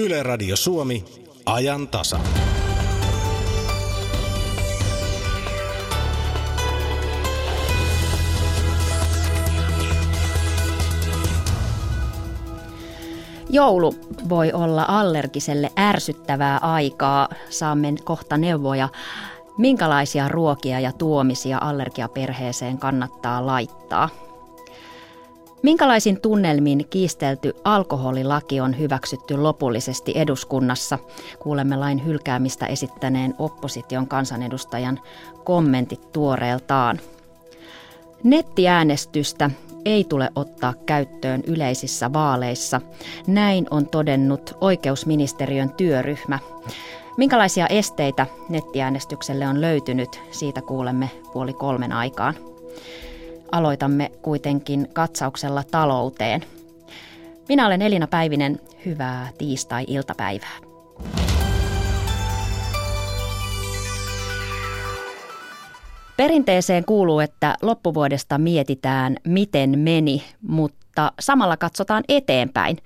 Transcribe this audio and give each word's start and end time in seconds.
Yle 0.00 0.22
Radio 0.22 0.56
Suomi, 0.56 1.04
ajan 1.46 1.88
tasa. 1.88 2.20
Joulu 13.50 13.94
voi 14.28 14.52
olla 14.52 14.84
allergiselle 14.88 15.70
ärsyttävää 15.78 16.58
aikaa. 16.58 17.28
Saamme 17.50 17.94
kohta 18.04 18.36
neuvoja, 18.36 18.88
minkälaisia 19.56 20.28
ruokia 20.28 20.80
ja 20.80 20.92
tuomisia 20.92 21.58
allergiaperheeseen 21.60 22.78
kannattaa 22.78 23.46
laittaa. 23.46 24.08
Minkälaisin 25.62 26.20
tunnelmin 26.20 26.86
kiistelty 26.90 27.54
alkoholilaki 27.64 28.60
on 28.60 28.78
hyväksytty 28.78 29.36
lopullisesti 29.36 30.12
eduskunnassa? 30.14 30.98
Kuulemme 31.38 31.76
lain 31.76 32.06
hylkäämistä 32.06 32.66
esittäneen 32.66 33.34
opposition 33.38 34.08
kansanedustajan 34.08 35.00
kommentit 35.44 36.12
tuoreeltaan. 36.12 37.00
Nettiäänestystä 38.22 39.50
ei 39.84 40.04
tule 40.04 40.30
ottaa 40.34 40.74
käyttöön 40.86 41.42
yleisissä 41.46 42.12
vaaleissa. 42.12 42.80
Näin 43.26 43.66
on 43.70 43.86
todennut 43.86 44.56
oikeusministeriön 44.60 45.70
työryhmä. 45.70 46.38
Minkälaisia 47.16 47.66
esteitä 47.66 48.26
nettiäänestykselle 48.48 49.48
on 49.48 49.60
löytynyt, 49.60 50.20
siitä 50.30 50.62
kuulemme 50.62 51.10
puoli 51.32 51.52
kolmen 51.52 51.92
aikaan. 51.92 52.34
Aloitamme 53.52 54.10
kuitenkin 54.22 54.88
katsauksella 54.92 55.62
talouteen. 55.70 56.44
Minä 57.48 57.66
olen 57.66 57.82
Elina 57.82 58.06
Päivinen. 58.06 58.60
Hyvää 58.86 59.28
tiistai-iltapäivää. 59.38 60.58
Perinteeseen 66.16 66.84
kuuluu, 66.84 67.20
että 67.20 67.54
loppuvuodesta 67.62 68.38
mietitään, 68.38 69.16
miten 69.24 69.78
meni, 69.78 70.22
mutta 70.42 71.12
samalla 71.20 71.56
katsotaan 71.56 72.04
eteenpäin. 72.08 72.76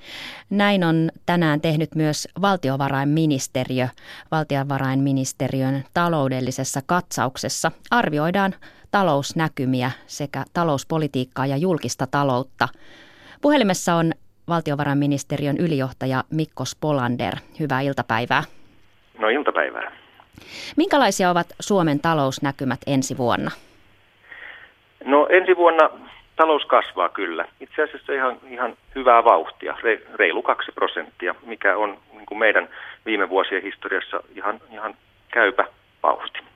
Näin 0.51 0.85
on 0.85 1.11
tänään 1.27 1.61
tehnyt 1.61 1.95
myös 1.95 2.29
valtiovarainministeriö. 2.41 3.89
Valtiovarainministeriön 4.31 5.85
taloudellisessa 5.95 6.81
katsauksessa 6.87 7.73
arvioidaan 7.91 8.55
talousnäkymiä 8.93 9.91
sekä 10.07 10.45
talouspolitiikkaa 10.55 11.47
ja 11.47 11.57
julkista 11.57 12.07
taloutta. 12.07 12.69
Puhelimessa 13.43 13.95
on 13.95 14.13
valtiovarainministeriön 14.49 15.57
ylijohtaja 15.59 16.25
Mikko 16.31 16.65
Spolander. 16.65 17.35
Hyvää 17.61 17.81
iltapäivää. 17.81 18.43
No 19.19 19.29
iltapäivää. 19.29 19.93
Minkälaisia 20.77 21.31
ovat 21.31 21.47
Suomen 21.61 22.01
talousnäkymät 22.01 22.81
ensi 22.87 23.17
vuonna? 23.17 23.51
No 25.05 25.27
ensi 25.31 25.57
vuonna 25.57 25.91
talous 26.37 26.65
kasvaa 26.65 27.09
kyllä. 27.09 27.45
Itse 27.61 27.83
asiassa 27.83 28.13
ihan, 28.13 28.37
ihan 28.49 28.77
hyvää 28.95 29.25
vauhtia, 29.25 29.77
reilu 30.15 30.43
kaksi 30.43 30.73
prosenttia, 30.73 31.35
mikä 31.47 31.77
on 31.77 31.99
niin 32.13 32.27
kuin 32.27 32.39
meidän 32.39 32.69
viime 33.07 33.29
vuosien 33.29 33.63
historiassa 33.63 34.21
ihan, 34.37 34.61
ihan 34.73 34.95
käypä 35.33 35.65
vauhti. 36.03 36.52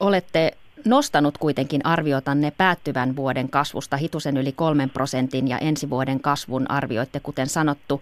Olette 0.00 0.50
nostanut 0.84 1.38
kuitenkin 1.38 1.80
arviotanne 1.86 2.52
päättyvän 2.58 3.16
vuoden 3.16 3.50
kasvusta 3.50 3.96
hitusen 3.96 4.36
yli 4.36 4.52
kolmen 4.52 4.90
prosentin 4.90 5.48
ja 5.48 5.58
ensi 5.58 5.90
vuoden 5.90 6.20
kasvun 6.20 6.70
arvioitte, 6.70 7.20
kuten 7.20 7.46
sanottu, 7.46 8.00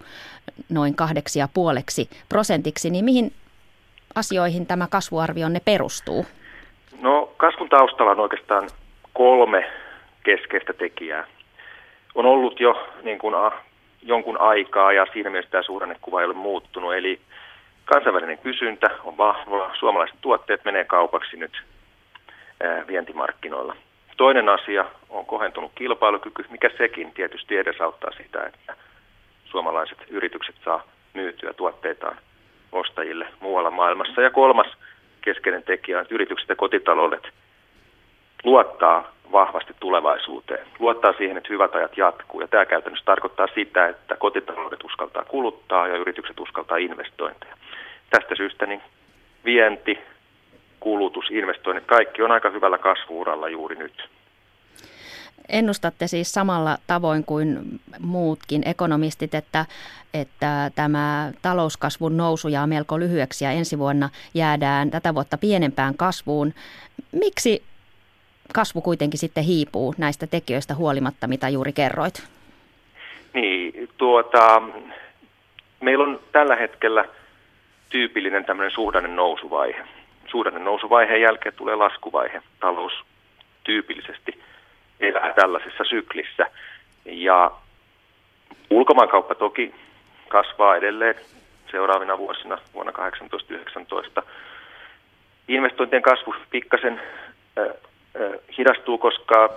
noin 0.69 0.95
kahdeksi 0.95 1.39
ja 1.39 1.48
puoleksi 1.55 2.11
prosentiksi, 2.29 2.91
niin 2.91 3.05
mihin 3.05 3.33
asioihin 4.15 4.67
tämä 4.67 4.87
kasvuarvionne 4.91 5.61
perustuu? 5.65 6.27
No 7.01 7.33
kasvun 7.37 7.69
taustalla 7.69 8.13
on 8.13 8.20
oikeastaan 8.20 8.69
kolme 9.13 9.70
keskeistä 10.23 10.73
tekijää. 10.73 11.27
On 12.14 12.27
ollut 12.27 12.61
jo 12.61 12.89
niin 13.03 13.19
kuin, 13.19 13.35
a, 13.35 13.53
jonkun 14.03 14.41
aikaa 14.41 14.92
ja 14.92 15.07
siinä 15.13 15.30
mielessä 15.30 15.51
tämä 15.51 15.63
suhdannekuva 15.63 16.20
ei 16.20 16.27
ole 16.27 16.35
muuttunut. 16.35 16.95
Eli 16.95 17.20
kansainvälinen 17.85 18.39
kysyntä 18.39 18.86
on 19.05 19.17
vahvaa, 19.17 19.74
suomalaiset 19.79 20.19
tuotteet 20.20 20.64
menee 20.64 20.85
kaupaksi 20.85 21.36
nyt 21.36 21.63
vientimarkkinoilla. 22.86 23.77
Toinen 24.17 24.48
asia 24.48 24.84
on 25.11 25.27
kohentunut 25.27 25.73
kilpailukyky, 25.74 26.45
mikä 26.50 26.70
sekin 26.78 27.12
tietysti 27.12 27.56
edesauttaa 27.56 28.11
sitä, 28.11 28.46
että 28.46 28.77
suomalaiset 29.45 29.98
yritykset 30.08 30.55
saa 30.64 30.83
myytyä 31.14 31.52
tuotteitaan 31.52 32.17
ostajille 32.73 33.27
muualla 33.40 33.70
maailmassa. 33.70 34.20
Ja 34.20 34.30
kolmas 34.30 34.67
keskeinen 35.20 35.62
tekijä 35.62 35.98
on, 35.98 36.02
että 36.02 36.14
yritykset 36.14 36.48
ja 36.48 36.56
kotitaloudet 36.56 37.28
luottaa 38.45 39.12
vahvasti 39.33 39.74
tulevaisuuteen. 39.80 40.67
Luottaa 40.79 41.12
siihen, 41.12 41.36
että 41.36 41.52
hyvät 41.52 41.74
ajat 41.74 41.96
jatkuu. 41.96 42.40
Ja 42.40 42.48
tämä 42.48 42.67
käytännössä 42.67 43.05
tarkoittaa 43.05 43.46
sitä, 43.55 43.89
että 43.89 44.17
kotitaloudet 44.17 44.84
uskaltaa 44.84 45.24
kuluttaa 45.24 45.89
ja 45.89 45.96
yritykset 45.96 46.40
uskaltaa 46.40 46.77
investointeja. 46.77 47.56
Tästä 48.11 48.34
syystä 48.34 48.67
niin 48.67 48.83
vienti, 49.44 49.98
kulutus, 50.83 51.25
investoinnit, 51.31 51.87
kaikki 51.87 52.23
on 52.23 52.31
aika 52.31 52.51
hyvällä 52.51 52.79
kasvuuralla 52.79 53.48
juuri 53.48 53.77
nyt. 53.77 54.09
Ennustatte 55.48 56.07
siis 56.07 56.33
samalla 56.33 56.79
tavoin 56.87 57.25
kuin 57.25 57.59
muutkin 58.01 58.63
ekonomistit, 58.69 59.35
että, 59.35 59.67
että 60.15 60.71
tämä 60.75 61.33
talouskasvun 61.42 62.17
nousu 62.17 62.48
jää 62.48 62.67
melko 62.67 62.98
lyhyeksi 62.98 63.45
ja 63.45 63.51
ensi 63.51 63.79
vuonna 63.79 64.09
jäädään 64.35 64.91
tätä 64.91 65.15
vuotta 65.15 65.39
pienempään 65.39 65.97
kasvuun. 65.97 66.55
Miksi 67.13 67.63
kasvu 68.55 68.81
kuitenkin 68.81 69.19
sitten 69.19 69.45
hiipuu 69.45 69.95
näistä 69.98 70.27
tekijöistä 70.27 70.75
huolimatta, 70.75 71.27
mitä 71.27 71.48
juuri 71.48 71.73
kerroit? 71.73 72.29
Niin, 73.35 73.89
tuota, 73.97 74.63
meillä 75.81 76.05
on 76.05 76.21
tällä 76.33 76.57
hetkellä 76.57 77.05
tyypillinen 77.89 78.45
tämmöinen 78.45 78.75
suhdannen 78.75 79.17
nousuvaihe. 79.17 79.85
Suhdannen 80.27 80.65
nousuvaiheen 80.65 81.21
jälkeen 81.21 81.55
tulee 81.55 81.75
laskuvaihe. 81.75 82.43
Talous 82.61 82.93
tyypillisesti 83.65 84.43
elää 85.01 85.33
tällaisessa 85.33 85.85
syklissä. 85.85 86.47
Ja 87.05 87.51
ulkomaankauppa 88.71 89.35
toki 89.35 89.75
kasvaa 90.29 90.77
edelleen 90.77 91.15
seuraavina 91.71 92.19
vuosina, 92.19 92.59
vuonna 92.75 92.93
2018-2019. 94.21 94.23
Investointien 95.49 96.03
kasvu 96.03 96.35
pikkasen 96.51 97.01
äh, 97.59 97.67
äh, 97.67 98.33
hidastuu, 98.59 98.99
koska 98.99 99.51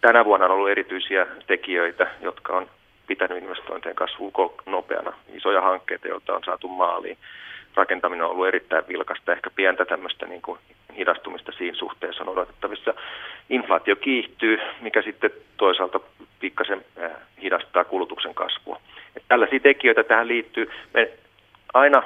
tänä 0.00 0.24
vuonna 0.24 0.46
on 0.46 0.52
ollut 0.52 0.70
erityisiä 0.70 1.26
tekijöitä, 1.46 2.06
jotka 2.20 2.56
on 2.56 2.70
pitänyt 3.06 3.42
investointien 3.42 3.94
kasvua 3.94 4.54
nopeana. 4.66 5.12
Isoja 5.34 5.60
hankkeita, 5.60 6.08
joita 6.08 6.34
on 6.34 6.44
saatu 6.44 6.68
maaliin. 6.68 7.18
Rakentaminen 7.74 8.24
on 8.24 8.30
ollut 8.30 8.48
erittäin 8.48 8.88
vilkasta, 8.88 9.32
ehkä 9.32 9.50
pientä 9.50 9.84
tämmöistä 9.84 10.26
niin 10.26 10.42
kuin 10.42 10.58
hidastumista 10.96 11.52
siinä 11.52 11.76
suhteessa 11.76 12.22
on 12.22 12.28
odotettavissa. 12.28 12.94
Inflaatio 13.50 13.96
kiihtyy, 13.96 14.60
mikä 14.80 15.02
sitten 15.02 15.30
toisaalta 15.56 16.00
pikkasen 16.40 16.84
äh, 17.02 17.10
hidastaa 17.42 17.84
kulutuksen 17.84 18.34
kasvua. 18.34 18.80
Et 19.16 19.22
tällaisia 19.28 19.60
tekijöitä 19.60 20.04
tähän 20.04 20.28
liittyy. 20.28 20.70
Me 20.94 21.10
aina 21.74 22.02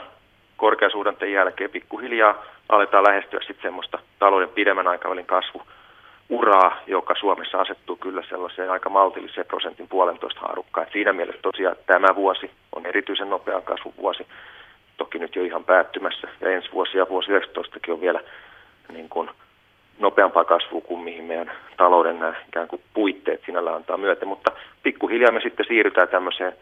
korkeasuhdanteen 0.56 1.32
jälkeen 1.32 1.70
pikkuhiljaa 1.70 2.44
aletaan 2.68 3.04
lähestyä 3.04 3.40
sitten 3.40 3.62
semmoista 3.62 3.98
talouden 4.18 4.48
pidemmän 4.48 4.88
aikavälin 4.88 5.26
kasvu 5.26 5.62
uraa, 6.28 6.80
joka 6.86 7.14
Suomessa 7.20 7.60
asettuu 7.60 7.96
kyllä 7.96 8.22
sellaiseen 8.28 8.70
aika 8.70 8.90
maltilliseen 8.90 9.46
prosentin 9.46 9.88
puolentoista 9.88 10.40
haarukkaan. 10.40 10.86
Siinä 10.92 11.12
mielessä 11.12 11.42
tosiaan 11.42 11.76
tämä 11.86 12.14
vuosi 12.14 12.50
on 12.72 12.86
erityisen 12.86 13.30
nopea 13.30 13.60
kasvuvuosi, 13.60 14.26
toki 15.04 15.18
nyt 15.18 15.36
jo 15.36 15.44
ihan 15.44 15.64
päättymässä, 15.64 16.28
ja 16.40 16.50
ensi 16.50 16.72
vuosi 16.72 16.98
ja 16.98 17.06
vuosi 17.08 17.30
19 17.30 17.78
on 17.88 18.00
vielä 18.00 18.20
niin 18.92 19.08
kuin 19.08 19.30
nopeampaa 19.98 20.44
kasvua 20.44 20.80
kuin 20.80 21.00
mihin 21.00 21.24
meidän 21.24 21.52
talouden 21.76 22.18
nämä 22.20 22.34
ikään 22.48 22.68
kuin 22.68 22.82
puitteet 22.94 23.42
sinällä 23.46 23.74
antaa 23.74 23.96
myöten, 23.96 24.28
mutta 24.28 24.52
pikkuhiljaa 24.82 25.32
me 25.32 25.40
sitten 25.40 25.66
siirrytään 25.68 26.08
tämmöiseen, 26.08 26.52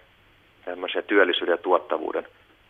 tämmöiseen 0.65 1.05
työllisyyden 1.05 1.53
ja 1.53 1.59
tuottavuuden 1.59 2.27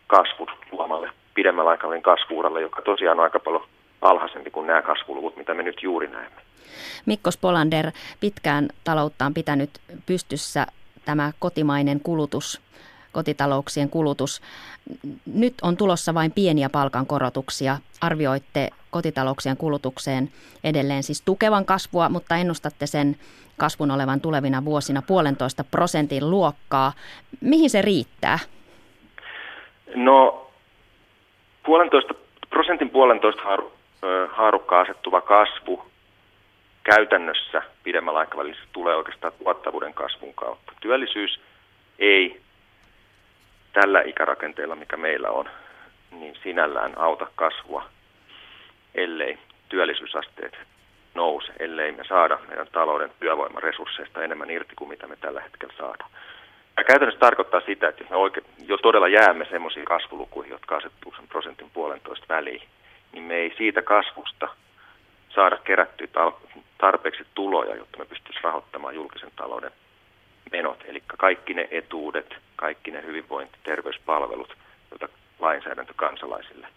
kasvun 0.07 0.47
luomalle 0.71 1.09
pidemmällä 1.33 1.71
aikavälin 1.71 2.01
kasvuuralle, 2.01 2.61
joka 2.61 2.81
tosiaan 2.81 3.19
on 3.19 3.23
aika 3.23 3.39
paljon 3.39 3.67
alhaisempi 4.01 4.51
kuin 4.51 4.67
nämä 4.67 4.81
kasvuluvut, 4.81 5.37
mitä 5.37 5.53
me 5.53 5.63
nyt 5.63 5.83
juuri 5.83 6.07
näemme. 6.07 6.41
Mikko 7.05 7.31
Spolander, 7.31 7.91
pitkään 8.19 8.67
taloutta 8.83 9.25
on 9.25 9.33
pitänyt 9.33 9.69
pystyssä 10.05 10.65
tämä 11.05 11.31
kotimainen 11.39 11.99
kulutus 11.99 12.61
kotitalouksien 13.11 13.89
kulutus. 13.89 14.41
Nyt 15.25 15.53
on 15.61 15.77
tulossa 15.77 16.13
vain 16.13 16.31
pieniä 16.31 16.69
palkankorotuksia. 16.69 17.77
Arvioitte 18.01 18.69
kotitalouksien 18.91 19.57
kulutukseen 19.57 20.29
edelleen 20.63 21.03
siis 21.03 21.21
tukevan 21.21 21.65
kasvua, 21.65 22.09
mutta 22.09 22.35
ennustatte 22.35 22.87
sen 22.87 23.15
kasvun 23.57 23.91
olevan 23.91 24.21
tulevina 24.21 24.65
vuosina 24.65 25.01
puolentoista 25.01 25.63
prosentin 25.63 26.29
luokkaa. 26.29 26.93
Mihin 27.41 27.69
se 27.69 27.81
riittää? 27.81 28.39
No 29.95 30.47
puolentoista, 31.65 32.13
prosentin 32.49 32.89
puolentoista 32.89 33.41
haaru, 33.41 33.73
haarukka 34.31 34.81
asettuva 34.81 35.21
kasvu 35.21 35.91
käytännössä 36.83 37.61
pidemmällä 37.83 38.19
aikavälillä 38.19 38.61
tulee 38.73 38.95
oikeastaan 38.95 39.33
tuottavuuden 39.43 39.93
kasvun 39.93 40.33
kautta. 40.33 40.71
Työllisyys 40.81 41.39
ei 41.99 42.41
tällä 43.73 44.01
ikärakenteella, 44.01 44.75
mikä 44.75 44.97
meillä 44.97 45.29
on, 45.29 45.49
niin 46.11 46.35
sinällään 46.43 46.97
auta 46.97 47.27
kasvua, 47.35 47.85
ellei 48.95 49.37
työllisyysasteet 49.69 50.57
nouse, 51.13 51.53
ellei 51.59 51.91
me 51.91 52.03
saada 52.03 52.39
meidän 52.47 52.67
talouden 52.71 53.11
työvoimaresursseista 53.19 54.23
enemmän 54.23 54.49
irti 54.49 54.75
kuin 54.75 54.89
mitä 54.89 55.07
me 55.07 55.15
tällä 55.15 55.41
hetkellä 55.41 55.73
saadaan. 55.77 56.09
Ja 56.77 56.83
käytännössä 56.83 57.19
tarkoittaa 57.19 57.61
sitä, 57.61 57.87
että 57.87 58.03
jos 58.03 58.09
me 58.09 58.15
oikein, 58.15 58.45
jo 58.67 58.77
todella 58.77 59.07
jäämme 59.07 59.45
semmoisiin 59.45 59.85
kasvulukuihin, 59.85 60.51
jotka 60.51 60.75
asettuu 60.75 61.13
sen 61.15 61.27
prosentin 61.27 61.69
puolentoista 61.73 62.25
väliin, 62.29 62.61
niin 63.11 63.23
me 63.23 63.35
ei 63.35 63.53
siitä 63.57 63.81
kasvusta 63.81 64.47
saada 65.29 65.57
kerättyä 65.57 66.07
tarpeeksi 66.77 67.25
tuloja, 67.35 67.75
jotta 67.75 67.97
me 67.97 68.05
pystyisimme 68.05 68.43
rahoittamaan 68.43 68.95
julkisen 68.95 69.31
talouden 69.35 69.71
menot, 70.51 70.83
eli 70.85 71.03
kaikki 71.17 71.53
ne 71.53 71.67
etuudet, 71.71 72.35
kaikki 72.55 72.91
ne 72.91 73.01
hyvinvointi- 73.01 73.57
terveyspalvelut, 73.63 74.57
joita 74.91 75.09
lainsäädäntö 75.39 75.93
kansalaisille 75.95 76.67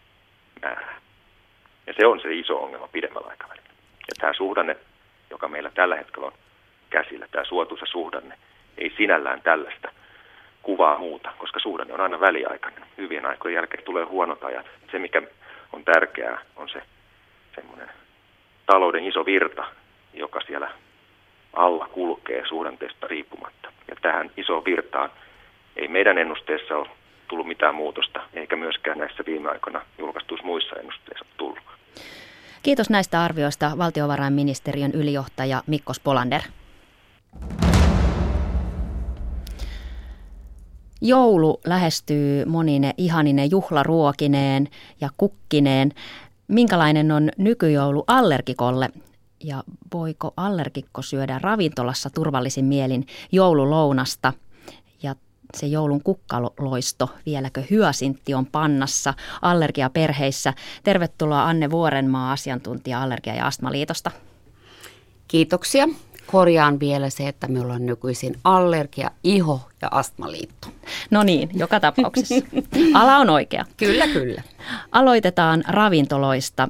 määrää. 0.62 1.00
Ja 1.86 1.94
se 1.96 2.06
on 2.06 2.20
se 2.20 2.34
iso 2.34 2.58
ongelma 2.62 2.88
pidemmällä 2.88 3.28
aikavälillä. 3.28 3.68
Ja 4.08 4.14
tämä 4.20 4.32
suhdanne, 4.32 4.76
joka 5.30 5.48
meillä 5.48 5.70
tällä 5.70 5.96
hetkellä 5.96 6.26
on 6.26 6.32
käsillä, 6.90 7.26
tämä 7.30 7.44
suotuisa 7.44 7.86
suhdanne, 7.86 8.38
ei 8.78 8.94
sinällään 8.96 9.42
tällaista 9.42 9.88
kuvaa 10.62 10.98
muuta, 10.98 11.32
koska 11.38 11.60
suhdanne 11.60 11.94
on 11.94 12.00
aina 12.00 12.20
väliaikainen. 12.20 12.84
Hyvien 12.98 13.26
aikojen 13.26 13.54
jälkeen 13.54 13.84
tulee 13.84 14.04
huonot 14.04 14.44
ajat. 14.44 14.66
Se, 14.90 14.98
mikä 14.98 15.22
on 15.72 15.84
tärkeää, 15.84 16.40
on 16.56 16.68
se 16.68 16.82
semmoinen 17.54 17.90
talouden 18.66 19.04
iso 19.04 19.26
virta, 19.26 19.64
joka 20.14 20.40
siellä 20.40 20.70
alla 21.56 21.88
kulkee 21.92 22.42
suhdanteesta 22.48 23.06
riippumatta. 23.06 23.68
Ja 23.88 23.96
tähän 24.02 24.30
isoon 24.36 24.64
virtaan 24.64 25.10
ei 25.76 25.88
meidän 25.88 26.18
ennusteessa 26.18 26.76
ole 26.76 26.88
tullut 27.28 27.46
mitään 27.46 27.74
muutosta, 27.74 28.20
eikä 28.34 28.56
myöskään 28.56 28.98
näissä 28.98 29.22
viime 29.26 29.50
aikoina 29.50 29.82
julkaistuissa 29.98 30.46
muissa 30.46 30.76
ennusteissa 30.76 31.24
tullut. 31.36 31.58
Kiitos 32.62 32.90
näistä 32.90 33.22
arvioista 33.22 33.72
valtiovarainministeriön 33.78 34.92
ylijohtaja 34.92 35.62
Mikko 35.66 35.92
Spolander. 35.92 36.40
Joulu 41.00 41.60
lähestyy 41.66 42.44
monine 42.44 42.92
ihanine 42.98 43.44
juhlaruokineen 43.44 44.68
ja 45.00 45.08
kukkineen. 45.16 45.92
Minkälainen 46.48 47.12
on 47.12 47.30
nykyjoulu 47.38 48.04
allergikolle? 48.06 48.88
Ja 49.44 49.64
voiko 49.94 50.32
allergikko 50.36 51.02
syödä 51.02 51.38
ravintolassa 51.38 52.10
turvallisin 52.10 52.64
mielin 52.64 53.06
joululounasta? 53.32 54.32
Ja 55.02 55.14
se 55.54 55.66
joulun 55.66 56.02
kukkaloisto, 56.02 57.10
vieläkö 57.26 57.62
hyasintti 57.70 58.34
on 58.34 58.46
pannassa 58.46 59.14
allergiaperheissä? 59.42 60.54
Tervetuloa 60.82 61.44
Anne 61.44 61.70
Vuorenmaa, 61.70 62.32
asiantuntija 62.32 63.02
Allergia- 63.02 63.34
ja 63.34 63.46
Astmaliitosta. 63.46 64.10
Kiitoksia. 65.28 65.88
Korjaan 66.26 66.80
vielä 66.80 67.10
se, 67.10 67.28
että 67.28 67.48
me 67.48 67.60
ollaan 67.60 67.86
nykyisin 67.86 68.38
allergia, 68.44 69.10
iho 69.24 69.60
ja 69.82 69.88
astmaliitto. 69.90 70.68
No 71.10 71.22
niin, 71.22 71.50
joka 71.54 71.80
tapauksessa. 71.80 72.34
Ala 72.94 73.16
on 73.16 73.30
oikea. 73.30 73.64
Kyllä, 73.76 74.08
kyllä. 74.08 74.42
Aloitetaan 74.92 75.64
ravintoloista. 75.68 76.68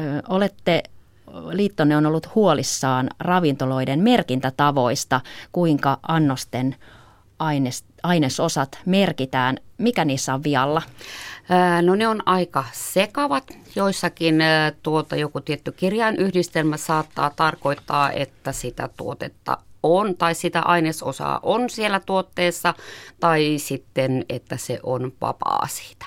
Ö, 0.00 0.02
olette 0.28 0.82
liittonne 1.50 1.96
on 1.96 2.06
ollut 2.06 2.34
huolissaan 2.34 3.10
ravintoloiden 3.18 4.00
merkintätavoista, 4.00 5.20
kuinka 5.52 5.98
annosten 6.08 6.76
aines, 7.38 7.84
ainesosat 8.02 8.78
merkitään. 8.86 9.56
Mikä 9.78 10.04
niissä 10.04 10.34
on 10.34 10.42
vialla? 10.42 10.82
No 11.82 11.94
ne 11.94 12.08
on 12.08 12.22
aika 12.26 12.64
sekavat. 12.72 13.44
Joissakin 13.76 14.42
tuota, 14.82 15.16
joku 15.16 15.40
tietty 15.40 15.72
kirjainyhdistelmä 15.72 16.76
saattaa 16.76 17.30
tarkoittaa, 17.30 18.12
että 18.12 18.52
sitä 18.52 18.88
tuotetta 18.96 19.58
on 19.82 20.16
tai 20.16 20.34
sitä 20.34 20.60
ainesosaa 20.60 21.40
on 21.42 21.70
siellä 21.70 22.00
tuotteessa 22.00 22.74
tai 23.20 23.54
sitten, 23.58 24.24
että 24.28 24.56
se 24.56 24.80
on 24.82 25.12
vapaa 25.20 25.66
siitä. 25.70 26.06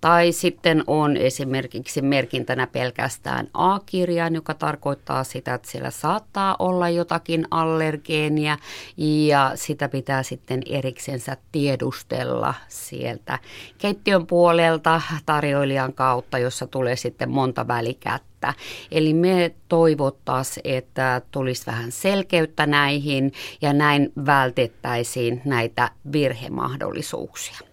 Tai 0.00 0.32
sitten 0.32 0.84
on 0.86 1.16
esimerkiksi 1.16 2.02
merkintänä 2.02 2.66
pelkästään 2.66 3.48
A-kirjain, 3.54 4.34
joka 4.34 4.54
tarkoittaa 4.54 5.24
sitä, 5.24 5.54
että 5.54 5.70
siellä 5.70 5.90
saattaa 5.90 6.56
olla 6.58 6.88
jotakin 6.88 7.46
allergeenia 7.50 8.58
ja 8.96 9.52
sitä 9.54 9.88
pitää 9.88 10.22
sitten 10.22 10.62
eriksensä 10.66 11.36
tiedustella 11.52 12.54
sieltä 12.68 13.38
keittiön 13.78 14.26
puolelta 14.26 15.00
tarjoilijan 15.26 15.92
kautta, 15.92 16.38
jossa 16.38 16.66
tulee 16.66 16.96
sitten 16.96 17.30
monta 17.30 17.68
välikättä. 17.68 18.54
Eli 18.90 19.14
me 19.14 19.54
toivottaisiin, 19.68 20.76
että 20.76 21.22
tulisi 21.30 21.66
vähän 21.66 21.92
selkeyttä 21.92 22.66
näihin 22.66 23.32
ja 23.62 23.72
näin 23.72 24.12
vältettäisiin 24.26 25.42
näitä 25.44 25.90
virhemahdollisuuksia. 26.12 27.69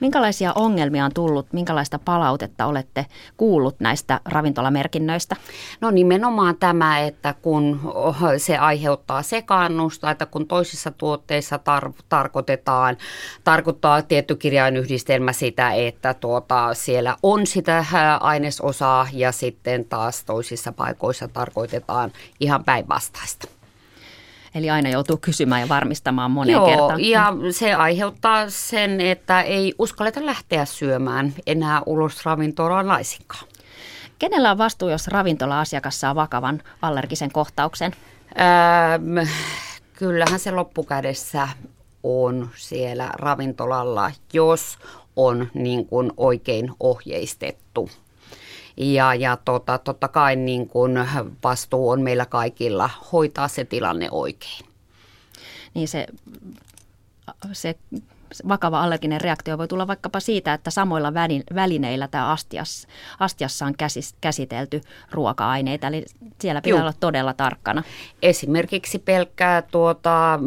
Minkälaisia 0.00 0.52
ongelmia 0.54 1.04
on 1.04 1.14
tullut, 1.14 1.52
minkälaista 1.52 1.98
palautetta 1.98 2.66
olette 2.66 3.06
kuullut 3.36 3.80
näistä 3.80 4.20
ravintolamerkinnöistä? 4.24 5.36
No 5.80 5.90
nimenomaan 5.90 6.56
tämä, 6.56 6.98
että 6.98 7.34
kun 7.42 7.80
se 8.36 8.58
aiheuttaa 8.58 9.22
sekaannusta, 9.22 10.10
että 10.10 10.26
kun 10.26 10.46
toisissa 10.46 10.90
tuotteissa 10.90 11.56
tar- 11.56 12.02
tarkoitetaan, 12.08 12.96
tarkoittaa 13.44 14.02
tietty 14.02 14.36
kirjainyhdistelmä 14.36 15.32
sitä, 15.32 15.72
että 15.72 16.14
tuota, 16.14 16.74
siellä 16.74 17.16
on 17.22 17.46
sitä 17.46 17.84
ainesosaa 18.20 19.08
ja 19.12 19.32
sitten 19.32 19.84
taas 19.84 20.24
toisissa 20.24 20.72
paikoissa 20.72 21.28
tarkoitetaan 21.28 22.12
ihan 22.40 22.64
päinvastaista. 22.64 23.59
Eli 24.54 24.70
aina 24.70 24.88
joutuu 24.88 25.16
kysymään 25.16 25.60
ja 25.60 25.68
varmistamaan 25.68 26.30
moneen 26.30 26.52
Joo, 26.52 26.66
kertaan. 26.66 27.04
ja 27.04 27.32
se 27.50 27.74
aiheuttaa 27.74 28.44
sen, 28.48 29.00
että 29.00 29.42
ei 29.42 29.74
uskalleta 29.78 30.26
lähteä 30.26 30.64
syömään 30.64 31.34
enää 31.46 31.82
ulos 31.86 32.24
ravintolaan 32.24 32.88
laisinkaan. 32.88 33.44
Kenellä 34.18 34.50
on 34.50 34.58
vastuu, 34.58 34.88
jos 34.88 35.08
ravintola-asiakas 35.08 36.00
saa 36.00 36.14
vakavan 36.14 36.62
allergisen 36.82 37.32
kohtauksen? 37.32 37.92
Öö, 38.40 39.24
kyllähän 39.94 40.40
se 40.40 40.50
loppukädessä 40.50 41.48
on 42.02 42.50
siellä 42.56 43.10
ravintolalla, 43.12 44.10
jos 44.32 44.78
on 45.16 45.48
niin 45.54 45.86
kuin 45.86 46.12
oikein 46.16 46.70
ohjeistettu 46.80 47.90
ja, 48.76 49.14
ja 49.14 49.36
tota, 49.36 49.78
totta 49.78 50.08
kai 50.08 50.36
niin 50.36 50.68
kun 50.68 51.06
vastuu 51.44 51.90
on 51.90 52.00
meillä 52.00 52.26
kaikilla 52.26 52.90
hoitaa 53.12 53.48
se 53.48 53.64
tilanne 53.64 54.08
oikein. 54.10 54.66
Niin 55.74 55.88
se, 55.88 56.06
se 57.52 57.74
vakava 58.48 58.82
allerginen 58.82 59.20
reaktio 59.20 59.58
voi 59.58 59.68
tulla 59.68 59.86
vaikkapa 59.86 60.20
siitä, 60.20 60.54
että 60.54 60.70
samoilla 60.70 61.14
välineillä 61.54 62.08
tämä 62.08 62.30
astias, 62.30 62.86
astiassa 63.20 63.66
on 63.66 63.74
käsis, 63.78 64.14
käsitelty 64.20 64.80
ruoka-aineita, 65.10 65.86
eli 65.86 66.04
siellä 66.40 66.60
pitää 66.60 66.76
Juh. 66.76 66.80
olla 66.80 66.94
todella 67.00 67.34
tarkkana. 67.34 67.82
Esimerkiksi 68.22 68.98
pelkkää, 68.98 69.62
tuota, 69.62 70.40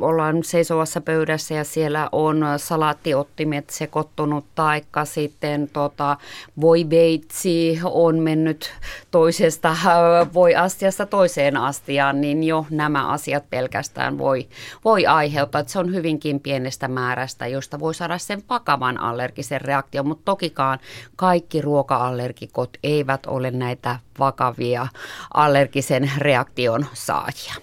ollaan 0.00 0.44
seisovassa 0.44 1.00
pöydässä 1.00 1.54
ja 1.54 1.64
siellä 1.64 2.08
on 2.12 2.44
salaattiottimet 2.56 3.70
sekoittunut, 3.70 4.44
taikka 4.54 5.04
sitten 5.04 5.70
tuota, 5.72 6.16
veitsi 6.90 7.80
on 7.84 8.18
mennyt 8.18 8.72
toisesta 9.10 9.76
voi 10.34 10.54
astiasta 10.54 11.06
toiseen 11.06 11.56
astiaan, 11.56 12.20
niin 12.20 12.44
jo 12.44 12.66
nämä 12.70 13.08
asiat 13.08 13.50
pelkästään 13.50 14.18
voi, 14.18 14.48
voi 14.84 15.06
aiheuttaa, 15.06 15.60
että 15.60 15.72
se 15.72 15.78
on 15.78 15.94
hyvinkin 15.94 16.40
pienestä 16.40 16.88
määrästä 16.88 17.27
ruoasta, 17.28 17.46
josta 17.46 17.78
voi 17.80 17.94
saada 17.94 18.18
sen 18.18 18.42
vakavan 18.48 19.00
allergisen 19.00 19.60
reaktion, 19.60 20.08
mutta 20.08 20.22
tokikaan 20.24 20.78
kaikki 21.16 21.60
ruoka-allergikot 21.60 22.78
eivät 22.82 23.26
ole 23.26 23.50
näitä 23.50 23.98
vakavia 24.18 24.88
allergisen 25.34 26.10
reaktion 26.18 26.86
saajia. 26.94 27.54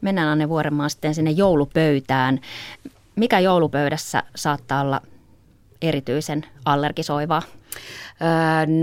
Mennään 0.00 0.28
Anne 0.28 0.48
Vuorenmaa 0.48 0.88
sitten 0.88 1.14
sinne 1.14 1.30
joulupöytään. 1.30 2.40
Mikä 3.16 3.40
joulupöydässä 3.40 4.22
saattaa 4.36 4.80
olla 4.80 5.00
erityisen 5.82 6.46
allergisoivaa? 6.64 7.42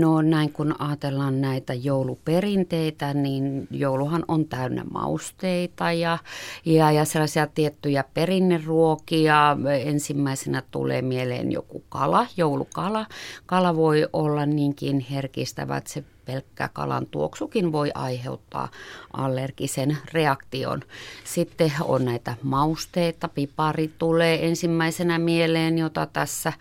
No 0.00 0.22
näin 0.22 0.52
kun 0.52 0.74
ajatellaan 0.78 1.40
näitä 1.40 1.74
jouluperinteitä, 1.74 3.14
niin 3.14 3.68
jouluhan 3.70 4.24
on 4.28 4.44
täynnä 4.44 4.84
mausteita 4.84 5.92
ja, 5.92 6.18
ja, 6.64 6.92
ja 6.92 7.04
sellaisia 7.04 7.46
tiettyjä 7.46 8.04
perinneruokia. 8.14 9.56
Ensimmäisenä 9.84 10.62
tulee 10.70 11.02
mieleen 11.02 11.52
joku 11.52 11.84
kala, 11.88 12.26
joulukala. 12.36 13.06
Kala 13.46 13.76
voi 13.76 14.08
olla 14.12 14.46
niinkin 14.46 15.06
herkistävä, 15.10 15.76
että 15.76 15.92
se 15.92 16.04
pelkkä 16.26 16.68
kalan 16.72 17.06
tuoksukin 17.06 17.72
voi 17.72 17.90
aiheuttaa 17.94 18.68
allergisen 19.12 19.98
reaktion. 20.12 20.82
Sitten 21.24 21.72
on 21.80 22.04
näitä 22.04 22.34
mausteita, 22.42 23.28
pipari 23.28 23.90
tulee 23.98 24.46
ensimmäisenä 24.46 25.18
mieleen, 25.18 25.78
jota 25.78 26.06
tässä 26.06 26.52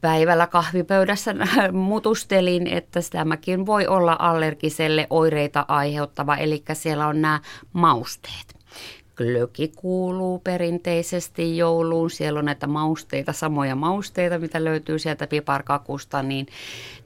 päivällä 0.00 0.46
kahvipöydässä 0.46 1.34
mutustelin, 1.72 2.66
että 2.66 3.00
tämäkin 3.10 3.66
voi 3.66 3.86
olla 3.86 4.16
allergiselle 4.18 5.06
oireita 5.10 5.64
aiheuttava, 5.68 6.36
eli 6.36 6.64
siellä 6.72 7.06
on 7.06 7.22
nämä 7.22 7.40
mausteet. 7.72 8.59
Glöki 9.20 9.72
kuuluu 9.76 10.38
perinteisesti 10.38 11.56
jouluun. 11.56 12.10
Siellä 12.10 12.38
on 12.38 12.44
näitä 12.44 12.66
mausteita, 12.66 13.32
samoja 13.32 13.74
mausteita, 13.74 14.38
mitä 14.38 14.64
löytyy 14.64 14.98
sieltä 14.98 15.26
piparkakusta, 15.26 16.22
niin, 16.22 16.46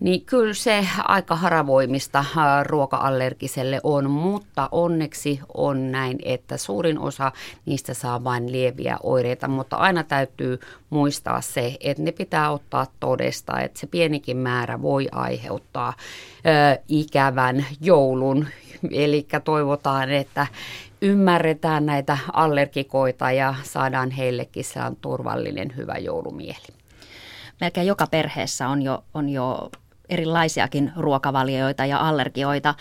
niin 0.00 0.24
kyllä 0.24 0.54
se 0.54 0.86
aika 0.98 1.36
haravoimista 1.36 2.18
äh, 2.18 2.26
ruoka-allergiselle 2.62 3.80
on, 3.82 4.10
mutta 4.10 4.68
onneksi 4.72 5.40
on 5.54 5.92
näin, 5.92 6.18
että 6.22 6.56
suurin 6.56 6.98
osa 6.98 7.32
niistä 7.66 7.94
saa 7.94 8.24
vain 8.24 8.52
lieviä 8.52 8.96
oireita, 9.02 9.48
mutta 9.48 9.76
aina 9.76 10.04
täytyy 10.04 10.60
muistaa 10.90 11.40
se, 11.40 11.76
että 11.80 12.02
ne 12.02 12.12
pitää 12.12 12.50
ottaa 12.50 12.86
todesta, 13.00 13.60
että 13.60 13.80
se 13.80 13.86
pienikin 13.86 14.36
määrä 14.36 14.82
voi 14.82 15.08
aiheuttaa 15.12 15.92
ö, 16.46 16.82
ikävän 16.88 17.66
joulun. 17.80 18.46
Eli 18.90 19.26
toivotaan, 19.44 20.10
että 20.10 20.46
ymmärretään 21.04 21.86
näitä 21.86 22.18
allergikoita 22.32 23.30
ja 23.30 23.54
saadaan 23.62 24.10
heillekin 24.10 24.64
sellainen 24.64 25.00
turvallinen, 25.00 25.76
hyvä 25.76 25.94
joulumieli. 25.94 26.66
Melkein 27.60 27.86
joka 27.86 28.06
perheessä 28.06 28.68
on 28.68 28.82
jo, 28.82 29.04
on 29.14 29.28
jo 29.28 29.70
erilaisiakin 30.08 30.92
ruokavalioita 30.96 31.86
ja 31.86 31.98
allergioita. 31.98 32.74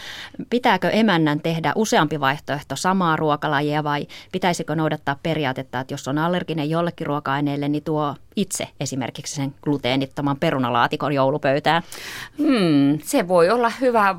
Pitääkö 0.49 0.89
emännän 0.89 1.39
tehdä 1.39 1.71
useampi 1.75 2.19
vaihtoehto 2.19 2.75
samaa 2.75 3.15
ruokalajia 3.15 3.83
vai 3.83 4.07
pitäisikö 4.31 4.75
noudattaa 4.75 5.19
periaatetta, 5.23 5.79
että 5.79 5.93
jos 5.93 6.07
on 6.07 6.17
allerginen 6.17 6.69
jollekin 6.69 7.07
ruoka-aineelle, 7.07 7.67
niin 7.69 7.83
tuo 7.83 8.15
itse 8.35 8.67
esimerkiksi 8.79 9.35
sen 9.35 9.55
gluteenittoman 9.61 10.37
perunalaatikon 10.37 11.13
joulupöytään? 11.13 11.83
Hmm, 12.37 12.99
se 13.03 13.27
voi 13.27 13.49
olla 13.49 13.69
hyvä 13.81 14.15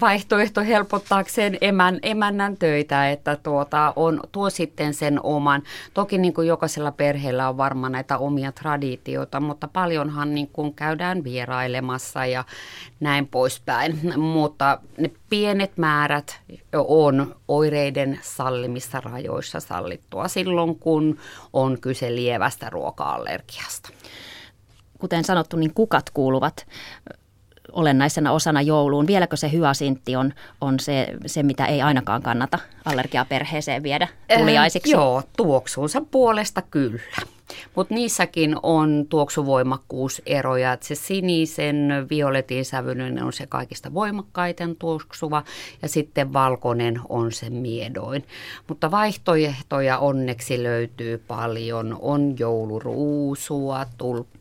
vaihtoehto 0.00 0.60
helpottaakseen 0.60 1.58
emän, 1.60 1.98
emännän 2.02 2.56
töitä, 2.56 3.10
että 3.10 3.36
tuota, 3.36 3.92
on, 3.96 4.20
tuo 4.32 4.50
sitten 4.50 4.94
sen 4.94 5.20
oman. 5.22 5.62
Toki 5.94 6.18
niin 6.18 6.34
kuin 6.34 6.48
jokaisella 6.48 6.92
perheellä 6.92 7.48
on 7.48 7.56
varmaan 7.56 7.92
näitä 7.92 8.18
omia 8.18 8.52
traditioita, 8.52 9.40
mutta 9.40 9.68
paljonhan 9.68 10.34
niin 10.34 10.48
kuin 10.52 10.74
käydään 10.74 11.24
vierailemassa 11.24 12.26
ja 12.26 12.44
näin 13.00 13.26
poispäin. 13.26 14.00
Mutta 14.16 14.78
ne 14.98 15.10
pienet 15.28 15.76
määrät 15.76 16.40
on 16.74 17.36
oireiden 17.48 18.20
sallimissa 18.22 19.00
rajoissa 19.00 19.60
sallittua 19.60 20.28
silloin, 20.28 20.78
kun 20.78 21.18
on 21.52 21.80
kyse 21.80 22.14
lievästä 22.14 22.70
ruoka-allergiasta. 22.70 23.90
Kuten 24.98 25.24
sanottu, 25.24 25.56
niin 25.56 25.74
kukat 25.74 26.10
kuuluvat 26.10 26.66
olennaisena 27.72 28.32
osana 28.32 28.62
jouluun. 28.62 29.06
Vieläkö 29.06 29.36
se 29.36 29.52
hyasintti 29.52 30.16
on, 30.16 30.32
on 30.60 30.80
se, 30.80 31.08
se, 31.26 31.42
mitä 31.42 31.66
ei 31.66 31.82
ainakaan 31.82 32.22
kannata 32.22 32.58
allergiaperheeseen 32.84 33.82
viedä 33.82 34.08
tuliaisiksi? 34.38 34.94
Äh, 34.94 35.00
joo, 35.00 35.22
tuoksuunsa 35.36 36.02
puolesta 36.10 36.62
kyllä. 36.62 37.00
Mutta 37.74 37.94
niissäkin 37.94 38.56
on 38.62 39.06
tuoksuvoimakkuuseroja. 39.08 40.72
Et 40.72 40.82
se 40.82 40.94
sinisen 40.94 42.06
violetin 42.10 42.64
sävyinen 42.64 43.22
on 43.22 43.32
se 43.32 43.46
kaikista 43.46 43.94
voimakkaiten 43.94 44.76
tuoksuva 44.76 45.42
ja 45.82 45.88
sitten 45.88 46.32
valkoinen 46.32 47.00
on 47.08 47.32
se 47.32 47.50
miedoin. 47.50 48.24
Mutta 48.68 48.90
vaihtoehtoja 48.90 49.98
onneksi 49.98 50.62
löytyy 50.62 51.18
paljon. 51.18 51.96
On 52.00 52.34
jouluruusua, 52.38 53.86
tulppa 53.98 54.38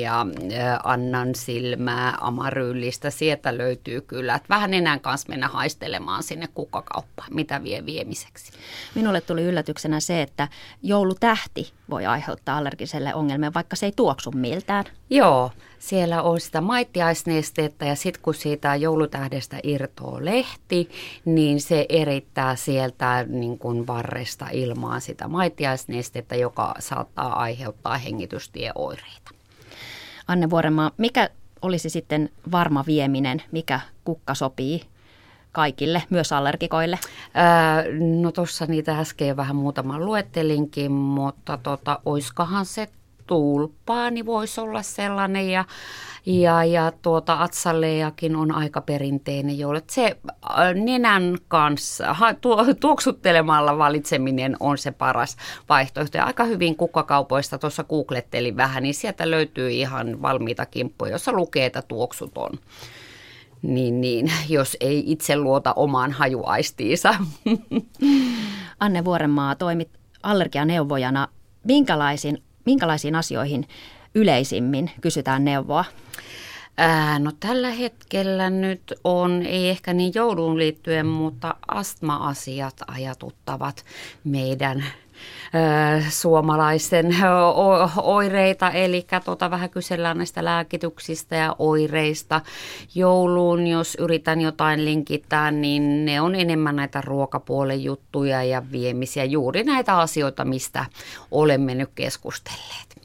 ja 0.00 0.26
Annan 0.84 1.34
silmää, 1.34 2.18
amaryllistä, 2.20 3.10
sieltä 3.10 3.58
löytyy 3.58 4.00
kyllä. 4.00 4.34
Että 4.34 4.48
vähän 4.48 4.74
enää 4.74 4.98
kanssa 4.98 5.28
mennä 5.28 5.48
haistelemaan 5.48 6.22
sinne 6.22 6.48
kukkakauppaan, 6.54 7.34
mitä 7.34 7.62
vie 7.62 7.86
viemiseksi. 7.86 8.52
Minulle 8.94 9.20
tuli 9.20 9.42
yllätyksenä 9.42 10.00
se, 10.00 10.22
että 10.22 10.48
joulutähti 10.82 11.72
voi 11.90 12.06
aiheuttaa 12.06 12.56
allergiselle 12.58 13.14
ongelmia, 13.14 13.54
vaikka 13.54 13.76
se 13.76 13.86
ei 13.86 13.92
tuoksu 13.96 14.30
miltään. 14.30 14.84
Joo, 15.10 15.50
siellä 15.78 16.22
on 16.22 16.40
sitä 16.40 16.60
maittiaisnestettä 16.60 17.84
ja 17.84 17.94
sitten 17.94 18.22
kun 18.22 18.34
siitä 18.34 18.74
joulutähdestä 18.74 19.58
irtoo 19.62 20.18
lehti, 20.20 20.90
niin 21.24 21.60
se 21.60 21.86
erittää 21.88 22.56
sieltä 22.56 23.24
niin 23.28 23.58
kuin 23.58 23.86
varresta 23.86 24.46
ilmaan 24.52 25.00
sitä 25.00 25.28
maittiaisnestettä, 25.28 26.36
joka 26.36 26.74
saattaa 26.78 27.40
aiheuttaa 27.40 27.98
hengitystieoireita. 27.98 29.30
Anne 30.28 30.50
Vuorenmaa, 30.50 30.90
mikä 30.96 31.30
olisi 31.62 31.90
sitten 31.90 32.30
varma 32.52 32.84
vieminen, 32.86 33.42
mikä 33.52 33.80
kukka 34.04 34.34
sopii 34.34 34.82
kaikille, 35.56 36.02
myös 36.10 36.32
allergikoille? 36.32 36.98
Ää, 37.34 37.84
no 38.20 38.32
tuossa 38.32 38.66
niitä 38.66 38.98
äsken 38.98 39.36
vähän 39.36 39.56
muutaman 39.56 40.04
luettelinkin, 40.04 40.92
mutta 40.92 41.58
tota, 41.62 42.00
oiskahan 42.04 42.66
se 42.66 42.88
tulpaani 43.26 44.26
voisi 44.26 44.60
olla 44.60 44.82
sellainen 44.82 45.50
ja, 45.50 45.64
ja, 46.26 46.64
ja 46.64 46.92
tuota 47.02 47.42
atsallejakin 47.42 48.36
on 48.36 48.52
aika 48.52 48.80
perinteinen 48.80 49.58
joulu. 49.58 49.78
Se 49.90 50.16
nenän 50.74 51.38
kanssa 51.48 52.16
tuo, 52.40 52.64
tuoksuttelemalla 52.80 53.78
valitseminen 53.78 54.56
on 54.60 54.78
se 54.78 54.90
paras 54.90 55.36
vaihtoehto. 55.68 56.18
Ja 56.18 56.24
aika 56.24 56.44
hyvin 56.44 56.76
kukkakaupoista 56.76 57.58
tuossa 57.58 57.84
googlettelin 57.84 58.56
vähän, 58.56 58.82
niin 58.82 58.94
sieltä 58.94 59.30
löytyy 59.30 59.70
ihan 59.70 60.22
valmiita 60.22 60.66
kimppuja, 60.66 61.12
jossa 61.12 61.32
lukee, 61.32 61.66
että 61.66 61.82
tuoksut 61.82 62.38
on 62.38 62.50
niin, 63.62 64.00
niin, 64.00 64.32
jos 64.48 64.76
ei 64.80 65.02
itse 65.06 65.36
luota 65.36 65.72
omaan 65.76 66.12
hajuaistiinsa. 66.12 67.14
Anne 68.80 69.04
Vuorenmaa 69.04 69.54
toimit 69.54 69.88
allergianeuvojana. 70.22 71.28
Minkälaisin, 71.64 72.42
minkälaisiin 72.64 73.14
asioihin 73.14 73.68
yleisimmin 74.14 74.90
kysytään 75.00 75.44
neuvoa? 75.44 75.84
Ää, 76.78 77.18
no 77.18 77.32
tällä 77.40 77.70
hetkellä 77.70 78.50
nyt 78.50 78.92
on, 79.04 79.42
ei 79.42 79.68
ehkä 79.68 79.92
niin 79.92 80.12
jouluun 80.14 80.58
liittyen, 80.58 81.06
mutta 81.06 81.54
astma-asiat 81.68 82.74
ajatuttavat 82.86 83.84
meidän 84.24 84.84
suomalaisten 86.10 87.16
oireita, 88.02 88.70
eli 88.70 89.06
tuota, 89.24 89.50
vähän 89.50 89.70
kysellään 89.70 90.18
näistä 90.18 90.44
lääkityksistä 90.44 91.36
ja 91.36 91.56
oireista. 91.58 92.40
Jouluun, 92.94 93.66
jos 93.66 93.96
yritän 94.00 94.40
jotain 94.40 94.84
linkittää, 94.84 95.50
niin 95.50 96.04
ne 96.04 96.20
on 96.20 96.34
enemmän 96.34 96.76
näitä 96.76 97.00
ruokapuolen 97.00 97.84
juttuja 97.84 98.44
ja 98.44 98.62
viemisiä, 98.72 99.24
juuri 99.24 99.64
näitä 99.64 99.98
asioita, 99.98 100.44
mistä 100.44 100.86
olemme 101.30 101.74
nyt 101.74 101.90
keskustelleet. 101.94 103.02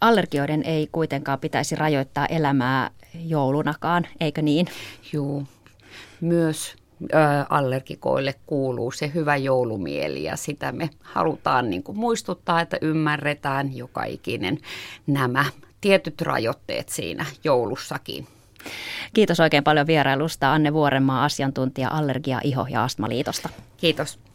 Allergioiden 0.00 0.62
ei 0.62 0.88
kuitenkaan 0.92 1.38
pitäisi 1.38 1.76
rajoittaa 1.76 2.26
elämää 2.26 2.90
joulunakaan, 3.14 4.06
eikö 4.20 4.42
niin? 4.42 4.66
Joo, 5.12 5.42
myös 6.20 6.76
allergikoille 7.48 8.34
kuuluu 8.46 8.90
se 8.90 9.10
hyvä 9.14 9.36
joulumieli 9.36 10.24
ja 10.24 10.36
sitä 10.36 10.72
me 10.72 10.90
halutaan 11.02 11.70
niin 11.70 11.82
kuin 11.82 11.98
muistuttaa, 11.98 12.60
että 12.60 12.78
ymmärretään 12.82 13.76
joka 13.76 14.04
ikinen 14.04 14.58
nämä 15.06 15.44
tietyt 15.80 16.20
rajoitteet 16.20 16.88
siinä 16.88 17.26
joulussakin. 17.44 18.26
Kiitos 19.14 19.40
oikein 19.40 19.64
paljon 19.64 19.86
vierailusta 19.86 20.52
Anne 20.52 20.72
Vuorenmaa, 20.72 21.24
asiantuntija 21.24 21.88
Allergia, 21.88 22.40
Iho 22.44 22.66
ja 22.70 22.84
Astmaliitosta. 22.84 23.48
Kiitos. 23.76 24.25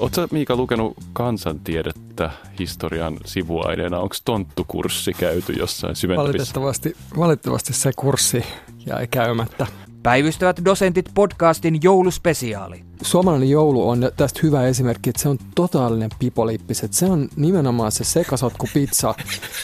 Oletko 0.00 0.26
Miika 0.30 0.56
lukenut 0.56 0.96
kansantiedettä 1.12 2.30
historian 2.58 3.18
sivuaineena? 3.24 3.98
Onko 3.98 4.14
tonttukurssi 4.24 5.12
käyty 5.12 5.52
jossain 5.52 5.96
syventävissä? 5.96 6.32
Valitettavasti, 6.32 6.96
valitettavasti 7.18 7.72
se 7.72 7.90
kurssi 7.96 8.44
jäi 8.86 9.06
käymättä. 9.06 9.66
Päivystävät 10.02 10.60
dosentit 10.64 11.10
podcastin 11.14 11.78
jouluspesiaali. 11.82 12.84
suomalainen 13.02 13.50
joulu 13.50 13.88
on 13.88 14.10
tästä 14.16 14.40
hyvä 14.42 14.66
esimerkki, 14.66 15.10
että 15.10 15.22
se 15.22 15.28
on 15.28 15.38
totaalinen 15.54 16.10
pipolippis. 16.18 16.84
Että 16.84 16.96
se 16.96 17.06
on 17.06 17.28
nimenomaan 17.36 17.92
se 17.92 18.04
sekasotku 18.04 18.68
pizza. 18.74 19.14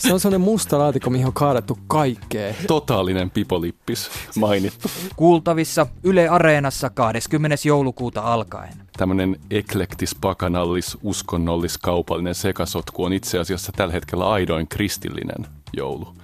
Se 0.00 0.12
on 0.12 0.20
sellainen 0.20 0.40
musta 0.40 0.78
laatikko, 0.78 1.10
mihin 1.10 1.26
on 1.26 1.32
kaadettu 1.32 1.78
kaikkea. 1.86 2.54
Totaalinen 2.66 3.30
pipolippis 3.30 4.10
mainittu. 4.38 4.90
Kuultavissa 5.16 5.86
Yle 6.02 6.28
Areenassa 6.28 6.90
20. 6.90 7.56
joulukuuta 7.64 8.20
alkaen. 8.20 8.74
Tämmöinen 8.96 9.36
eklektis, 9.50 10.14
pakanallis, 10.14 10.98
uskonnollis, 11.02 11.78
kaupallinen 11.78 12.34
sekasotku 12.34 13.04
on 13.04 13.12
itse 13.12 13.38
asiassa 13.38 13.72
tällä 13.72 13.92
hetkellä 13.92 14.30
aidoin 14.30 14.68
kristillinen 14.68 15.46
joulu. 15.76 16.14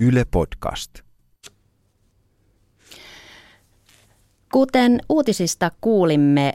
Yle 0.00 0.24
Podcast. 0.30 1.01
Kuten 4.52 5.00
uutisista 5.08 5.70
kuulimme, 5.80 6.52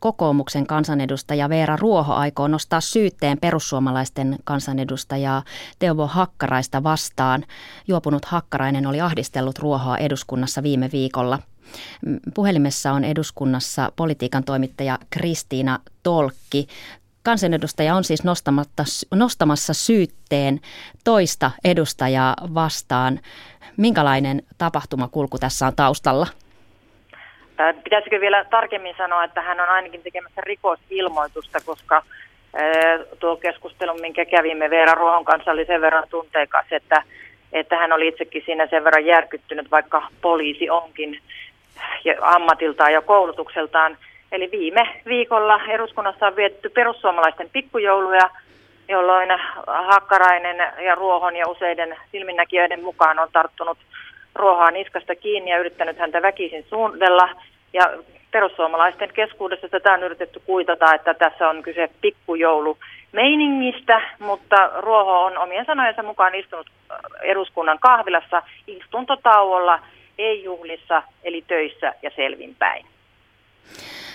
kokoomuksen 0.00 0.66
kansanedustaja 0.66 1.48
Veera 1.48 1.76
Ruoho 1.76 2.14
aikoo 2.14 2.48
nostaa 2.48 2.80
syytteen 2.80 3.38
perussuomalaisten 3.38 4.38
kansanedustajaa 4.44 5.42
Teuvo 5.78 6.06
Hakkaraista 6.06 6.82
vastaan. 6.82 7.44
Juopunut 7.88 8.24
Hakkarainen 8.24 8.86
oli 8.86 9.00
ahdistellut 9.00 9.58
Ruohoa 9.58 9.98
eduskunnassa 9.98 10.62
viime 10.62 10.90
viikolla. 10.92 11.38
Puhelimessa 12.34 12.92
on 12.92 13.04
eduskunnassa 13.04 13.92
politiikan 13.96 14.44
toimittaja 14.44 14.98
Kristiina 15.10 15.78
Tolkki. 16.02 16.66
Kansanedustaja 17.22 17.94
on 17.94 18.04
siis 18.04 18.22
nostamassa 19.14 19.74
syytteen 19.74 20.60
toista 21.04 21.50
edustajaa 21.64 22.36
vastaan. 22.54 23.20
Minkälainen 23.76 24.42
tapahtumakulku 24.58 25.38
tässä 25.38 25.66
on 25.66 25.76
taustalla? 25.76 26.26
Pitäisikö 27.84 28.20
vielä 28.20 28.44
tarkemmin 28.44 28.94
sanoa, 28.98 29.24
että 29.24 29.42
hän 29.42 29.60
on 29.60 29.68
ainakin 29.68 30.02
tekemässä 30.02 30.40
rikosilmoitusta, 30.40 31.58
koska 31.66 32.02
tuo 33.18 33.36
keskustelu, 33.36 33.94
minkä 33.94 34.24
kävimme 34.24 34.70
Veera 34.70 34.94
Ruohon 34.94 35.24
kanssa, 35.24 35.50
oli 35.50 35.64
sen 35.64 35.80
verran 35.80 36.08
tunteikas, 36.10 36.66
että, 36.70 37.02
että 37.52 37.76
hän 37.76 37.92
oli 37.92 38.08
itsekin 38.08 38.42
siinä 38.46 38.66
sen 38.66 38.84
verran 38.84 39.06
järkyttynyt, 39.06 39.70
vaikka 39.70 40.08
poliisi 40.20 40.70
onkin 40.70 41.20
ammatiltaan 42.20 42.92
ja 42.92 43.00
koulutukseltaan. 43.00 43.98
Eli 44.32 44.48
viime 44.52 45.00
viikolla 45.06 45.60
eduskunnassa 45.68 46.26
on 46.26 46.36
vietetty 46.36 46.68
perussuomalaisten 46.68 47.50
pikkujouluja, 47.52 48.30
jolloin 48.88 49.28
Hakkarainen 49.66 50.56
ja 50.84 50.94
Ruohon 50.94 51.36
ja 51.36 51.48
useiden 51.48 51.96
silminnäkijöiden 52.12 52.84
mukaan 52.84 53.18
on 53.18 53.28
tarttunut– 53.32 53.78
ruohaa 54.34 54.70
niskasta 54.70 55.14
kiinni 55.14 55.50
ja 55.50 55.58
yrittänyt 55.58 55.98
häntä 55.98 56.22
väkisin 56.22 56.66
suundella. 56.70 57.28
Ja 57.72 57.82
perussuomalaisten 58.30 59.10
keskuudessa 59.14 59.68
tätä 59.68 59.92
on 59.92 60.02
yritetty 60.02 60.40
kuitata, 60.46 60.94
että 60.94 61.14
tässä 61.14 61.48
on 61.48 61.62
kyse 61.62 61.90
pikkujoulu 62.00 62.78
meiningistä, 63.12 64.00
mutta 64.18 64.56
Ruoho 64.78 65.24
on 65.24 65.38
omien 65.38 65.66
sanojensa 65.66 66.02
mukaan 66.02 66.34
istunut 66.34 66.66
äh, 66.90 66.96
eduskunnan 67.22 67.78
kahvilassa 67.78 68.42
istuntotauolla, 68.66 69.78
ei 70.18 70.44
juhlissa, 70.44 71.02
eli 71.24 71.44
töissä 71.46 71.94
ja 72.02 72.10
selvinpäin. 72.16 72.86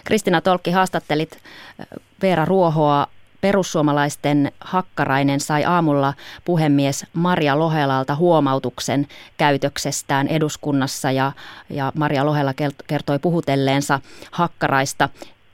Kristina 0.06 0.42
Tolkki, 0.42 0.72
haastattelit 0.72 1.32
äh, 1.36 1.86
Veera 2.22 2.46
Ruohoa 2.46 3.08
perussuomalaisten 3.42 4.52
Hakkarainen 4.62 5.40
sai 5.40 5.66
aamulla 5.66 6.14
puhemies 6.46 7.06
Maria 7.14 7.60
Lohelalta 7.60 8.16
huomautuksen 8.16 9.08
käytöksestään 9.38 10.28
eduskunnassa 10.28 11.12
ja, 11.12 11.32
ja 11.70 11.92
Maria 11.96 12.26
Lohela 12.26 12.54
kertoi 12.88 13.20
puhutelleensa 13.20 14.00
Hakkaraista. 14.32 15.10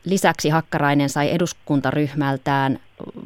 Lisäksi 0.05 0.49
Hakkarainen 0.49 1.09
sai 1.09 1.31
eduskuntaryhmältään 1.31 2.79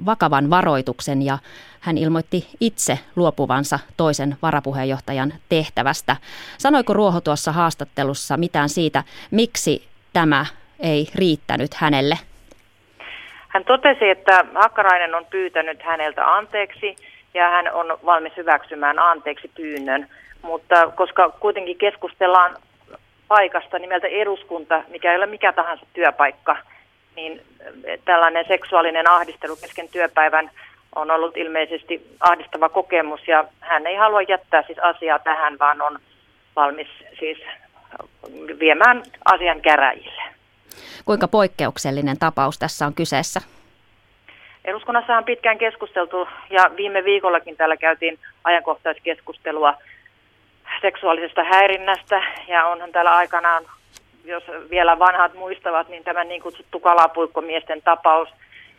vakavan 0.05 0.49
varoituksen 0.49 1.21
ja 1.21 1.37
hän 1.79 1.97
ilmoitti 1.97 2.47
itse 2.59 2.99
luopuvansa 3.15 3.79
toisen 3.97 4.37
varapuheenjohtajan 4.41 5.33
tehtävästä. 5.49 6.17
Sanoiko 6.57 6.93
Ruoho 6.93 7.21
tuossa 7.21 7.51
haastattelussa 7.51 8.37
mitään 8.37 8.69
siitä, 8.69 9.03
miksi 9.31 9.87
tämä 10.13 10.45
ei 10.79 11.09
riittänyt 11.15 11.73
hänelle? 11.73 12.19
Hän 13.49 13.65
totesi, 13.65 14.09
että 14.09 14.45
Hakkarainen 14.55 15.15
on 15.15 15.25
pyytänyt 15.25 15.83
häneltä 15.83 16.33
anteeksi 16.35 16.95
ja 17.33 17.49
hän 17.49 17.73
on 17.73 17.97
valmis 18.05 18.37
hyväksymään 18.37 18.99
anteeksi 18.99 19.51
pyynnön. 19.55 20.07
Mutta 20.41 20.91
koska 20.95 21.29
kuitenkin 21.29 21.77
keskustellaan 21.77 22.57
paikasta 23.27 23.79
nimeltä 23.79 24.07
eduskunta, 24.07 24.83
mikä 24.87 25.11
ei 25.11 25.17
ole 25.17 25.25
mikä 25.25 25.53
tahansa 25.53 25.85
työpaikka, 25.93 26.57
niin 27.15 27.41
tällainen 28.05 28.45
seksuaalinen 28.47 29.09
ahdistelu 29.09 29.55
kesken 29.55 29.89
työpäivän 29.89 30.51
on 30.95 31.11
ollut 31.11 31.37
ilmeisesti 31.37 32.07
ahdistava 32.19 32.69
kokemus 32.69 33.27
ja 33.27 33.43
hän 33.59 33.87
ei 33.87 33.95
halua 33.95 34.21
jättää 34.21 34.63
siis 34.63 34.79
asiaa 34.79 35.19
tähän, 35.19 35.59
vaan 35.59 35.81
on 35.81 35.99
valmis 36.55 36.87
siis 37.19 37.37
viemään 38.59 39.03
asian 39.25 39.61
käräjille. 39.61 40.38
Kuinka 41.05 41.27
poikkeuksellinen 41.27 42.19
tapaus 42.19 42.59
tässä 42.59 42.85
on 42.85 42.93
kyseessä? 42.93 43.41
Eduskunnassa 44.65 45.17
on 45.17 45.23
pitkään 45.23 45.57
keskusteltu 45.57 46.27
ja 46.49 46.71
viime 46.75 47.03
viikollakin 47.03 47.57
täällä 47.57 47.77
käytiin 47.77 48.19
ajankohtaiskeskustelua 48.43 49.73
seksuaalisesta 50.81 51.43
häirinnästä 51.43 52.23
ja 52.47 52.65
onhan 52.65 52.91
täällä 52.91 53.15
aikanaan, 53.15 53.63
jos 54.25 54.43
vielä 54.69 54.99
vanhat 54.99 55.33
muistavat, 55.33 55.89
niin 55.89 56.03
tämä 56.03 56.23
niin 56.23 56.41
kutsuttu 56.41 56.79
kalapuikkomiesten 56.79 57.81
tapaus 57.81 58.29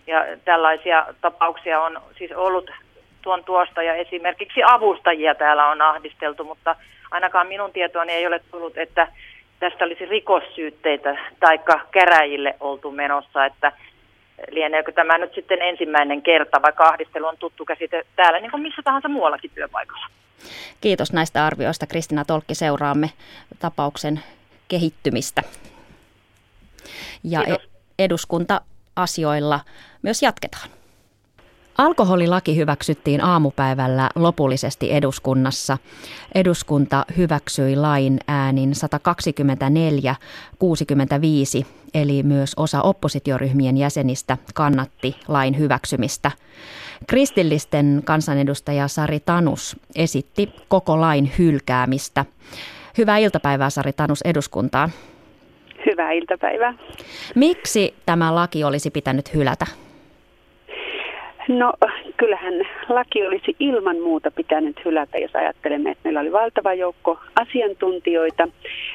ja 0.07 0.25
tällaisia 0.45 1.07
tapauksia 1.21 1.81
on 1.81 2.01
siis 2.19 2.33
ollut 2.33 2.71
tuon 3.23 3.45
tuosta 3.45 3.83
ja 3.83 3.95
esimerkiksi 3.95 4.61
avustajia 4.67 5.35
täällä 5.35 5.67
on 5.67 5.83
ahdisteltu, 5.83 6.45
mutta 6.45 6.77
ainakaan 7.11 7.47
minun 7.47 7.73
tietoani 7.73 8.13
ei 8.13 8.27
ole 8.27 8.41
tullut, 8.51 8.79
että 8.79 9.09
tästä 9.61 9.85
olisi 9.85 10.05
rikossyytteitä 10.05 11.17
tai 11.41 11.59
käräjille 11.91 12.57
oltu 12.61 12.91
menossa, 12.91 13.45
että 13.45 13.73
lieneekö 14.51 14.93
tämä 14.93 15.19
nyt 15.19 15.35
sitten 15.35 15.63
ensimmäinen 15.63 16.23
kerta, 16.23 16.63
vaikka 16.63 16.89
ahdistelu 16.89 17.27
on 17.27 17.37
tuttu 17.39 17.65
käsite 17.65 18.07
täällä 18.17 18.41
niin 18.41 18.51
kuin 18.51 18.63
missä 18.63 18.83
tahansa 18.85 19.09
muuallakin 19.09 19.51
työpaikalla. 19.55 20.07
Kiitos 20.81 21.13
näistä 21.13 21.47
arvioista. 21.47 21.87
Kristina 21.87 22.25
Tolkki, 22.25 22.55
seuraamme 22.55 23.11
tapauksen 23.59 24.21
kehittymistä. 24.69 25.43
Ja 27.25 27.43
Kiitos. 27.43 27.69
eduskunta-asioilla 27.99 29.61
myös 30.03 30.23
jatketaan. 30.23 30.80
Alkoholilaki 31.81 32.57
hyväksyttiin 32.57 33.25
aamupäivällä 33.25 34.11
lopullisesti 34.15 34.93
eduskunnassa. 34.93 35.79
Eduskunta 36.35 37.05
hyväksyi 37.17 37.77
lain 37.77 38.19
äänin 38.29 38.73
124-65, 41.63 41.67
eli 41.95 42.23
myös 42.23 42.53
osa 42.57 42.83
oppositioryhmien 42.83 43.77
jäsenistä 43.77 44.39
kannatti 44.55 45.17
lain 45.29 45.59
hyväksymistä. 45.59 46.31
Kristillisten 47.07 48.03
kansanedustaja 48.05 48.89
Sari 48.89 49.21
Tanus 49.21 49.77
esitti 49.95 50.53
koko 50.69 51.01
lain 51.01 51.33
hylkäämistä. 51.39 52.25
Hyvää 52.99 53.19
iltapäivää 53.19 53.71
Sari 53.71 53.93
Tanus 53.93 54.23
eduskuntaan. 54.23 54.91
Hyvää 55.87 56.13
iltapäivää. 56.13 56.75
Miksi 57.35 57.95
tämä 58.07 58.35
laki 58.35 58.65
olisi 58.65 58.91
pitänyt 58.91 59.35
hylätä? 59.35 59.67
No 61.49 61.73
kyllähän 62.17 62.55
laki 62.89 63.27
olisi 63.27 63.57
ilman 63.61 64.01
muuta 64.01 64.31
pitänyt 64.31 64.85
hylätä, 64.85 65.19
jos 65.19 65.37
ajattelemme, 65.37 65.91
että 65.91 66.01
meillä 66.05 66.21
oli 66.21 66.33
valtava 66.33 66.75
joukko 66.75 67.19
asiantuntijoita, 67.41 68.49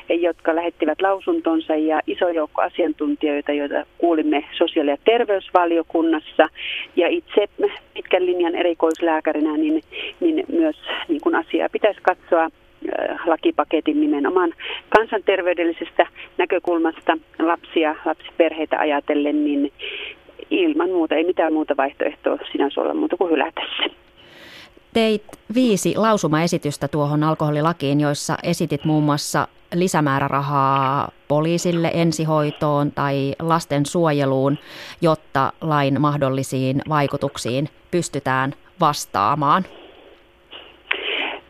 jotka 0.10 0.55
lähettivät 0.55 1.01
lausuntonsa 1.01 1.75
ja 1.75 1.99
iso 2.08 2.29
joukko 2.29 2.62
asiantuntijoita, 2.62 3.51
joita 3.51 3.86
kuulimme 3.97 4.43
sosiaali- 4.51 4.89
ja 4.89 4.97
terveysvaliokunnassa. 5.05 6.49
Ja 6.95 7.08
itse 7.08 7.47
pitkän 7.93 8.25
linjan 8.25 8.55
erikoislääkärinä, 8.55 9.58
niin, 9.58 9.84
niin 10.19 10.45
myös 10.51 10.75
niin 11.08 11.21
kun 11.21 11.36
asiaa 11.36 11.69
pitäisi 11.69 11.99
katsoa 12.01 12.43
äh, 12.43 13.19
lakipaketin 13.25 14.01
nimenomaan 14.01 14.53
kansanterveydellisestä 14.89 16.08
näkökulmasta 16.38 17.17
lapsia, 17.39 17.95
lapsiperheitä 18.05 18.79
ajatellen, 18.79 19.45
niin, 19.45 19.71
ilman 20.49 20.89
muuta, 20.89 21.15
ei 21.15 21.23
mitään 21.23 21.53
muuta 21.53 21.77
vaihtoehtoa 21.77 22.38
sinänsä 22.51 22.81
olla 22.81 22.93
muuta 22.93 23.17
kuin 23.17 23.31
hylätä 23.31 23.62
se. 23.77 23.95
Teit 24.93 25.23
viisi 25.55 25.93
lausumaesitystä 25.97 26.88
tuohon 26.88 27.23
alkoholilakiin, 27.23 27.99
joissa 27.99 28.38
esitit 28.43 28.86
muun 28.86 29.03
muassa 29.03 29.47
lisämäärärahaa 29.73 31.12
poliisille, 31.27 31.91
ensihoitoon 31.93 32.91
tai 32.91 33.36
lasten 33.39 33.86
suojeluun, 33.86 34.58
jotta 35.01 35.53
lain 35.62 36.01
mahdollisiin 36.01 36.81
vaikutuksiin 36.89 37.69
pystytään 37.91 38.53
vastaamaan. 38.79 39.65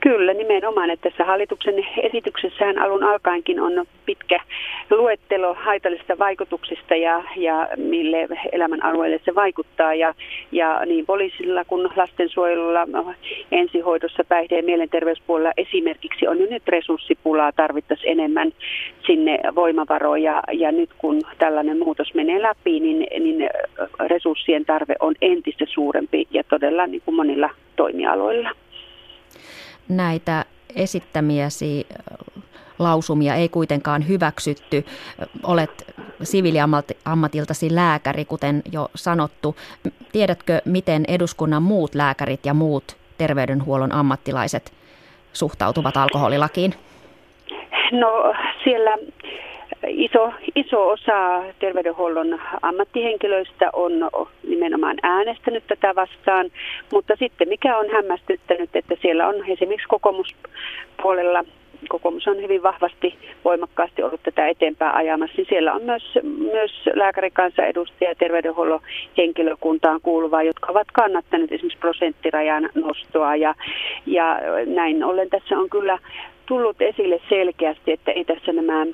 Kyllä, 0.09 0.33
nimenomaan. 0.33 0.89
Että 0.89 1.09
tässä 1.09 1.23
hallituksen 1.23 1.87
esityksessähän 1.97 2.77
alun 2.79 3.03
alkaenkin 3.03 3.59
on 3.59 3.85
pitkä 4.05 4.39
luettelo 4.91 5.53
haitallisista 5.53 6.19
vaikutuksista 6.19 6.95
ja, 6.95 7.23
ja 7.35 7.67
mille 7.77 8.27
elämän 8.51 8.83
alueelle 8.83 9.19
se 9.25 9.35
vaikuttaa. 9.35 9.93
Ja, 9.93 10.13
ja 10.51 10.81
niin 10.85 11.05
poliisilla 11.05 11.65
kuin 11.65 11.89
lastensuojelulla, 11.95 12.87
ensihoidossa, 13.51 14.23
päihde- 14.23 14.55
ja 14.55 14.63
mielenterveyspuolella 14.63 15.51
esimerkiksi 15.57 16.27
on 16.27 16.39
jo 16.39 16.47
nyt 16.49 16.67
resurssipulaa, 16.67 17.51
tarvittaisiin 17.51 18.11
enemmän 18.11 18.51
sinne 19.07 19.39
voimavaroja. 19.55 20.43
Ja 20.51 20.71
nyt 20.71 20.89
kun 20.97 21.21
tällainen 21.37 21.79
muutos 21.79 22.13
menee 22.13 22.41
läpi, 22.41 22.79
niin, 22.79 23.07
niin 23.19 23.49
resurssien 24.07 24.65
tarve 24.65 24.95
on 24.99 25.15
entistä 25.21 25.65
suurempi 25.67 26.27
ja 26.31 26.43
todella 26.43 26.87
niin 26.87 27.01
kuin 27.05 27.15
monilla 27.15 27.49
toimialoilla 27.75 28.51
näitä 29.89 30.45
esittämiäsi 30.75 31.87
lausumia 32.79 33.35
ei 33.35 33.49
kuitenkaan 33.49 34.07
hyväksytty. 34.07 34.85
Olet 35.43 35.95
siviiliammatiltasi 36.23 37.75
lääkäri, 37.75 38.25
kuten 38.25 38.61
jo 38.71 38.89
sanottu. 38.95 39.55
Tiedätkö, 40.11 40.61
miten 40.65 41.05
eduskunnan 41.07 41.63
muut 41.63 41.95
lääkärit 41.95 42.45
ja 42.45 42.53
muut 42.53 42.97
terveydenhuollon 43.17 43.91
ammattilaiset 43.91 44.73
suhtautuvat 45.33 45.97
alkoholilakiin? 45.97 46.73
No 47.91 48.33
siellä 48.63 48.97
iso, 49.88 50.34
iso 50.56 50.88
osa 50.88 51.43
terveydenhuollon 51.60 52.41
ammattihenkilöistä 52.62 53.69
on 53.73 53.91
nimenomaan 54.47 54.97
äänestänyt 55.04 55.63
tätä 55.67 55.95
vastaan, 55.95 56.51
mutta 56.93 57.15
sitten 57.19 57.49
mikä 57.49 57.78
on 57.78 57.89
hämmästyttänyt, 57.89 58.75
että 58.75 58.95
siellä 59.01 59.28
on 59.28 59.36
esimerkiksi 59.47 59.88
kokoomuspuolella 59.88 61.43
kokoomus 61.89 62.28
on 62.28 62.41
hyvin 62.41 62.63
vahvasti, 62.63 63.15
voimakkaasti 63.45 64.04
ollut 64.04 64.23
tätä 64.23 64.47
eteenpäin 64.47 64.95
ajamassa, 64.95 65.34
niin 65.38 65.47
siellä 65.49 65.73
on 65.73 65.84
myös, 65.84 66.19
myös 66.51 66.71
lääkärikansanedustaja 66.93 68.10
ja 68.10 68.15
terveydenhuollon 68.15 68.80
henkilökuntaan 69.17 70.01
kuuluvaa, 70.01 70.43
jotka 70.43 70.71
ovat 70.71 70.88
kannattaneet 70.93 71.51
esimerkiksi 71.51 71.80
prosenttirajan 71.80 72.69
nostoa. 72.75 73.36
Ja, 73.36 73.56
ja 74.06 74.39
näin 74.65 75.04
ollen 75.04 75.30
tässä 75.30 75.58
on 75.58 75.69
kyllä 75.69 75.99
tullut 76.45 76.81
esille 76.81 77.19
selkeästi, 77.29 77.91
että 77.91 78.12
ei 78.12 78.25
tässä 78.25 78.51
nämä 78.53 78.86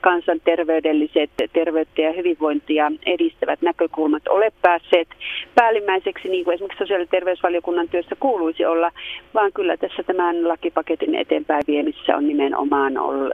kansanterveydelliset 0.00 1.30
terveyttä 1.52 2.02
ja 2.02 2.12
hyvinvointia 2.12 2.92
edistävät 3.06 3.62
näkökulmat 3.62 4.28
ole 4.28 4.52
päässeet 4.62 5.08
päällimmäiseksi, 5.54 6.28
niin 6.28 6.44
kuin 6.44 6.54
esimerkiksi 6.54 6.78
sosiaali- 6.78 7.04
ja 7.04 7.08
terveysvaliokunnan 7.10 7.88
työssä 7.88 8.16
kuuluisi 8.20 8.64
olla, 8.64 8.90
vaan 9.34 9.52
kyllä 9.52 9.76
tässä 9.76 10.02
tämän 10.02 10.48
lakipaketin 10.48 11.14
eteenpäin 11.14 11.62
viemissä 11.66 12.16
on 12.16 12.28
nimenomaan 12.28 12.98
ollut, 12.98 13.32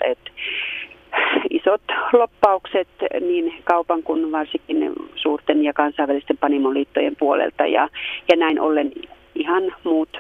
isot 1.51 1.83
loppaukset 2.13 2.89
niin 3.21 3.55
kaupan 3.65 4.03
kuin 4.03 4.33
varsinkin 4.33 4.93
suurten 5.15 5.65
ja 5.65 5.73
kansainvälisten 5.73 6.39
panimoliittojen 6.39 7.17
puolelta. 7.17 7.67
Ja, 7.67 7.89
ja 8.29 8.37
näin 8.37 8.61
ollen 8.61 8.93
ihan 9.35 9.75
muut 9.85 10.19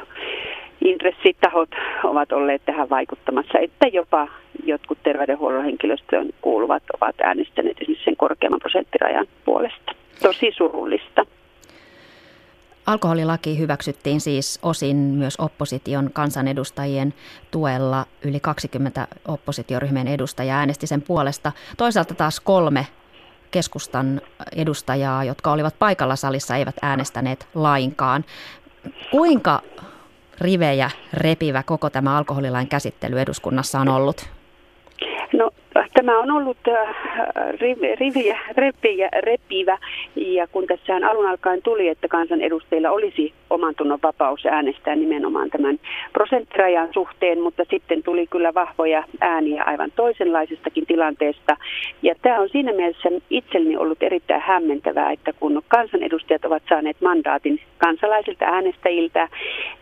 intressitahot 0.81 1.69
ovat 2.05 2.33
olleet 2.33 2.63
tähän 2.65 2.91
vaikuttamassa, 2.91 3.59
että 3.59 3.87
jopa 3.87 4.29
jotkut 4.65 4.99
terveydenhuollon 5.03 5.65
henkilöstöön 5.65 6.31
kuuluvat 6.41 6.83
ovat 7.01 7.15
äänestäneet 7.21 7.77
esimerkiksi 7.81 8.05
sen 8.05 8.17
korkeamman 8.17 8.61
prosenttirajan 8.61 9.27
puolesta. 9.45 9.93
Tosi 10.23 10.53
surullista. 10.57 11.27
Alkoholilaki 12.87 13.59
hyväksyttiin 13.59 14.21
siis 14.21 14.59
osin 14.63 14.97
myös 14.97 15.37
opposition 15.39 16.11
kansanedustajien 16.13 17.15
tuella. 17.51 18.07
Yli 18.25 18.41
20 18.41 19.09
oppositioryhmien 19.29 20.09
edustajaa 20.09 20.59
äänesti 20.59 20.87
sen 20.87 21.03
puolesta. 21.03 21.53
Toisaalta 21.77 22.15
taas 22.15 22.41
kolme 22.41 22.87
keskustan 23.51 24.21
edustajaa, 24.57 25.25
jotka 25.25 25.53
olivat 25.53 25.79
paikalla 25.79 26.17
salissa, 26.17 26.57
eivät 26.57 26.77
äänestäneet 26.83 27.49
lainkaan. 27.55 28.25
Kuinka 29.11 29.63
rivejä 30.41 30.91
repivä 31.13 31.63
koko 31.63 31.91
tämä 31.91 32.17
alkoholilain 32.17 32.69
käsittely 32.69 33.21
eduskunnassa 33.21 33.81
on 33.81 33.89
ollut? 33.89 34.29
No 35.33 35.51
Tämä 35.95 36.19
on 36.19 36.31
ollut 36.31 36.57
äh, 36.69 36.97
riviä, 38.01 38.39
repiä, 38.57 39.09
repivä 39.21 39.79
ja 40.17 40.47
kun 40.47 40.67
tässä 40.67 40.97
alun 41.11 41.29
alkaen 41.29 41.63
tuli, 41.63 41.89
että 41.89 42.09
kansanedustajilla 42.09 42.91
olisi 42.91 43.35
oman 43.51 43.75
tunnon 43.75 43.99
vapaus 44.03 44.47
äänestää 44.47 44.97
nimenomaan 44.97 45.51
tämän 45.51 45.79
prosenttirajan 46.13 46.89
suhteen, 46.95 47.41
mutta 47.41 47.63
sitten 47.71 48.03
tuli 48.03 48.27
kyllä 48.27 48.55
vahvoja 48.55 49.05
ääniä 49.21 49.63
aivan 49.63 49.93
toisenlaisestakin 49.97 50.87
tilanteesta. 50.87 51.57
Ja 52.03 52.15
tämä 52.23 52.41
on 52.41 52.49
siinä 52.49 52.73
mielessä 52.73 53.09
itselleni 53.31 53.77
ollut 53.77 54.03
erittäin 54.03 54.43
hämmentävää, 54.47 55.13
että 55.13 55.33
kun 55.33 55.63
kansanedustajat 55.69 56.45
ovat 56.45 56.63
saaneet 56.69 57.01
mandaatin 57.01 57.61
kansalaisilta 57.79 58.45
äänestäjiltä, 58.45 59.29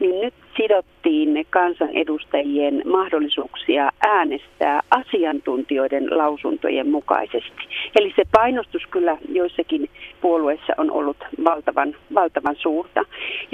niin 0.01 0.21
nyt 0.21 0.35
sidottiin 0.57 1.47
kansanedustajien 1.51 2.83
mahdollisuuksia 2.85 3.91
äänestää 4.07 4.81
asiantuntijoiden 4.91 6.19
lausuntojen 6.19 6.91
mukaisesti. 6.91 7.63
Eli 7.97 8.13
se 8.17 8.23
painostus 8.33 8.83
kyllä 8.91 9.17
joissakin 9.29 9.91
puolueissa 10.21 10.73
on 10.77 10.91
ollut 10.91 11.17
valtavan, 11.45 11.97
valtavan 12.15 12.57
suurta. 12.57 13.05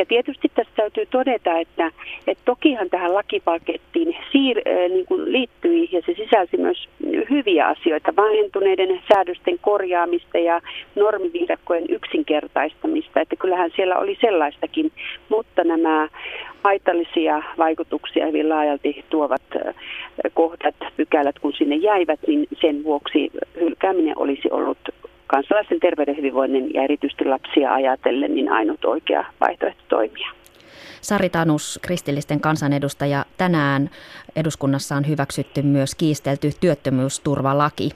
Ja 0.00 0.06
tietysti 0.06 0.48
tässä 0.54 0.72
täytyy 0.76 1.06
todeta, 1.06 1.58
että, 1.58 1.90
että 2.26 2.44
tokihan 2.44 2.90
tähän 2.90 3.14
lakipakettiin 3.14 4.16
siir, 4.32 4.60
niin 4.88 5.06
kuin 5.06 5.32
liittyi 5.32 5.88
ja 5.92 6.02
se 6.06 6.14
sisälsi 6.14 6.56
myös 6.56 6.88
hyviä 7.30 7.66
asioita, 7.66 8.16
vanhentuneiden 8.16 9.02
säädösten 9.08 9.58
korjaamista 9.58 10.38
ja 10.38 10.60
normiviidakkojen 10.94 11.84
yksinkertaistamista, 11.88 13.20
että 13.20 13.36
kyllähän 13.36 13.70
siellä 13.76 13.98
oli 13.98 14.18
sellaistakin, 14.20 14.92
mutta 15.28 15.64
nämä 15.64 16.08
haitallisia 16.64 17.42
vaikutuksia 17.58 18.26
hyvin 18.26 18.48
laajalti 18.48 19.04
tuovat 19.10 19.42
kohdat, 20.34 20.74
pykälät, 20.96 21.38
kun 21.38 21.52
sinne 21.52 21.76
jäivät, 21.76 22.20
niin 22.26 22.46
sen 22.60 22.84
vuoksi 22.84 23.30
hylkääminen 23.60 24.18
olisi 24.18 24.48
ollut 24.50 24.78
kansalaisten 25.30 25.80
terveyden 25.80 26.16
hyvinvoinnin 26.16 26.74
ja 26.74 26.82
erityisesti 26.82 27.24
lapsia 27.24 27.74
ajatellen 27.74 28.34
niin 28.34 28.52
ainut 28.52 28.84
oikea 28.84 29.24
vaihtoehto 29.40 29.82
toimia. 29.88 30.30
Sari 31.00 31.30
Tanus, 31.30 31.78
kristillisten 31.82 32.40
kansanedustaja, 32.40 33.24
tänään 33.38 33.90
eduskunnassa 34.36 34.96
on 34.96 35.08
hyväksytty 35.08 35.62
myös 35.62 35.94
kiistelty 35.94 36.50
työttömyysturvalaki. 36.60 37.90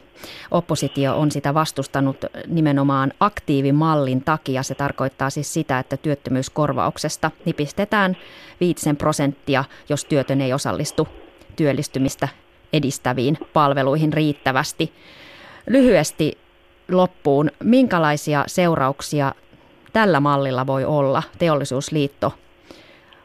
Oppositio 0.51 1.16
on 1.16 1.31
sitä 1.31 1.55
vastustanut 1.55 2.16
nimenomaan 2.47 3.12
aktiivimallin 3.20 4.25
takia. 4.25 4.62
Se 4.62 4.75
tarkoittaa 4.75 5.31
siis 5.31 5.55
sitä, 5.55 5.79
että 5.79 5.97
työttömyyskorvauksesta 5.97 7.31
nipistetään 7.44 8.16
5 8.61 8.94
prosenttia, 8.99 9.64
jos 9.88 10.05
työtön 10.05 10.40
ei 10.40 10.53
osallistu 10.53 11.09
työllistymistä 11.57 12.29
edistäviin 12.73 13.38
palveluihin 13.53 14.12
riittävästi. 14.12 14.92
Lyhyesti 15.66 16.44
loppuun, 16.90 17.51
minkälaisia 17.62 18.44
seurauksia 18.47 19.35
tällä 19.92 20.20
mallilla 20.20 20.66
voi 20.66 20.85
olla? 20.85 21.23
Teollisuusliitto 21.38 22.35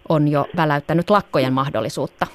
on 0.10 0.28
jo 0.28 0.46
väläyttänyt 0.56 1.10
lakkojen 1.10 1.54
mahdollisuutta. 1.54 2.28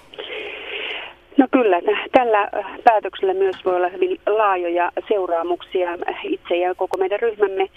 No 1.36 1.46
kyllä, 1.50 1.80
tällä 2.12 2.48
päätöksellä 2.84 3.34
myös 3.34 3.56
voi 3.64 3.76
olla 3.76 3.88
hyvin 3.88 4.20
laajoja 4.26 4.92
seuraamuksia. 5.08 5.98
Itse 6.22 6.56
ja 6.56 6.74
koko 6.74 6.98
meidän 6.98 7.20
ryhmämme 7.20 7.68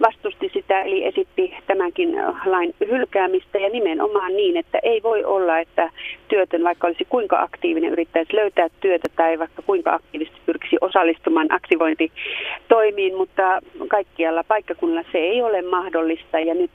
vastusti 0.00 0.50
sitä, 0.54 0.82
eli 0.82 1.04
esitti 1.04 1.54
tämänkin 1.66 2.16
lain 2.46 2.74
hylkäämistä. 2.86 3.58
Ja 3.58 3.68
nimenomaan 3.68 4.36
niin, 4.36 4.56
että 4.56 4.78
ei 4.82 5.02
voi 5.02 5.24
olla, 5.24 5.58
että 5.58 5.90
työtön, 6.28 6.64
vaikka 6.64 6.86
olisi 6.86 7.06
kuinka 7.08 7.42
aktiivinen, 7.42 7.92
yrittäisi 7.92 8.36
löytää 8.36 8.68
työtä 8.80 9.08
tai 9.16 9.38
vaikka 9.38 9.62
kuinka 9.62 9.94
aktiivisesti 9.94 10.40
pyrkisi 10.46 10.76
osallistumaan 10.80 11.52
aktivointitoimiin, 11.52 13.16
mutta 13.16 13.60
kaikkialla 13.88 14.44
paikkakunnalla 14.44 15.08
se 15.12 15.18
ei 15.18 15.42
ole 15.42 15.62
mahdollista. 15.62 16.38
Ja 16.38 16.54
nyt 16.54 16.70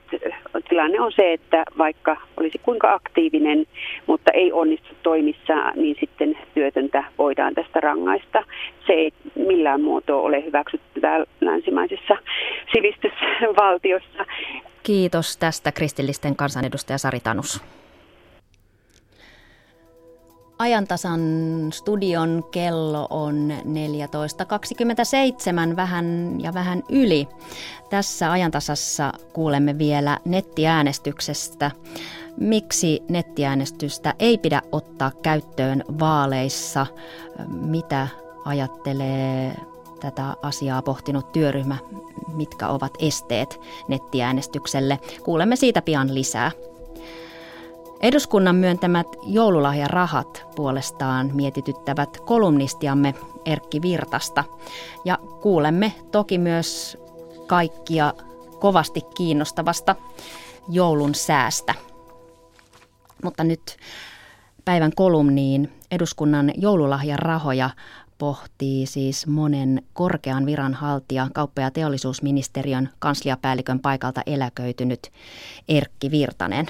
tilanne 0.70 1.02
on 1.02 1.12
se, 1.12 1.34
että 1.34 1.64
vaikka 1.78 2.18
olisi 2.38 2.60
kuinka 2.64 2.94
aktiivinen, 2.94 3.66
mutta 4.08 4.32
ei 4.32 4.52
onnistu 4.52 4.96
toimissa, 5.04 5.72
niin 5.76 5.96
sitten 6.00 6.31
työtöntä 6.54 7.04
voidaan 7.18 7.54
tästä 7.54 7.80
rangaista. 7.80 8.44
Se 8.88 8.94
ei 8.94 9.12
millään 9.36 9.82
muotoa 9.82 10.22
ole 10.22 10.46
hyväksytty 10.46 11.02
täällä 11.02 11.26
länsimaisessa 11.42 12.18
sivistysvaltiossa. 12.74 14.26
Kiitos 14.84 15.38
tästä 15.38 15.72
kristillisten 15.72 16.36
kansanedustaja 16.36 16.98
Sari 16.98 17.20
Tanus. 17.20 17.62
Ajantasan 20.62 21.22
studion 21.74 22.44
kello 22.52 23.08
on 23.10 23.52
14.27 25.72 25.76
vähän 25.76 26.38
ja 26.44 26.54
vähän 26.54 26.84
yli. 26.90 27.28
Tässä 27.90 28.32
ajantasassa 28.32 29.12
kuulemme 29.34 29.78
vielä 29.78 30.18
nettiäänestyksestä. 30.26 31.72
Miksi 32.40 33.04
nettiäänestystä 33.10 34.14
ei 34.20 34.38
pidä 34.38 34.62
ottaa 34.72 35.12
käyttöön 35.24 35.84
vaaleissa, 36.00 36.88
mitä 37.48 38.08
ajattelee 38.46 39.56
tätä 40.00 40.36
asiaa 40.42 40.82
pohtinut 40.82 41.32
työryhmä, 41.32 41.78
mitkä 42.34 42.68
ovat 42.68 42.94
esteet 43.00 43.60
nettiäänestykselle. 43.88 45.00
Kuulemme 45.24 45.56
siitä 45.56 45.82
pian 45.82 46.16
lisää. 46.16 46.52
Eduskunnan 48.02 48.56
myöntämät 48.56 49.08
joululahjarahat 49.24 50.46
puolestaan 50.56 51.32
mietityttävät 51.34 52.18
kolumnistiamme 52.26 53.16
Erkki 53.46 53.82
Virtasta. 53.82 54.44
Ja 55.06 55.18
kuulemme 55.42 55.94
toki 56.12 56.38
myös 56.38 56.98
kaikkia 57.48 58.14
kovasti 58.60 59.02
kiinnostavasta 59.16 59.96
joulun 60.70 61.16
säästä. 61.16 61.74
Mutta 63.24 63.44
nyt 63.44 63.78
päivän 64.66 64.92
kolumniin 64.96 65.72
eduskunnan 65.92 66.52
joululahjarahoja 66.58 67.70
pohtii 68.18 68.86
siis 68.86 69.28
monen 69.28 69.84
korkean 69.94 70.46
viranhaltija, 70.46 71.28
kauppa- 71.34 71.62
ja 71.62 71.72
teollisuusministeriön 71.72 72.90
kansliapäällikön 73.00 73.80
paikalta 73.80 74.22
eläköitynyt 74.26 75.12
Erkki 75.68 76.12
Virtanen. 76.12 76.66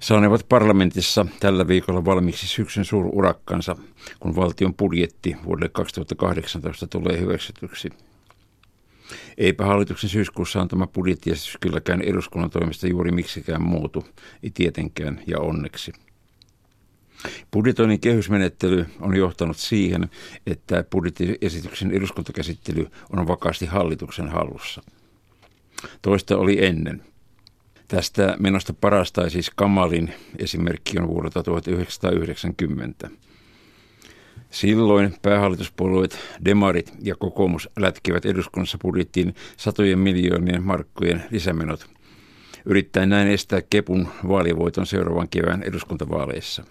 Saanevat 0.00 0.46
parlamentissa 0.48 1.26
tällä 1.40 1.68
viikolla 1.68 2.04
valmiiksi 2.04 2.46
syksyn 2.46 2.84
suururakkansa, 2.84 3.76
kun 4.20 4.36
valtion 4.36 4.74
budjetti 4.74 5.36
vuodelle 5.44 5.68
2018 5.68 6.86
tulee 6.86 7.20
hyväksytyksi. 7.20 7.90
Eipä 9.38 9.64
hallituksen 9.64 10.10
syyskuussa 10.10 10.60
antama 10.60 10.86
budjettiesitys 10.86 11.58
kylläkään 11.60 12.02
eduskunnan 12.02 12.50
toimesta 12.50 12.86
juuri 12.86 13.12
miksikään 13.12 13.62
muutu, 13.62 14.04
ei 14.42 14.50
tietenkään 14.54 15.20
ja 15.26 15.40
onneksi. 15.40 15.92
Budjetoinnin 17.52 18.00
kehysmenettely 18.00 18.86
on 19.00 19.16
johtanut 19.16 19.56
siihen, 19.56 20.10
että 20.46 20.84
budjettiesityksen 20.90 21.90
eduskuntakäsittely 21.90 22.86
on 23.16 23.28
vakaasti 23.28 23.66
hallituksen 23.66 24.28
hallussa. 24.28 24.82
Toista 26.02 26.36
oli 26.36 26.64
ennen. 26.64 27.02
Tästä 27.88 28.36
menosta 28.38 28.72
parasta 28.72 29.30
siis 29.30 29.50
Kamalin 29.50 30.14
esimerkki 30.38 30.98
on 30.98 31.08
vuodelta 31.08 31.42
1990. 31.42 33.10
Silloin 34.52 35.14
päähallituspuolueet, 35.22 36.18
demarit 36.44 36.92
ja 37.02 37.14
kokoomus 37.16 37.68
lätkivät 37.78 38.26
eduskunnassa 38.26 38.78
budjettiin 38.82 39.34
satojen 39.56 39.98
miljoonien 39.98 40.62
markkojen 40.62 41.24
lisämenot, 41.30 41.86
yrittäen 42.66 43.08
näin 43.08 43.28
estää 43.28 43.62
Kepun 43.70 44.08
vaalivoiton 44.28 44.86
seuraavan 44.86 45.28
kevään 45.28 45.62
eduskuntavaaleissa. 45.62 46.64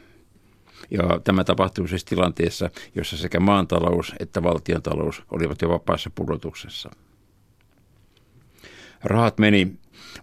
Ja 0.92 1.20
tämä 1.24 1.44
tapahtui 1.44 1.90
siis 1.90 2.06
tilanteessa, 2.06 2.70
jossa 2.96 3.18
sekä 3.18 3.40
maantalous 3.40 4.14
että 4.20 4.44
valtiontalous 4.44 5.24
olivat 5.32 5.62
jo 5.62 5.70
vapaassa 5.70 6.10
pudotuksessa. 6.16 6.90
Rahat 9.04 9.38
meni, 9.38 9.74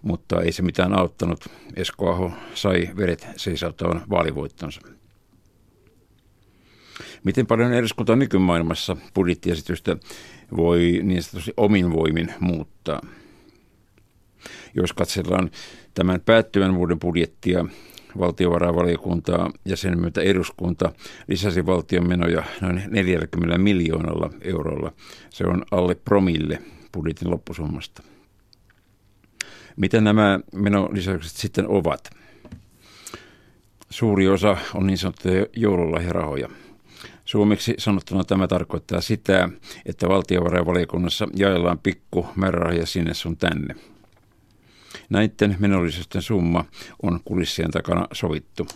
mutta 0.01 0.41
ei 0.41 0.51
se 0.51 0.61
mitään 0.61 0.99
auttanut. 0.99 1.45
Esko 1.75 2.11
Aho 2.11 2.31
sai 2.53 2.89
vedet 2.97 3.27
seisauttavan 3.35 4.01
vaalivoittonsa. 4.09 4.81
Miten 7.23 7.47
paljon 7.47 7.73
eduskunta 7.73 8.15
nykymaailmassa 8.15 8.97
budjettiesitystä 9.15 9.97
voi 10.57 10.99
niin 11.03 11.23
sanotusti 11.23 11.53
omin 11.57 11.93
voimin 11.93 12.33
muuttaa? 12.39 13.01
Jos 14.75 14.93
katsellaan 14.93 15.51
tämän 15.93 16.21
päättyvän 16.21 16.75
vuoden 16.75 16.99
budjettia, 16.99 17.65
valtiovarainvaliokuntaa 18.19 19.51
ja 19.65 19.77
sen 19.77 19.99
myötä 19.99 20.21
eduskunta 20.21 20.91
lisäsi 21.27 21.65
valtion 21.65 22.07
menoja 22.07 22.43
noin 22.61 22.83
40 22.87 23.57
miljoonalla 23.57 24.29
eurolla. 24.41 24.91
Se 25.29 25.43
on 25.47 25.65
alle 25.71 25.95
promille 25.95 26.61
budjetin 26.93 27.31
loppusummasta. 27.31 28.03
Mitä 29.75 30.01
nämä 30.01 30.39
menolisäykset 30.53 31.31
sitten 31.31 31.67
ovat? 31.67 32.09
Suuri 33.89 34.27
osa 34.27 34.57
on 34.73 34.87
niin 34.87 34.97
sanottuja 34.97 35.45
joululahjarahoja. 35.55 36.49
Suomeksi 37.29 37.73
sanottuna 37.77 38.23
tämä 38.23 38.47
tarkoittaa 38.47 39.01
sitä, 39.01 39.49
että 39.85 40.09
valtiovarainvaliokunnassa 40.09 41.27
jaellaan 41.35 41.79
pikku 41.79 42.27
määrärahoja 42.35 42.85
sinne 42.85 43.13
sun 43.13 43.37
tänne. 43.37 43.75
Näiden 45.09 45.55
menollisuuden 45.59 46.21
summa 46.21 46.65
on 47.03 47.19
kulissien 47.25 47.71
takana 47.71 48.07
sovittu. 48.13 48.67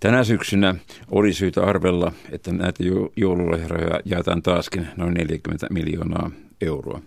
Tänä 0.00 0.24
syksynä 0.24 0.74
oli 1.10 1.32
syytä 1.32 1.64
arvella, 1.64 2.12
että 2.30 2.52
näitä 2.52 2.84
joululahjarahoja 3.16 4.00
jaetaan 4.04 4.42
taaskin 4.42 4.88
noin 4.96 5.14
40 5.14 5.66
miljoonaa 5.70 6.30
euroa. 6.60 7.00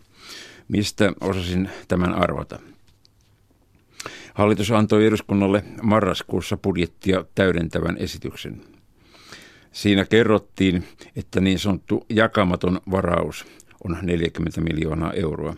Mistä 0.67 1.13
osasin 1.21 1.69
tämän 1.87 2.13
arvata? 2.13 2.59
Hallitus 4.33 4.71
antoi 4.71 5.05
eduskunnalle 5.05 5.63
marraskuussa 5.81 6.57
budjettia 6.57 7.25
täydentävän 7.35 7.97
esityksen. 7.97 8.61
Siinä 9.73 10.05
kerrottiin, 10.05 10.83
että 11.15 11.41
niin 11.41 11.59
sanottu 11.59 12.05
jakamaton 12.09 12.81
varaus 12.91 13.45
on 13.83 13.97
40 14.01 14.61
miljoonaa 14.61 15.13
euroa. 15.13 15.55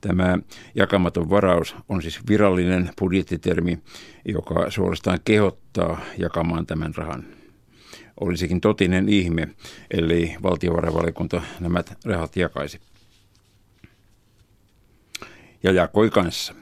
Tämä 0.00 0.38
jakamaton 0.74 1.30
varaus 1.30 1.76
on 1.88 2.02
siis 2.02 2.20
virallinen 2.28 2.90
budjettitermi, 3.00 3.78
joka 4.24 4.70
suorastaan 4.70 5.18
kehottaa 5.24 6.00
jakamaan 6.18 6.66
tämän 6.66 6.94
rahan. 6.94 7.24
Olisikin 8.20 8.60
totinen 8.60 9.08
ihme, 9.08 9.48
ellei 9.90 10.36
valtiovarainvaliokunta 10.42 11.42
nämä 11.60 11.84
rahat 12.04 12.36
jakaisi. 12.36 12.80
Ja 15.62 15.72
jakoi 15.72 16.10
kanssa. 16.10 16.54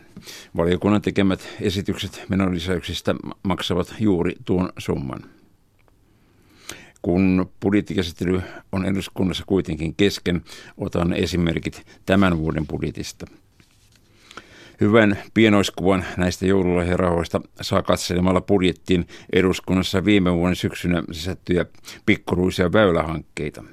Valiokunnan 0.57 1.03
tekemät 1.03 1.49
esitykset 1.61 2.25
menolisäyksistä 2.29 3.14
maksavat 3.42 3.94
juuri 4.01 4.35
tuon 4.44 4.72
summan 4.79 5.36
kun 7.02 7.50
budjettikäsittely 7.62 8.40
on 8.72 8.85
eduskunnassa 8.85 9.44
kuitenkin 9.46 9.94
kesken, 9.94 10.42
otan 10.76 11.12
esimerkit 11.12 11.87
tämän 12.06 12.38
vuoden 12.38 12.66
budjetista. 12.66 13.26
Hyvän 14.80 15.18
pienoiskuvan 15.35 16.04
näistä 16.16 16.46
joululahjarahoista 16.46 17.40
saa 17.61 17.82
katselemalla 17.82 18.40
budjettiin 18.40 19.06
eduskunnassa 19.32 20.04
viime 20.04 20.35
vuoden 20.35 20.56
syksynä 20.56 21.02
sisältyjä 21.12 21.66
pikkuruisia 22.06 22.72
väylähankkeita. 22.72 23.64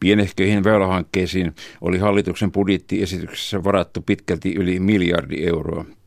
Pienehköihin 0.00 0.64
väylähankkeisiin 0.64 1.54
oli 1.80 1.98
hallituksen 1.98 2.52
budjettiesityksessä 2.52 3.64
varattu 3.64 4.00
pitkälti 4.00 4.54
yli 4.54 4.80
miljardi 4.80 5.46
euroa– 5.46 5.84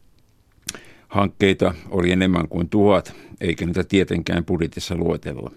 Hankkeita 1.13 1.73
oli 1.89 2.11
enemmän 2.11 2.47
kuin 2.47 2.69
tuhat, 2.69 3.15
eikä 3.43 3.65
niitä 3.65 3.83
tietenkään 3.83 4.45
budjetissa 4.45 4.95
luetella. 4.95 5.51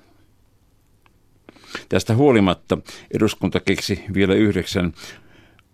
Tästä 1.89 2.15
huolimatta 2.15 2.79
eduskunta 3.15 3.61
keksi 3.61 4.05
vielä 4.15 4.35
yhdeksän 4.35 4.93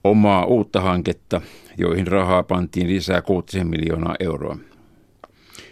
omaa 0.04 0.44
uutta 0.44 0.80
hanketta, 0.80 1.40
joihin 1.78 2.06
rahaa 2.06 2.42
pantiin 2.42 2.88
lisää 2.88 3.22
6 3.22 3.64
miljoonaa 3.64 4.16
euroa. 4.20 4.56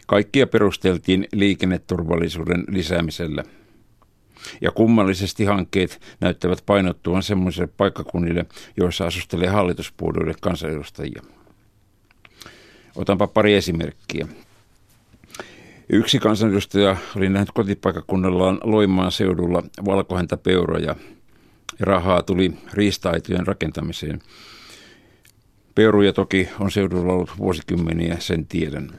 Kaikkia 0.06 0.46
perusteltiin 0.46 1.28
liikenneturvallisuuden 1.32 2.64
lisäämisellä. 2.68 3.44
Ja 4.60 4.70
kummallisesti 4.70 5.44
hankkeet 5.44 6.00
näyttävät 6.20 6.62
painottuvan 6.66 7.22
semmoisille 7.22 7.66
paikkakunnille, 7.76 8.46
joissa 8.76 9.06
asustelee 9.06 9.48
hallituspuolueille 9.48 10.34
kansanedustajia. 10.40 11.22
Otanpa 12.96 13.26
pari 13.26 13.54
esimerkkiä. 13.54 14.28
Yksi 15.92 16.18
kansanedustaja 16.18 16.96
oli 17.16 17.28
nähnyt 17.28 17.50
kotipaikakunnallaan 17.54 18.60
Loimaan 18.62 19.12
seudulla 19.12 19.62
valkohäntä 19.84 20.36
peuroja. 20.36 20.96
Rahaa 21.80 22.22
tuli 22.22 22.52
riistaitojen 22.72 23.46
rakentamiseen. 23.46 24.22
Peuruja 25.74 26.12
toki 26.12 26.48
on 26.60 26.70
seudulla 26.70 27.12
ollut 27.12 27.38
vuosikymmeniä, 27.38 28.16
sen 28.18 28.46
tiedän. 28.46 28.90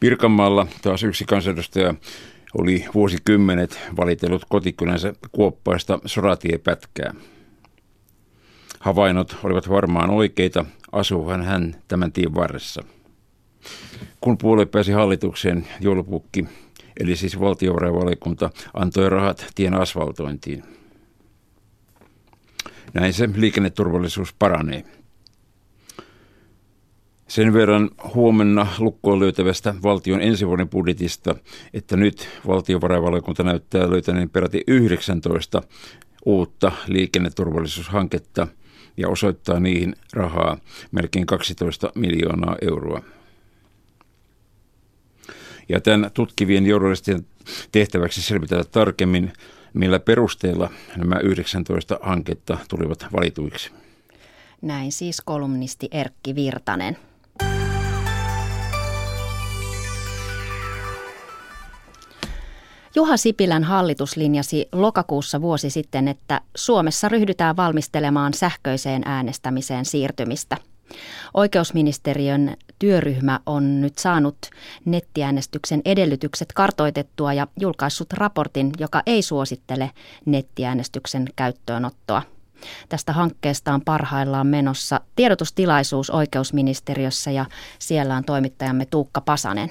Pirkanmaalla 0.00 0.66
taas 0.82 1.02
yksi 1.02 1.24
kansanedustaja 1.24 1.94
oli 2.58 2.84
vuosikymmenet 2.94 3.80
valitellut 3.96 4.44
kotikylänsä 4.48 5.12
kuoppaista 5.32 5.98
soratiepätkää. 6.04 7.14
Havainnot 8.80 9.36
olivat 9.44 9.68
varmaan 9.68 10.10
oikeita, 10.10 10.64
asuuhan 10.92 11.42
hän 11.42 11.76
tämän 11.88 12.12
tien 12.12 12.34
varressa. 12.34 12.84
Kun 14.20 14.38
puolue 14.38 14.66
pääsi 14.66 14.92
hallitukseen, 14.92 15.66
joulupukki, 15.80 16.44
eli 17.00 17.16
siis 17.16 17.40
valtiovarainvaliokunta, 17.40 18.50
antoi 18.74 19.10
rahat 19.10 19.46
tien 19.54 19.74
asfaltointiin. 19.74 20.62
Näin 22.94 23.12
se 23.12 23.28
liikenneturvallisuus 23.36 24.34
paranee. 24.38 24.84
Sen 27.28 27.52
verran 27.52 27.90
huomenna 28.14 28.66
lukkoon 28.78 29.20
löytävästä 29.20 29.74
valtion 29.82 30.20
ensi 30.20 30.46
vuoden 30.46 30.68
budjetista, 30.68 31.34
että 31.74 31.96
nyt 31.96 32.28
valtiovarainvaliokunta 32.46 33.42
näyttää 33.42 33.90
löytäneen 33.90 34.30
peräti 34.30 34.64
19 34.66 35.62
uutta 36.26 36.72
liikenneturvallisuushanketta 36.86 38.48
ja 38.96 39.08
osoittaa 39.08 39.60
niihin 39.60 39.96
rahaa 40.12 40.58
melkein 40.92 41.26
12 41.26 41.92
miljoonaa 41.94 42.56
euroa. 42.62 43.02
Ja 45.70 45.80
tämän 45.80 46.10
tutkivien 46.14 46.66
journalistien 46.66 47.26
tehtäväksi 47.72 48.22
selvitellä 48.22 48.64
tarkemmin, 48.64 49.32
millä 49.74 50.00
perusteella 50.00 50.70
nämä 50.96 51.18
19 51.18 51.98
hanketta 52.02 52.58
tulivat 52.68 53.06
valituiksi. 53.12 53.70
Näin 54.62 54.92
siis 54.92 55.20
kolumnisti 55.24 55.88
Erkki 55.90 56.34
Virtanen. 56.34 56.96
Juha 62.94 63.16
Sipilän 63.16 63.64
hallitus 63.64 64.16
linjasi 64.16 64.68
lokakuussa 64.72 65.40
vuosi 65.40 65.70
sitten, 65.70 66.08
että 66.08 66.40
Suomessa 66.56 67.08
ryhdytään 67.08 67.56
valmistelemaan 67.56 68.34
sähköiseen 68.34 69.02
äänestämiseen 69.04 69.84
siirtymistä. 69.84 70.56
Oikeusministeriön 71.34 72.56
työryhmä 72.78 73.40
on 73.46 73.80
nyt 73.80 73.98
saanut 73.98 74.36
nettiäänestyksen 74.84 75.82
edellytykset 75.84 76.52
kartoitettua 76.52 77.32
ja 77.32 77.46
julkaissut 77.60 78.12
raportin, 78.12 78.72
joka 78.78 79.02
ei 79.06 79.22
suosittele 79.22 79.90
nettiäänestyksen 80.26 81.24
käyttöönottoa. 81.36 82.22
Tästä 82.88 83.12
hankkeesta 83.12 83.74
on 83.74 83.80
parhaillaan 83.80 84.46
menossa 84.46 85.00
tiedotustilaisuus 85.16 86.10
oikeusministeriössä 86.10 87.30
ja 87.30 87.46
siellä 87.78 88.16
on 88.16 88.24
toimittajamme 88.24 88.86
Tuukka 88.86 89.20
Pasanen. 89.20 89.70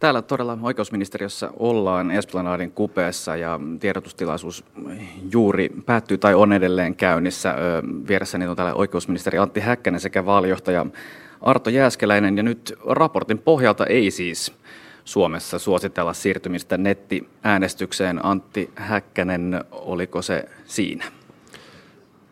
Täällä 0.00 0.22
todella 0.22 0.58
oikeusministeriössä 0.62 1.50
ollaan 1.56 2.10
Esplanadin 2.10 2.70
kupeessa 2.70 3.36
ja 3.36 3.60
tiedotustilaisuus 3.80 4.64
juuri 5.32 5.70
päättyy 5.86 6.18
tai 6.18 6.34
on 6.34 6.52
edelleen 6.52 6.96
käynnissä. 6.96 7.54
Vieressäni 8.08 8.46
on 8.46 8.56
täällä 8.56 8.74
oikeusministeri 8.74 9.38
Antti 9.38 9.60
Häkkänen 9.60 10.00
sekä 10.00 10.26
vaalijohtaja 10.26 10.86
Arto 11.40 11.70
Jääskeläinen 11.70 12.36
ja 12.36 12.42
nyt 12.42 12.78
raportin 12.86 13.38
pohjalta 13.38 13.86
ei 13.86 14.10
siis 14.10 14.52
Suomessa 15.04 15.58
suositella 15.58 16.12
siirtymistä 16.12 16.76
nettiäänestykseen. 16.76 18.24
Antti 18.24 18.70
Häkkänen, 18.74 19.64
oliko 19.70 20.22
se 20.22 20.44
siinä? 20.64 21.04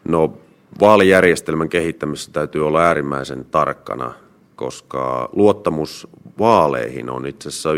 No 0.08 0.38
vaalijärjestelmän 0.80 1.68
kehittämisessä 1.68 2.32
täytyy 2.32 2.66
olla 2.66 2.82
äärimmäisen 2.82 3.44
tarkkana 3.44 4.14
koska 4.58 5.28
luottamus 5.32 6.08
vaaleihin 6.38 7.10
on 7.10 7.26
itse 7.26 7.48
asiassa 7.48 7.70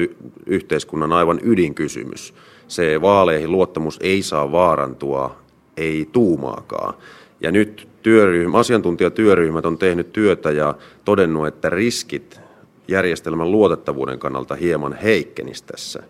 yhteiskunnan 0.46 1.12
aivan 1.12 1.40
ydinkysymys. 1.42 2.34
Se 2.68 3.00
vaaleihin 3.00 3.52
luottamus 3.52 3.98
ei 4.02 4.22
saa 4.22 4.52
vaarantua, 4.52 5.36
ei 5.76 6.08
tuumaakaan. 6.12 6.94
Ja 7.40 7.52
nyt 7.52 7.88
työryhmä, 8.02 8.58
asiantuntijatyöryhmät 8.58 9.66
on 9.66 9.78
tehnyt 9.78 10.12
työtä 10.12 10.50
ja 10.50 10.74
todennut, 11.04 11.46
että 11.46 11.70
riskit 11.70 12.40
järjestelmän 12.88 13.52
luotettavuuden 13.52 14.18
kannalta 14.18 14.54
hieman 14.54 14.92
heikkenis 14.92 15.62
tässä 15.62 16.02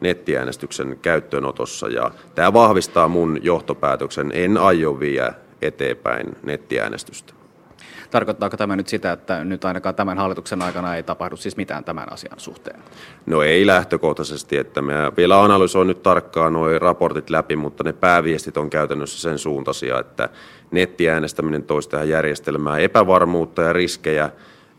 nettiäänestyksen 0.00 0.98
käyttöönotossa. 1.02 1.88
Ja 1.88 2.10
tämä 2.34 2.52
vahvistaa 2.52 3.08
mun 3.08 3.38
johtopäätöksen, 3.42 4.32
en 4.34 4.56
aio 4.56 5.00
viedä 5.00 5.34
eteenpäin 5.62 6.36
nettiäänestystä. 6.42 7.43
Tarkoittaako 8.10 8.56
tämä 8.56 8.76
nyt 8.76 8.88
sitä, 8.88 9.12
että 9.12 9.44
nyt 9.44 9.64
ainakaan 9.64 9.94
tämän 9.94 10.18
hallituksen 10.18 10.62
aikana 10.62 10.96
ei 10.96 11.02
tapahdu 11.02 11.36
siis 11.36 11.56
mitään 11.56 11.84
tämän 11.84 12.12
asian 12.12 12.40
suhteen? 12.40 12.80
No 13.26 13.42
ei 13.42 13.66
lähtökohtaisesti, 13.66 14.56
että 14.56 14.82
me 14.82 14.94
vielä 15.16 15.42
analysoin 15.42 15.88
nyt 15.88 16.02
tarkkaan 16.02 16.52
nuo 16.52 16.78
raportit 16.78 17.30
läpi, 17.30 17.56
mutta 17.56 17.84
ne 17.84 17.92
pääviestit 17.92 18.56
on 18.56 18.70
käytännössä 18.70 19.20
sen 19.20 19.38
suuntaisia, 19.38 19.98
että 19.98 20.28
nettiäänestäminen 20.70 21.62
toisi 21.62 21.88
tähän 21.88 22.08
järjestelmään 22.08 22.80
epävarmuutta 22.80 23.62
ja 23.62 23.72
riskejä 23.72 24.30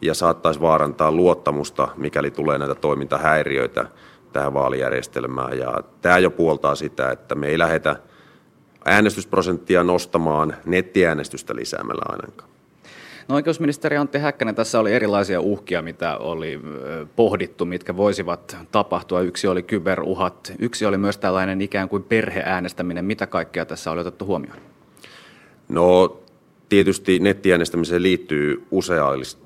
ja 0.02 0.14
saattaisi 0.14 0.62
vaarantaa 0.62 1.12
luottamusta, 1.12 1.88
mikäli 1.98 2.32
tulee 2.32 2.58
näitä 2.58 2.76
toimintahäiriöitä 2.76 3.86
tähän 4.34 4.54
vaalijärjestelmään. 4.54 5.58
Ja 5.58 5.80
tämä 6.02 6.18
jo 6.18 6.32
puoltaa 6.32 6.76
sitä, 6.76 7.12
että 7.12 7.36
me 7.36 7.48
ei 7.48 7.58
lähdetä 7.58 7.96
äänestysprosenttia 8.86 9.84
nostamaan 9.84 10.56
nettiäänestystä 10.66 11.56
lisäämällä 11.56 12.04
ainakaan. 12.10 12.55
No 13.28 13.36
oikeusministeri 13.36 13.98
Antti 13.98 14.18
Häkkänen, 14.18 14.56
tässä 14.56 14.80
oli 14.80 14.94
erilaisia 14.94 15.42
uhkia, 15.42 15.82
mitä 15.82 16.18
oli 16.18 16.60
pohdittu, 17.16 17.66
mitkä 17.66 17.98
voisivat 17.98 18.58
tapahtua. 18.72 19.22
Yksi 19.22 19.48
oli 19.48 19.64
kyberuhat, 19.64 20.54
yksi 20.60 20.86
oli 20.86 20.98
myös 20.98 21.18
tällainen 21.18 21.62
ikään 21.62 21.90
kuin 21.90 22.04
perheäänestäminen. 22.04 23.06
Mitä 23.06 23.28
kaikkea 23.28 23.66
tässä 23.66 23.92
oli 23.92 24.02
otettu 24.02 24.26
huomioon? 24.26 24.58
No 25.70 26.18
tietysti 26.70 27.20
nettiäänestämiseen 27.20 28.04
liittyy 28.04 28.68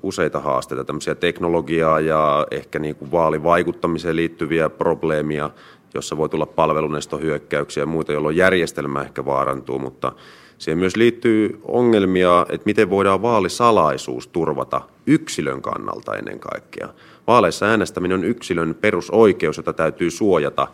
useita 0.02 0.40
haasteita, 0.40 0.84
tämmöisiä 0.84 1.14
teknologiaa 1.14 2.00
ja 2.00 2.46
ehkä 2.50 2.78
niin 2.78 2.96
kuin 2.96 3.10
vaalivaikuttamiseen 3.12 4.16
liittyviä 4.16 4.70
probleemia, 4.70 5.50
jossa 5.94 6.16
voi 6.16 6.28
tulla 6.28 6.46
palvelunestohyökkäyksiä 6.46 7.82
ja 7.82 7.86
muita, 7.86 8.12
jolloin 8.12 8.36
järjestelmä 8.36 9.02
ehkä 9.02 9.24
vaarantuu, 9.24 9.78
mutta 9.78 10.12
Siihen 10.60 10.78
myös 10.78 10.96
liittyy 10.96 11.60
ongelmia, 11.64 12.46
että 12.48 12.64
miten 12.64 12.90
voidaan 12.90 13.22
vaalisalaisuus 13.22 14.26
turvata 14.26 14.80
yksilön 15.06 15.62
kannalta 15.62 16.16
ennen 16.16 16.38
kaikkea. 16.40 16.88
Vaaleissa 17.26 17.66
äänestäminen 17.66 18.18
on 18.18 18.24
yksilön 18.24 18.74
perusoikeus, 18.80 19.56
jota 19.56 19.72
täytyy 19.72 20.10
suojata. 20.10 20.68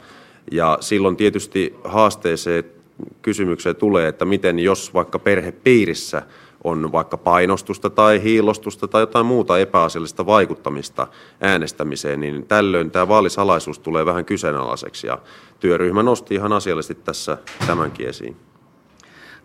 Ja 0.53 0.79
silloin 0.81 1.17
tietysti 1.17 1.75
haasteeseen 1.85 2.65
kysymykseen 3.23 3.77
tulee, 3.77 4.09
että 4.09 4.25
miten 4.25 4.59
jos 4.59 4.95
vaikka 4.95 5.19
perhepiirissä 5.19 6.23
on 6.65 6.93
vaikka 6.93 7.17
painostusta 7.17 7.91
tai 7.91 8.23
hiilostusta 8.23 8.89
tai 8.89 9.03
jotain 9.03 9.27
muuta 9.27 9.59
epäasiallista 9.59 10.27
vaikuttamista 10.27 11.07
äänestämiseen, 11.41 12.21
niin 12.21 12.47
tällöin 12.47 12.91
tämä 12.91 13.09
vaalisalaisuus 13.09 13.79
tulee 13.79 14.07
vähän 14.07 14.25
kyseenalaiseksi. 14.25 15.07
Ja 15.07 15.19
työryhmä 15.61 16.03
nosti 16.03 16.35
ihan 16.35 16.53
asiallisesti 16.53 16.95
tässä 16.95 17.39
tämänkin 17.67 18.09
esiin. 18.09 18.37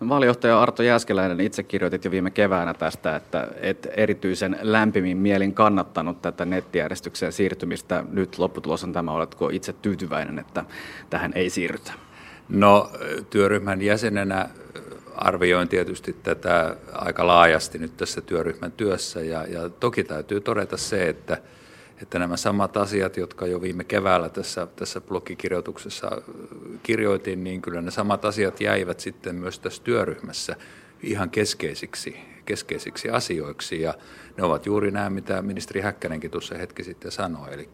Vaalijohtaja 0.09 0.61
Arto 0.61 0.83
Jääskeläinen 0.83 1.39
itse 1.39 1.63
kirjoitit 1.63 2.05
jo 2.05 2.11
viime 2.11 2.31
keväänä 2.31 2.73
tästä, 2.73 3.15
että 3.15 3.47
et 3.61 3.87
erityisen 3.97 4.57
lämpimin 4.61 5.17
mielin 5.17 5.53
kannattanut 5.53 6.21
tätä 6.21 6.45
nettijärjestykseen 6.45 7.31
siirtymistä. 7.31 8.03
Nyt 8.11 8.37
lopputulos 8.39 8.83
on 8.83 8.93
tämä, 8.93 9.11
oletko 9.11 9.49
itse 9.49 9.73
tyytyväinen, 9.73 10.39
että 10.39 10.65
tähän 11.09 11.31
ei 11.35 11.49
siirrytä? 11.49 11.93
No 12.49 12.91
työryhmän 13.29 13.81
jäsenenä 13.81 14.49
arvioin 15.15 15.67
tietysti 15.67 16.15
tätä 16.23 16.75
aika 16.93 17.27
laajasti 17.27 17.77
nyt 17.77 17.97
tässä 17.97 18.21
työryhmän 18.21 18.71
työssä 18.71 19.21
ja, 19.21 19.45
ja 19.47 19.69
toki 19.69 20.03
täytyy 20.03 20.41
todeta 20.41 20.77
se, 20.77 21.09
että 21.09 21.37
että 22.01 22.19
nämä 22.19 22.37
samat 22.37 22.77
asiat, 22.77 23.17
jotka 23.17 23.47
jo 23.47 23.61
viime 23.61 23.83
keväällä 23.83 24.29
tässä, 24.29 24.67
tässä 24.75 25.01
blogikirjoituksessa 25.01 26.21
kirjoitin, 26.83 27.43
niin 27.43 27.61
kyllä 27.61 27.81
ne 27.81 27.91
samat 27.91 28.25
asiat 28.25 28.61
jäivät 28.61 28.99
sitten 28.99 29.35
myös 29.35 29.59
tässä 29.59 29.83
työryhmässä 29.83 30.55
ihan 31.03 31.29
keskeisiksi, 31.29 32.17
keskeisiksi 32.45 33.09
asioiksi. 33.09 33.81
Ja 33.81 33.93
ne 34.37 34.43
ovat 34.43 34.65
juuri 34.65 34.91
nämä, 34.91 35.09
mitä 35.09 35.41
ministeri 35.41 35.81
Häkkänenkin 35.81 36.31
tuossa 36.31 36.57
hetki 36.57 36.83
sitten 36.83 37.11
sanoi, 37.11 37.53
eli 37.53 37.69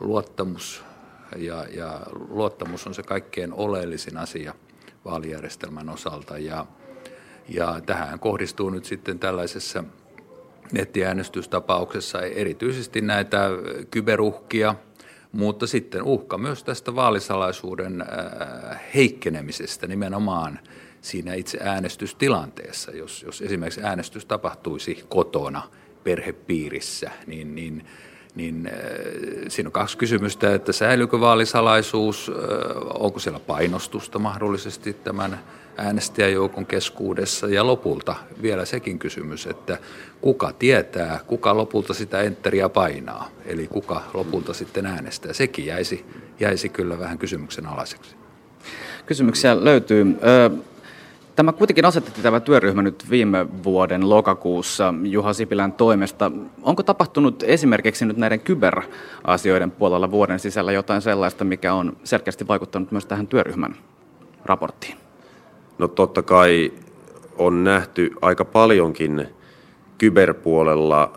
luottamus. 0.00 0.84
Ja, 1.36 1.66
ja 1.70 2.00
luottamus 2.28 2.86
on 2.86 2.94
se 2.94 3.02
kaikkein 3.02 3.52
oleellisin 3.52 4.16
asia 4.16 4.54
vaalijärjestelmän 5.04 5.88
osalta. 5.88 6.38
Ja, 6.38 6.66
ja 7.48 7.80
tähän 7.86 8.18
kohdistuu 8.18 8.70
nyt 8.70 8.84
sitten 8.84 9.18
tällaisessa 9.18 9.84
nettiäänestystapauksessa 10.72 12.22
erityisesti 12.22 13.00
näitä 13.00 13.48
kyberuhkia, 13.90 14.74
mutta 15.32 15.66
sitten 15.66 16.02
uhka 16.02 16.38
myös 16.38 16.64
tästä 16.64 16.94
vaalisalaisuuden 16.94 18.00
äh, 18.00 18.80
heikkenemisestä 18.94 19.86
nimenomaan 19.86 20.58
siinä 21.00 21.34
itse 21.34 21.58
äänestystilanteessa. 21.62 22.90
Jos, 22.90 23.22
jos 23.22 23.42
esimerkiksi 23.42 23.82
äänestys 23.82 24.26
tapahtuisi 24.26 25.04
kotona 25.08 25.62
perhepiirissä, 26.04 27.10
niin, 27.26 27.54
niin 27.54 27.84
niin 28.36 28.66
äh, 28.66 28.72
siinä 29.48 29.68
on 29.68 29.72
kaksi 29.72 29.98
kysymystä, 29.98 30.54
että 30.54 30.72
säilyykö 30.72 31.20
vaalisalaisuus, 31.20 32.30
äh, 32.30 32.34
onko 32.94 33.18
siellä 33.18 33.40
painostusta 33.40 34.18
mahdollisesti 34.18 34.92
tämän 34.92 35.40
äänestäjäjoukon 35.76 36.66
keskuudessa 36.66 37.48
ja 37.48 37.66
lopulta 37.66 38.14
vielä 38.42 38.64
sekin 38.64 38.98
kysymys, 38.98 39.46
että 39.46 39.78
kuka 40.20 40.52
tietää, 40.52 41.20
kuka 41.26 41.56
lopulta 41.56 41.94
sitä 41.94 42.20
enteriä 42.20 42.68
painaa, 42.68 43.28
eli 43.44 43.66
kuka 43.66 44.02
lopulta 44.14 44.54
sitten 44.54 44.86
äänestää. 44.86 45.32
Sekin 45.32 45.66
jäisi, 45.66 46.04
jäisi 46.40 46.68
kyllä 46.68 46.98
vähän 46.98 47.18
kysymyksen 47.18 47.66
alaiseksi. 47.66 48.16
Kysymyksiä 49.06 49.64
löytyy. 49.64 50.06
Tämä 51.36 51.52
kuitenkin 51.52 51.84
asetettiin 51.84 52.22
tämä 52.22 52.40
työryhmä 52.40 52.82
nyt 52.82 53.10
viime 53.10 53.46
vuoden 53.64 54.10
lokakuussa 54.10 54.94
Juha 55.02 55.32
Sipilän 55.32 55.72
toimesta. 55.72 56.32
Onko 56.62 56.82
tapahtunut 56.82 57.42
esimerkiksi 57.42 58.06
nyt 58.06 58.16
näiden 58.16 58.40
kyberasioiden 58.40 59.70
puolella 59.70 60.10
vuoden 60.10 60.38
sisällä 60.38 60.72
jotain 60.72 61.02
sellaista, 61.02 61.44
mikä 61.44 61.74
on 61.74 61.96
selkeästi 62.04 62.48
vaikuttanut 62.48 62.92
myös 62.92 63.06
tähän 63.06 63.26
työryhmän 63.26 63.76
raporttiin? 64.44 65.05
No 65.78 65.88
totta 65.88 66.22
kai 66.22 66.72
on 67.38 67.64
nähty 67.64 68.10
aika 68.22 68.44
paljonkin 68.44 69.28
kyberpuolella 69.98 71.12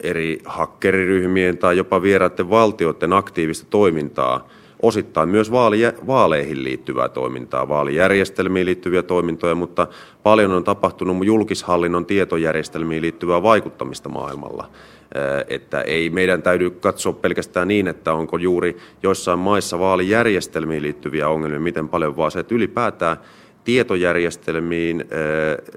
eri 0.00 0.38
hakkeriryhmien 0.44 1.58
tai 1.58 1.76
jopa 1.76 2.02
vieraiden 2.02 2.50
valtioiden 2.50 3.12
aktiivista 3.12 3.66
toimintaa– 3.70 4.48
osittain 4.82 5.28
myös 5.28 5.52
vaali, 5.52 5.80
vaaleihin 6.06 6.64
liittyvää 6.64 7.08
toimintaa, 7.08 7.68
vaalijärjestelmiin 7.68 8.66
liittyviä 8.66 9.02
toimintoja, 9.02 9.54
mutta 9.54 9.86
paljon 10.22 10.52
on 10.52 10.64
tapahtunut 10.64 11.26
julkishallinnon 11.26 12.06
tietojärjestelmiin 12.06 13.02
liittyvää 13.02 13.42
vaikuttamista 13.42 14.08
maailmalla. 14.08 14.70
Että 15.48 15.80
ei 15.80 16.10
meidän 16.10 16.42
täydy 16.42 16.70
katsoa 16.70 17.12
pelkästään 17.12 17.68
niin, 17.68 17.88
että 17.88 18.12
onko 18.12 18.36
juuri 18.36 18.76
joissain 19.02 19.38
maissa 19.38 19.78
vaalijärjestelmiin 19.78 20.82
liittyviä 20.82 21.28
ongelmia, 21.28 21.60
miten 21.60 21.88
paljon 21.88 22.16
vaan 22.16 22.30
se, 22.30 22.40
että 22.40 22.54
ylipäätään 22.54 23.16
tietojärjestelmiin 23.68 25.04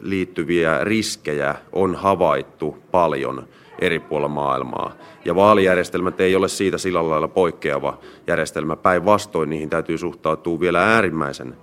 liittyviä 0.02 0.84
riskejä 0.84 1.56
on 1.72 1.96
havaittu 1.96 2.78
paljon 2.92 3.48
eri 3.80 4.00
puolilla 4.00 4.28
maailmaa. 4.28 4.94
Ja 5.26 5.36
vaalijärjestelmät 5.36 6.22
ei 6.22 6.36
ole 6.36 6.48
siitä 6.48 6.78
sillä 6.78 7.10
lailla 7.10 7.28
poikkeava 7.28 7.98
järjestelmä. 8.28 8.76
Päinvastoin 8.76 9.50
niihin 9.50 9.70
täytyy 9.70 9.98
suhtautua 9.98 10.60
vielä 10.60 10.96
äärimmäisen 10.96 11.58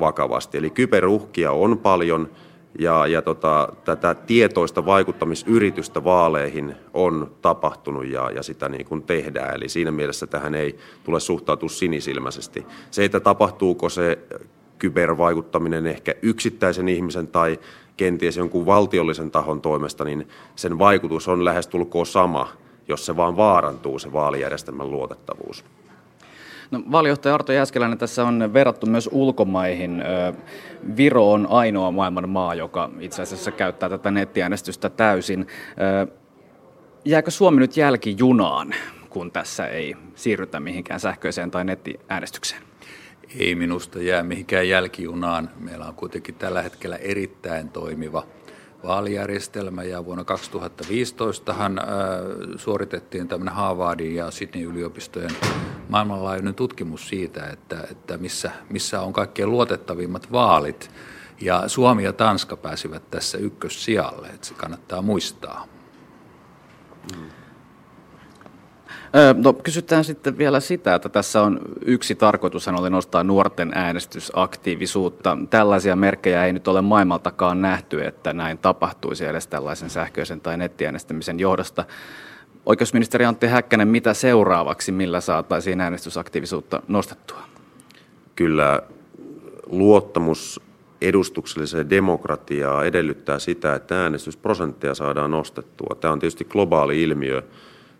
vakavasti. 0.00 0.58
Eli 0.58 0.70
kyberuhkia 0.70 1.52
on 1.52 1.78
paljon 1.78 2.30
ja, 2.78 3.06
ja 3.06 3.22
tota, 3.22 3.68
tätä 3.84 4.14
tietoista 4.14 4.86
vaikuttamisyritystä 4.86 6.04
vaaleihin 6.04 6.74
on 6.94 7.30
tapahtunut 7.40 8.06
ja, 8.06 8.30
ja 8.30 8.42
sitä 8.42 8.68
niin 8.68 8.86
kuin 8.86 9.02
tehdään. 9.02 9.54
Eli 9.54 9.68
siinä 9.68 9.90
mielessä 9.90 10.26
tähän 10.26 10.54
ei 10.54 10.78
tule 11.04 11.20
suhtautua 11.20 11.68
sinisilmäisesti. 11.68 12.66
Se, 12.90 13.04
että 13.04 13.20
tapahtuuko 13.20 13.88
se 13.88 14.18
kybervaikuttaminen 14.82 15.86
ehkä 15.86 16.14
yksittäisen 16.22 16.88
ihmisen 16.88 17.26
tai 17.26 17.58
kenties 17.96 18.36
jonkun 18.36 18.66
valtiollisen 18.66 19.30
tahon 19.30 19.60
toimesta, 19.60 20.04
niin 20.04 20.28
sen 20.56 20.78
vaikutus 20.78 21.28
on 21.28 21.44
lähestulkoon 21.44 22.06
sama, 22.06 22.48
jos 22.88 23.06
se 23.06 23.16
vaan 23.16 23.36
vaarantuu, 23.36 23.98
se 23.98 24.12
vaalijärjestelmän 24.12 24.90
luotettavuus. 24.90 25.64
No, 26.70 26.82
vaalijohtaja 26.92 27.34
Arto 27.34 27.52
Jäskeläinen 27.52 27.98
tässä 27.98 28.24
on 28.24 28.50
verrattu 28.52 28.86
myös 28.86 29.08
ulkomaihin. 29.12 30.02
Viro 30.96 31.32
on 31.32 31.46
ainoa 31.50 31.90
maailman 31.90 32.28
maa, 32.28 32.54
joka 32.54 32.90
itse 33.00 33.22
asiassa 33.22 33.50
käyttää 33.50 33.88
tätä 33.88 34.10
nettiäänestystä 34.10 34.90
täysin. 34.90 35.46
Jääkö 37.04 37.30
Suomi 37.30 37.60
nyt 37.60 37.76
jälkijunaan, 37.76 38.74
kun 39.10 39.30
tässä 39.30 39.66
ei 39.66 39.96
siirrytä 40.14 40.60
mihinkään 40.60 41.00
sähköiseen 41.00 41.50
tai 41.50 41.64
nettiäänestykseen? 41.64 42.71
Ei 43.36 43.54
minusta 43.54 44.02
jää 44.02 44.22
mihinkään 44.22 44.68
jälkijunaan. 44.68 45.50
Meillä 45.60 45.84
on 45.84 45.94
kuitenkin 45.94 46.34
tällä 46.34 46.62
hetkellä 46.62 46.96
erittäin 46.96 47.68
toimiva 47.68 48.26
vaalijärjestelmä 48.84 49.82
ja 49.82 50.04
vuonna 50.04 50.24
2015 50.24 51.52
hän 51.52 51.78
äh, 51.78 51.86
suoritettiin 52.56 53.28
tämmöinen 53.28 53.54
Harvardin 53.54 54.14
ja 54.14 54.30
Sydney 54.30 54.64
yliopistojen 54.64 55.30
maailmanlaajuinen 55.88 56.54
tutkimus 56.54 57.08
siitä, 57.08 57.46
että, 57.46 57.86
että 57.90 58.18
missä, 58.18 58.50
missä 58.70 59.00
on 59.00 59.12
kaikkein 59.12 59.50
luotettavimmat 59.50 60.32
vaalit. 60.32 60.90
Ja 61.40 61.68
Suomi 61.68 62.04
ja 62.04 62.12
Tanska 62.12 62.56
pääsivät 62.56 63.10
tässä 63.10 63.38
ykkössijalle, 63.38 64.28
että 64.28 64.46
se 64.46 64.54
kannattaa 64.54 65.02
muistaa. 65.02 65.66
Mm. 67.16 67.41
No, 69.36 69.52
kysytään 69.52 70.04
sitten 70.04 70.38
vielä 70.38 70.60
sitä, 70.60 70.94
että 70.94 71.08
tässä 71.08 71.42
on 71.42 71.60
yksi 71.84 72.14
tarkoitus 72.14 72.68
oli 72.68 72.90
nostaa 72.90 73.24
nuorten 73.24 73.72
äänestysaktiivisuutta. 73.74 75.38
Tällaisia 75.50 75.96
merkkejä 75.96 76.46
ei 76.46 76.52
nyt 76.52 76.68
ole 76.68 76.80
maailmaltakaan 76.80 77.62
nähty, 77.62 78.04
että 78.04 78.32
näin 78.32 78.58
tapahtuisi 78.58 79.24
edes 79.24 79.46
tällaisen 79.46 79.90
sähköisen 79.90 80.40
tai 80.40 80.56
nettiäänestämisen 80.56 81.40
johdosta. 81.40 81.84
Oikeusministeri 82.66 83.24
Antti 83.24 83.46
Häkkänen, 83.46 83.88
mitä 83.88 84.14
seuraavaksi, 84.14 84.92
millä 84.92 85.20
saataisiin 85.20 85.80
äänestysaktiivisuutta 85.80 86.82
nostettua? 86.88 87.42
Kyllä 88.36 88.82
luottamus 89.66 90.60
edustukselliseen 91.00 91.90
demokratiaan 91.90 92.86
edellyttää 92.86 93.38
sitä, 93.38 93.74
että 93.74 94.02
äänestysprosentteja 94.02 94.94
saadaan 94.94 95.30
nostettua. 95.30 95.96
Tämä 96.00 96.12
on 96.12 96.18
tietysti 96.18 96.44
globaali 96.44 97.02
ilmiö 97.02 97.42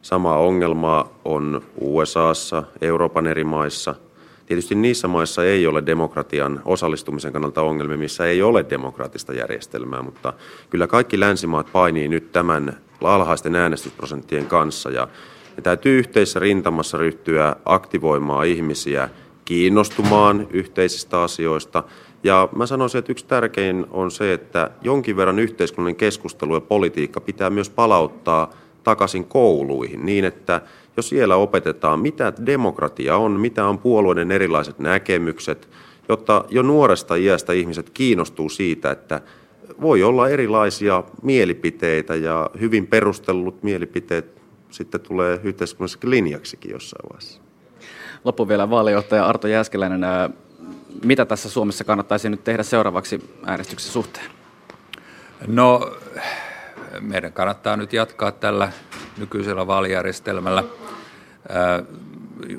Sama 0.03 0.37
ongelma 0.37 1.11
on 1.25 1.63
USAssa, 1.81 2.63
Euroopan 2.81 3.27
eri 3.27 3.45
maissa. 3.45 3.95
Tietysti 4.47 4.75
niissä 4.75 5.09
maissa 5.09 5.45
ei 5.45 5.67
ole 5.67 5.87
demokratian 5.87 6.63
osallistumisen 6.65 7.33
kannalta 7.33 7.63
ongelmia, 7.63 7.99
missä 7.99 8.27
ei 8.27 8.43
ole 8.43 8.67
demokraattista 8.71 9.33
järjestelmää, 9.33 10.03
mutta 10.03 10.33
kyllä 10.71 10.87
kaikki 10.87 11.21
länsimaat 11.21 11.73
painii 11.73 12.09
nyt 12.09 12.33
tämän 12.33 12.77
alhaisten 13.05 13.57
äänestysprosenttien 13.57 14.47
kanssa 14.47 14.91
ja 14.91 15.09
ja 15.57 15.63
täytyy 15.63 15.99
yhteisessä 15.99 16.41
rintamassa 16.41 16.99
ryhtyä 16.99 17.57
aktivoimaan 17.65 18.47
ihmisiä 18.47 19.09
kiinnostumaan 19.45 20.47
yhteisistä 20.51 21.23
asioista. 21.23 21.83
Ja 22.25 22.49
mä 22.57 22.67
sanoisin, 22.67 22.99
että 22.99 23.13
yksi 23.13 23.27
tärkein 23.27 23.87
on 23.91 24.11
se, 24.11 24.33
että 24.33 24.71
jonkin 24.83 25.17
verran 25.17 25.39
yhteiskunnan 25.39 25.97
keskustelu 25.97 26.55
ja 26.55 26.61
politiikka 26.61 27.21
pitää 27.21 27.51
myös 27.51 27.71
palauttaa 27.71 28.51
takaisin 28.85 29.25
kouluihin 29.25 30.07
niin, 30.07 30.25
että 30.25 30.61
jos 30.97 31.09
siellä 31.09 31.37
opetetaan, 31.37 32.01
mitä 32.01 32.33
demokratia 32.47 33.17
on, 33.17 33.41
mitä 33.41 33.67
on 33.67 33.79
puolueiden 33.79 34.33
erilaiset 34.33 34.79
näkemykset, 34.79 35.69
jotta 36.09 36.45
jo 36.49 36.63
nuoresta 36.63 37.15
iästä 37.15 37.53
ihmiset 37.53 37.91
kiinnostuu 37.91 38.49
siitä, 38.49 38.91
että 38.91 39.21
voi 39.81 40.03
olla 40.03 40.29
erilaisia 40.29 41.05
mielipiteitä 41.23 42.15
ja 42.15 42.51
hyvin 42.61 42.87
perustellut 42.87 43.63
mielipiteet 43.63 44.43
sitten 44.71 45.01
tulee 45.01 45.41
yhteiskunnassa 45.45 45.99
linjaksikin 46.05 46.71
jossain 46.71 47.09
vaiheessa. 47.13 47.41
Loppu 48.25 48.49
vielä 48.49 48.71
vaalijohtaja 48.71 49.27
Arto 49.27 49.49
Jääskeläinen. 49.49 50.01
Mitä 51.05 51.25
tässä 51.25 51.49
Suomessa 51.49 51.85
kannattaisi 51.85 52.29
nyt 52.29 52.45
tehdä 52.45 52.63
seuraavaksi 52.63 53.31
äänestyksen 53.47 53.93
suhteen? 53.93 54.27
No 55.47 55.93
meidän 57.01 57.33
kannattaa 57.33 57.77
nyt 57.77 57.93
jatkaa 57.93 58.33
tällä 58.33 58.73
nykyisellä 59.19 59.67
vaalijärjestelmällä, 59.67 60.65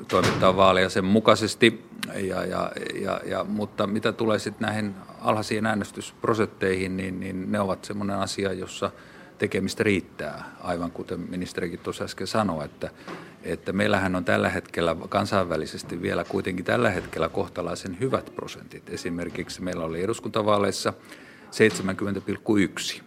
toimittaa 0.08 0.56
vaaleja 0.56 0.88
sen 0.88 1.04
mukaisesti, 1.04 1.84
ja, 2.14 2.44
ja, 2.44 2.72
ja, 2.94 3.20
ja, 3.24 3.44
mutta 3.44 3.86
mitä 3.86 4.12
tulee 4.12 4.38
sitten 4.38 4.66
näihin 4.66 4.94
alhaisiin 5.20 5.66
äänestysprosentteihin, 5.66 6.96
niin, 6.96 7.20
niin 7.20 7.52
ne 7.52 7.60
ovat 7.60 7.84
sellainen 7.84 8.16
asia, 8.16 8.52
jossa 8.52 8.90
tekemistä 9.38 9.84
riittää, 9.84 10.44
aivan 10.60 10.90
kuten 10.90 11.20
ministerikin 11.20 11.78
tuossa 11.78 12.04
äsken 12.04 12.26
sanoi, 12.26 12.64
että, 12.64 12.90
että 13.42 13.72
meillähän 13.72 14.16
on 14.16 14.24
tällä 14.24 14.48
hetkellä 14.48 14.96
kansainvälisesti 15.08 16.02
vielä 16.02 16.24
kuitenkin 16.24 16.64
tällä 16.64 16.90
hetkellä 16.90 17.28
kohtalaisen 17.28 18.00
hyvät 18.00 18.32
prosentit. 18.34 18.90
Esimerkiksi 18.90 19.62
meillä 19.62 19.84
oli 19.84 20.02
eduskuntavaaleissa 20.02 20.92
70,1 22.96 23.02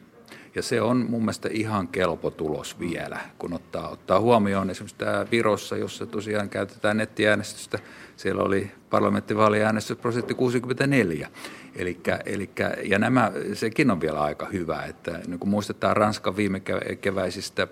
ja 0.58 0.64
se 0.64 0.82
on 0.82 1.05
mun 1.10 1.22
mielestä 1.22 1.49
ihan 1.51 1.88
kelpo 1.88 2.32
tulos 2.32 2.80
vielä, 2.80 3.20
kun 3.38 3.53
ottaa, 3.53 3.89
ottaa 3.89 4.20
huomioon 4.20 4.70
esimerkiksi 4.70 4.97
tämä 4.97 5.26
Virossa, 5.32 5.78
jossa 5.78 6.05
tosiaan 6.05 6.49
käytetään 6.49 6.97
nettiäänestystä. 6.97 7.80
Siellä 8.16 8.43
oli 8.43 8.72
parlamenttivaaliäänestysprosentti 8.89 10.34
64. 10.34 11.30
Elikkä, 11.76 12.20
elikkä, 12.26 12.78
ja 12.84 12.99
nämä, 12.99 13.32
sekin 13.53 13.91
on 13.91 14.01
vielä 14.01 14.22
aika 14.22 14.45
hyvä, 14.45 14.84
että 14.84 15.20
niin 15.28 15.39
kun 15.39 15.49
muistetaan 15.49 15.97
Ranskan 15.97 16.38
viime 16.38 16.62
keväisistä 17.01 17.68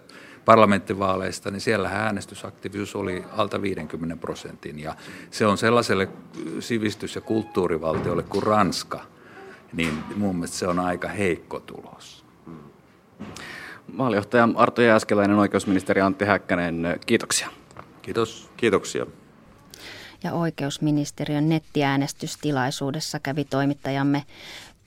parlamenttivaaleista, 0.45 1.51
niin 1.51 1.61
siellä 1.61 1.89
äänestysaktiivisuus 1.89 2.95
oli 2.95 3.23
alta 3.37 3.61
50 3.61 4.15
prosentin. 4.15 4.79
Ja 4.79 4.95
se 5.31 5.45
on 5.45 5.57
sellaiselle 5.57 6.09
sivistys- 6.59 7.15
ja 7.15 7.21
kulttuurivaltiolle 7.21 8.23
kuin 8.23 8.43
Ranska, 8.43 9.01
niin 9.73 9.93
mun 10.15 10.35
mielestä 10.35 10.57
se 10.57 10.67
on 10.67 10.79
aika 10.79 11.07
heikko 11.07 11.59
tulos. 11.59 12.14
Maalijohtaja 13.95 14.49
Arto 14.55 14.81
Jääskeläinen, 14.81 15.37
oikeusministeri 15.37 16.01
Antti 16.01 16.25
Häkkänen, 16.25 16.99
kiitoksia. 17.05 17.49
Kiitos. 18.01 18.49
Kiitoksia. 18.57 19.05
Ja 20.23 20.33
oikeusministeriön 20.33 21.49
nettiäänestystilaisuudessa 21.49 23.19
kävi 23.19 23.45
toimittajamme 23.45 24.23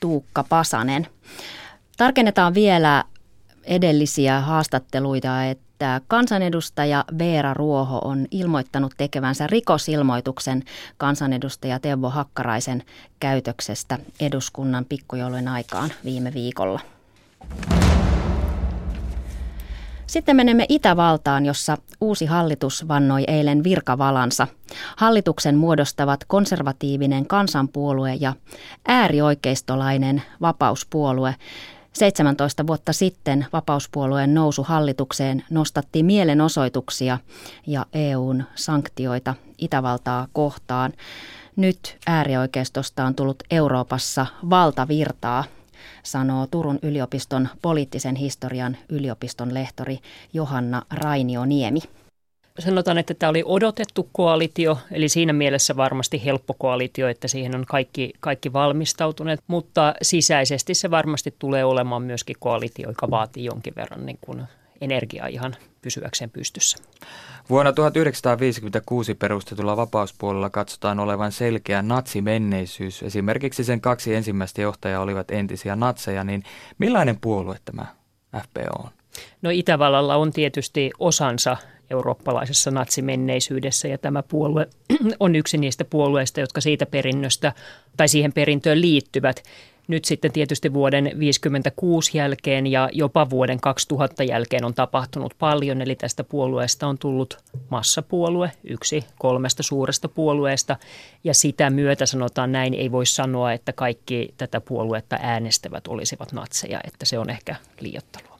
Tuukka 0.01 0.45
Pasanen. 0.49 1.07
Tarkennetaan 1.97 2.55
vielä 2.55 3.05
edellisiä 3.65 4.41
haastatteluita, 4.41 5.45
että 5.45 6.01
kansanedustaja 6.09 7.05
Veera 7.19 7.55
Ruoho 7.55 7.99
on 8.05 8.27
ilmoittanut 8.31 8.95
tekevänsä 8.97 9.47
rikosilmoituksen 9.47 10.63
kansanedustaja 10.97 11.79
Teuvo 11.79 12.11
Hakkaraisen 12.11 12.83
käytöksestä 13.21 13.99
eduskunnan 14.21 14.85
pikkujoulujen 14.85 15.49
aikaan 15.49 15.91
viime 16.05 16.35
viikolla. 16.35 16.81
Sitten 20.09 20.37
menemme 20.37 20.67
Itävaltaan, 20.69 21.47
jossa 21.47 21.79
uusi 22.01 22.27
hallitus 22.27 22.89
vannoi 22.89 23.25
eilen 23.27 23.65
virkavalansa. 23.65 24.47
Hallituksen 24.97 25.57
muodostavat 25.57 26.25
konservatiivinen 26.25 27.27
kansanpuolue 27.27 28.15
ja 28.15 28.35
äärioikeistolainen 28.89 30.23
vapauspuolue. 30.41 31.35
17 31.93 32.67
vuotta 32.67 32.93
sitten 32.93 33.47
vapauspuolueen 33.53 34.35
nousu 34.35 34.63
hallitukseen 34.63 35.45
nostatti 35.51 36.03
mielenosoituksia 36.03 37.19
ja 37.67 37.87
EUn 37.93 38.45
sanktioita 38.55 39.35
Itävaltaa 39.59 40.29
kohtaan. 40.33 40.93
Nyt 41.57 41.97
äärioikeistosta 42.07 43.05
on 43.05 43.15
tullut 43.15 43.43
Euroopassa 43.51 44.27
valtavirtaa 44.51 45.45
sanoo 46.03 46.47
Turun 46.47 46.79
yliopiston 46.83 47.49
poliittisen 47.63 48.17
historian 48.17 48.77
yliopiston 48.89 49.55
lehtori 49.55 49.99
Johanna 50.33 50.83
Rainioniemi. 50.91 51.81
Sanotaan, 52.59 52.99
että 52.99 53.15
tämä 53.15 53.31
oli 53.31 53.43
odotettu 53.47 54.09
koalitio, 54.13 54.79
eli 54.91 55.09
siinä 55.09 55.33
mielessä 55.33 55.77
varmasti 55.77 56.25
helppo 56.25 56.55
koalitio, 56.55 57.09
että 57.09 57.29
siihen 57.29 57.55
on 57.55 57.65
kaikki, 57.67 58.13
kaikki 58.21 58.53
valmistautuneet, 58.53 59.41
mutta 59.47 59.95
sisäisesti 60.03 60.75
se 60.75 60.91
varmasti 60.91 61.35
tulee 61.39 61.65
olemaan 61.65 62.03
myöskin 62.03 62.37
koalitio, 62.39 62.89
joka 62.89 63.11
vaatii 63.11 63.45
jonkin 63.45 63.75
verran 63.77 64.07
niin 64.07 64.19
kuin 64.21 64.43
energiaa 64.81 65.27
ihan 65.27 65.57
pysyäkseen 65.83 66.31
pystyssä. 66.31 66.79
Vuonna 67.51 67.73
1956 67.73 69.15
perustetulla 69.15 69.77
vapauspuolella 69.77 70.51
katsotaan 70.51 71.01
olevan 71.01 71.33
selkeä 71.33 71.83
natsimenneisyys. 71.83 73.03
Esimerkiksi 73.03 73.65
sen 73.65 73.81
kaksi 73.81 74.15
ensimmäistä 74.15 74.63
johtajaa 74.63 75.03
olivat 75.03 75.31
entisiä 75.31 75.77
natseja, 75.77 76.25
niin 76.25 76.43
millainen 76.79 77.19
puolue 77.21 77.57
tämä 77.65 77.87
FPO 78.37 78.83
on? 78.83 78.91
No 79.43 79.51
Itävallalla 79.51 80.17
on 80.17 80.33
tietysti 80.33 80.91
osansa 80.99 81.57
eurooppalaisessa 81.91 82.71
natsimenneisyydessä 82.71 83.89
ja 83.89 83.99
tämä 83.99 84.23
puolue 84.23 84.69
on 85.21 85.35
yksi 85.35 85.59
niistä 85.59 85.85
puolueista, 85.85 86.41
jotka 86.41 86.61
siitä 86.61 86.87
perinnöstä 86.87 87.53
tai 87.97 88.09
siihen 88.09 88.33
perintöön 88.33 88.81
liittyvät. 88.81 89.43
Nyt 89.89 90.05
sitten 90.05 90.33
tietysti 90.33 90.73
vuoden 90.73 91.05
1956 91.05 92.19
jälkeen 92.19 92.67
ja 92.67 92.89
jopa 92.93 93.31
vuoden 93.31 93.61
2000 93.61 94.25
jälkeen 94.25 94.65
on 94.65 94.75
tapahtunut 94.75 95.35
paljon, 95.39 95.83
eli 95.83 95.97
tästä 95.97 96.25
puolueesta 96.25 96.87
on 96.87 96.99
tullut 96.99 97.39
massapuolue, 97.71 98.53
yksi 98.65 99.05
kolmesta 99.19 99.63
suuresta 99.63 100.09
puolueesta, 100.09 100.77
ja 101.25 101.35
sitä 101.35 101.71
myötä 101.71 102.07
sanotaan 102.07 102.53
näin, 102.53 102.75
ei 102.75 102.93
voi 102.93 103.07
sanoa, 103.07 103.53
että 103.53 103.73
kaikki 103.73 104.35
tätä 104.37 104.61
puoluetta 104.61 105.19
äänestävät 105.23 105.87
olisivat 105.87 106.33
natseja, 106.33 106.81
että 106.85 107.05
se 107.05 107.19
on 107.19 107.31
ehkä 107.31 107.57
liiottelua. 107.81 108.38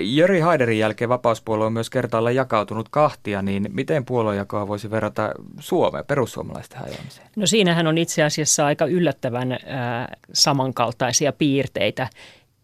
Jöri 0.00 0.40
Haiderin 0.40 0.78
jälkeen 0.78 1.08
vapauspuolue 1.08 1.66
on 1.66 1.72
myös 1.72 1.90
kertaalla 1.90 2.30
jakautunut 2.30 2.88
kahtia, 2.88 3.42
niin 3.42 3.68
miten 3.72 4.04
puoluejakoa 4.04 4.68
voisi 4.68 4.90
verrata 4.90 5.30
Suomeen 5.60 6.04
perussuomalaisten 6.04 6.78
hajoamiseen? 6.78 7.28
No 7.36 7.46
siinähän 7.46 7.86
on 7.86 7.98
itse 7.98 8.22
asiassa 8.22 8.66
aika 8.66 8.86
yllättävän 8.86 9.52
äh, 9.52 9.58
samankaltaisia 10.32 11.32
piirteitä. 11.32 12.08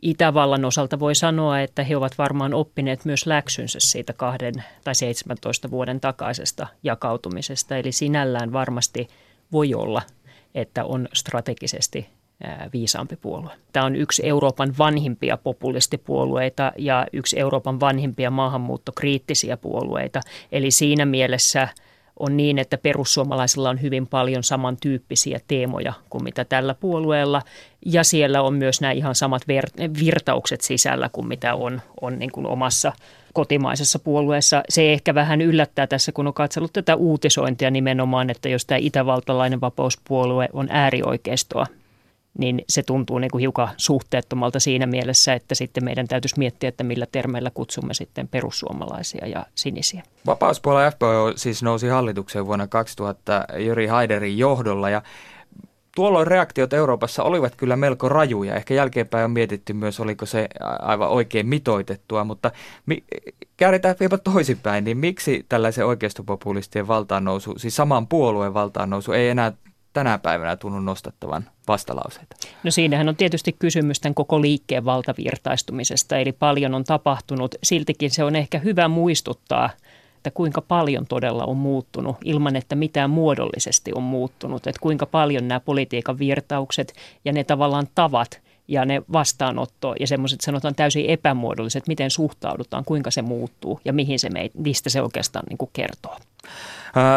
Itävallan 0.03 0.65
osalta 0.65 1.01
voi 1.01 1.15
sanoa, 1.15 1.61
että 1.61 1.85
he 1.85 1.97
ovat 1.97 2.19
varmaan 2.19 2.55
oppineet 2.55 3.05
myös 3.05 3.27
läksynsä 3.27 3.79
siitä 3.81 4.13
kahden 4.13 4.55
tai 4.85 4.95
17 4.95 5.71
vuoden 5.71 6.01
takaisesta 6.01 6.67
jakautumisesta. 6.83 7.77
Eli 7.77 7.93
sinällään 7.93 8.53
varmasti 8.53 9.09
voi 9.53 9.75
olla, 9.75 10.03
että 10.55 10.85
on 10.85 11.09
strategisesti 11.13 12.18
viisaampi 12.73 13.17
puolue. 13.17 13.51
Tämä 13.73 13.87
on 13.87 13.97
yksi 13.97 14.27
Euroopan 14.27 14.75
vanhimpia 14.79 15.37
populistipuolueita 15.37 16.73
ja 16.79 17.07
yksi 17.13 17.39
Euroopan 17.41 17.81
vanhimpia 17.81 18.31
maahanmuuttokriittisiä 18.31 19.57
puolueita. 19.57 20.21
Eli 20.53 20.71
siinä 20.71 21.07
mielessä 21.07 21.69
on 22.19 22.37
niin, 22.37 22.59
että 22.59 22.79
perussuomalaisilla 22.79 23.71
on 23.71 23.83
hyvin 23.83 24.07
paljon 24.07 24.43
samantyyppisiä 24.43 25.41
teemoja 25.49 25.93
kuin 26.11 26.25
mitä 26.25 26.45
tällä 26.45 26.75
puolueella. 26.75 27.43
Ja 27.87 28.05
siellä 28.05 28.43
on 28.43 28.55
myös 28.55 28.81
nämä 28.81 28.93
ihan 28.93 29.15
samat 29.15 29.43
virtaukset 30.01 30.61
sisällä 30.61 31.09
kuin 31.13 31.29
mitä 31.29 31.55
on, 31.55 31.81
on 32.01 32.19
niin 32.19 32.33
kuin 32.33 32.47
omassa 32.47 32.93
kotimaisessa 33.35 33.99
puolueessa. 33.99 34.63
Se 34.69 34.93
ehkä 34.93 35.15
vähän 35.15 35.41
yllättää 35.41 35.87
tässä, 35.87 36.13
kun 36.13 36.27
on 36.27 36.35
katsellut 36.35 36.73
tätä 36.73 36.97
uutisointia 36.97 37.71
nimenomaan, 37.71 38.31
että 38.31 38.49
jos 38.49 38.67
tämä 38.67 38.79
itävaltalainen 38.79 39.61
vapauspuolue 39.61 40.49
on 40.53 40.69
äärioikeistoa, 40.71 41.67
niin 42.39 42.65
se 42.69 42.83
tuntuu 42.83 43.19
niin 43.19 43.31
kuin 43.31 43.41
hiukan 43.41 43.69
suhteettomalta 43.77 44.61
siinä 44.61 44.87
mielessä, 44.87 45.35
että 45.35 45.55
sitten 45.55 45.85
meidän 45.85 46.09
täytyisi 46.09 46.39
miettiä, 46.39 46.69
että 46.69 46.85
millä 46.85 47.07
termeillä 47.13 47.51
kutsumme 47.51 47.95
sitten 47.95 48.29
perussuomalaisia 48.29 49.27
ja 49.27 49.47
sinisiä. 49.55 50.03
Vapauspuolue 50.27 50.91
FPO 50.91 51.33
siis 51.37 51.63
nousi 51.63 51.89
hallitukseen 51.89 52.47
vuonna 52.47 52.67
2000 52.67 53.45
Jyri 53.59 53.87
Haiderin 53.87 54.39
johdolla 54.39 54.91
ja 54.91 55.03
Tuolloin 55.99 56.27
reaktiot 56.27 56.73
Euroopassa 56.73 57.23
olivat 57.23 57.57
kyllä 57.57 57.77
melko 57.77 58.09
rajuja. 58.09 58.55
Ehkä 58.55 58.75
jälkeenpäin 58.75 59.25
on 59.25 59.31
mietitty 59.31 59.73
myös, 59.73 60.01
oliko 60.01 60.27
se 60.27 60.49
aivan 60.79 61.09
oikein 61.09 61.47
mitoitettua, 61.47 62.25
mutta 62.25 62.51
mi- 62.87 63.05
käännetään 63.57 63.95
vielä 64.01 64.19
toisinpäin, 64.19 64.85
niin 64.85 64.99
miksi 64.99 65.47
tällaisen 65.49 65.87
oikeistopopulistien 65.87 66.89
valtaannousu, 66.89 67.55
siis 67.59 67.77
saman 67.77 68.07
puolueen 68.07 68.55
valtaannousu, 68.55 69.13
ei 69.13 69.29
enää 69.29 69.53
tänä 69.93 70.19
päivänä 70.19 70.57
tunnu 70.57 70.81
nostattavan 70.81 71.51
vastalauseita? 71.69 72.37
No 72.63 72.71
siinähän 72.71 73.09
on 73.09 73.17
tietysti 73.17 73.57
kysymys 73.59 74.01
tämän 74.01 74.15
koko 74.15 74.41
liikkeen 74.41 74.85
valtavirtaistumisesta, 74.85 76.17
eli 76.17 76.33
paljon 76.33 76.75
on 76.75 76.85
tapahtunut. 76.85 77.55
Siltikin 77.63 78.11
se 78.11 78.25
on 78.25 78.37
ehkä 78.37 78.59
hyvä 78.59 78.89
muistuttaa, 78.89 79.71
että 80.17 80.31
kuinka 80.31 80.61
paljon 80.61 81.07
todella 81.07 81.45
on 81.45 81.57
muuttunut 81.57 82.17
ilman, 82.25 82.57
että 82.57 82.75
mitään 82.75 83.11
muodollisesti 83.11 83.93
on 83.95 84.03
muuttunut. 84.03 84.67
Että 84.67 84.81
kuinka 84.81 85.07
paljon 85.07 85.49
nämä 85.49 85.61
politiikan 85.61 86.19
virtaukset 86.19 86.93
ja 87.25 87.33
ne 87.33 87.45
tavallaan 87.45 87.87
tavat 87.95 88.41
ja 88.69 88.85
ne 88.85 89.03
vastaanotto 89.13 89.95
ja 90.01 90.07
semmoiset 90.07 90.41
sanotaan 90.41 90.75
täysin 90.75 91.07
epämuodolliset, 91.07 91.87
miten 91.87 92.11
suhtaudutaan, 92.11 92.85
kuinka 92.85 93.11
se 93.11 93.23
muuttuu 93.23 93.81
ja 93.85 93.93
mihin 93.93 94.19
se 94.19 94.29
mistä 94.55 94.91
se 94.91 95.03
oikeastaan 95.03 95.45
niin 95.49 95.59
kuin 95.59 95.71
kertoo. 95.73 96.17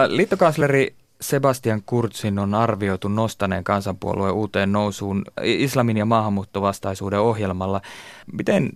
Liittokansleri 0.07 0.95
Sebastian 1.22 1.82
Kurtsin 1.86 2.39
on 2.39 2.53
arvioitu 2.53 3.07
nostaneen 3.07 3.63
kansanpuolueen 3.63 4.34
uuteen 4.34 4.72
nousuun 4.72 5.24
islamin 5.43 5.97
ja 5.97 6.05
maahanmuuttovastaisuuden 6.05 7.19
ohjelmalla. 7.19 7.82
Miten 8.34 8.69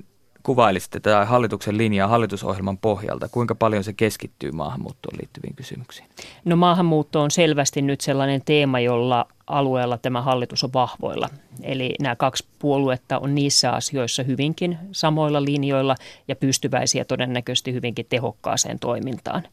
kuvailisitte 0.43 0.99
tätä 0.99 1.25
hallituksen 1.25 1.77
linjaa 1.77 2.07
hallitusohjelman 2.07 2.77
pohjalta? 2.77 3.29
Kuinka 3.29 3.55
paljon 3.55 3.83
se 3.83 3.93
keskittyy 3.93 4.51
maahanmuuttoon 4.51 5.17
liittyviin 5.17 5.55
kysymyksiin? 5.55 6.07
No 6.45 6.55
maahanmuutto 6.55 7.21
on 7.21 7.31
selvästi 7.31 7.81
nyt 7.81 8.01
sellainen 8.01 8.41
teema, 8.45 8.79
jolla 8.79 9.27
alueella 9.47 9.97
tämä 9.97 10.21
hallitus 10.21 10.63
on 10.63 10.73
vahvoilla. 10.73 11.29
Eli 11.63 11.95
nämä 12.01 12.15
kaksi 12.15 12.45
puoluetta 12.59 13.19
on 13.19 13.35
niissä 13.35 13.71
asioissa 13.71 14.23
hyvinkin 14.23 14.77
samoilla 14.91 15.43
linjoilla 15.43 15.95
ja 16.27 16.35
pystyväisiä 16.35 17.05
todennäköisesti 17.05 17.73
hyvinkin 17.73 18.05
tehokkaaseen 18.09 18.79
toimintaan. 18.79 19.43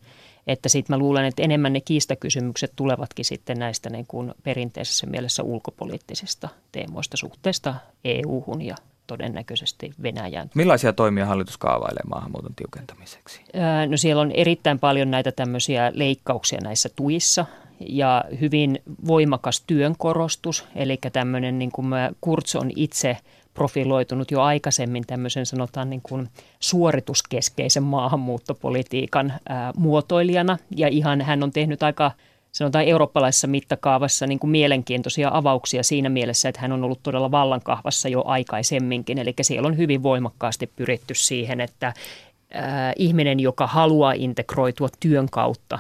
Että 0.47 0.69
sitten 0.69 0.95
mä 0.95 0.99
luulen, 0.99 1.25
että 1.25 1.43
enemmän 1.43 1.73
ne 1.73 1.81
kiistakysymykset 1.81 2.73
tulevatkin 2.77 3.25
sitten 3.25 3.59
näistä 3.59 3.91
niin 3.91 4.07
kuin 4.09 4.35
perinteisessä 4.43 5.07
mielessä 5.07 5.43
ulkopoliittisista 5.43 6.49
teemoista 6.73 7.17
suhteesta 7.17 7.75
EU-hun 8.05 8.63
ja 8.63 8.75
todennäköisesti 9.07 9.93
Venäjään. 10.03 10.51
Millaisia 10.55 10.93
toimia 10.93 11.27
hallitus 11.27 11.59
kaavailee 11.59 12.03
maahanmuuton 12.09 12.55
tiukentamiseksi? 12.55 13.41
No 13.89 13.97
siellä 13.97 14.23
on 14.23 14.33
erittäin 14.33 14.79
paljon 14.79 15.11
näitä 15.11 15.33
tämmöisiä 15.33 15.93
leikkauksia 15.95 16.59
näissä 16.63 16.89
tuissa 16.97 17.47
ja 17.81 18.25
hyvin 18.41 18.83
voimakas 19.07 19.65
työn 19.67 19.95
korostus, 19.99 20.65
eli 20.75 20.99
tämmöinen 21.13 21.59
niin 21.59 21.73
kuin 21.73 21.87
Kurz 22.21 22.55
on 22.55 22.71
itse 22.77 23.17
profiloitunut 23.55 24.31
jo 24.31 24.41
aikaisemmin 24.41 25.07
tämmöisen 25.07 25.47
sanotaan 25.47 25.91
niin 25.91 26.03
kuin 26.03 26.29
suorituskeskeisen 26.61 27.83
maahanmuuttopolitiikan 27.83 29.33
ää, 29.49 29.73
muotoilijana. 29.77 30.59
Ja 30.77 30.89
ihan 30.89 31.21
hän 31.21 31.43
on 31.43 31.53
tehnyt 31.53 31.83
aika 31.83 32.11
sanotaan 32.53 32.85
eurooppalaisessa 32.85 33.47
mittakaavassa 33.47 34.27
niin 34.27 34.39
kuin 34.39 34.51
mielenkiintoisia 34.51 35.31
avauksia 35.33 35.83
siinä 35.83 36.09
mielessä, 36.09 36.49
että 36.49 36.61
hän 36.61 36.73
on 36.73 36.85
ollut 36.85 37.03
todella 37.03 37.31
vallankahvassa 37.31 38.09
jo 38.09 38.23
aikaisemminkin. 38.27 39.19
Eli 39.19 39.35
siellä 39.43 39.69
on 39.69 39.77
hyvin 39.77 40.03
voimakkaasti 40.03 40.67
pyritty 40.67 41.15
siihen, 41.15 41.61
että 41.61 41.93
ihminen, 42.97 43.41
joka 43.41 43.67
haluaa 43.67 44.13
integroitua 44.13 44.89
työn 45.01 45.29
kautta 45.31 45.79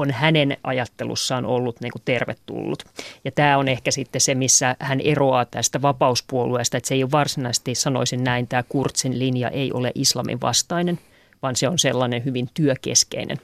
on 0.00 0.10
hänen 0.10 0.56
ajattelussaan 0.64 1.46
ollut 1.46 1.80
niin 1.80 1.92
kuin 1.92 2.02
tervetullut. 2.04 2.84
Ja 3.24 3.32
tämä 3.32 3.58
on 3.58 3.68
ehkä 3.68 3.90
sitten 3.90 4.20
se, 4.20 4.34
missä 4.34 4.76
hän 4.80 5.00
eroaa 5.00 5.44
tästä 5.44 5.82
vapauspuolueesta, 5.82 6.76
että 6.76 6.88
se 6.88 6.94
ei 6.94 7.02
ole 7.02 7.10
varsinaisesti, 7.10 7.74
sanoisin 7.74 8.24
näin, 8.24 8.48
tämä 8.48 8.62
Kurtsin 8.68 9.18
linja 9.18 9.48
ei 9.48 9.72
ole 9.72 9.92
islamin 9.94 10.40
vastainen, 10.40 10.98
vaan 11.42 11.56
se 11.56 11.68
on 11.68 11.78
sellainen 11.78 12.24
hyvin 12.24 12.48
työkeskeinen. 12.54 13.38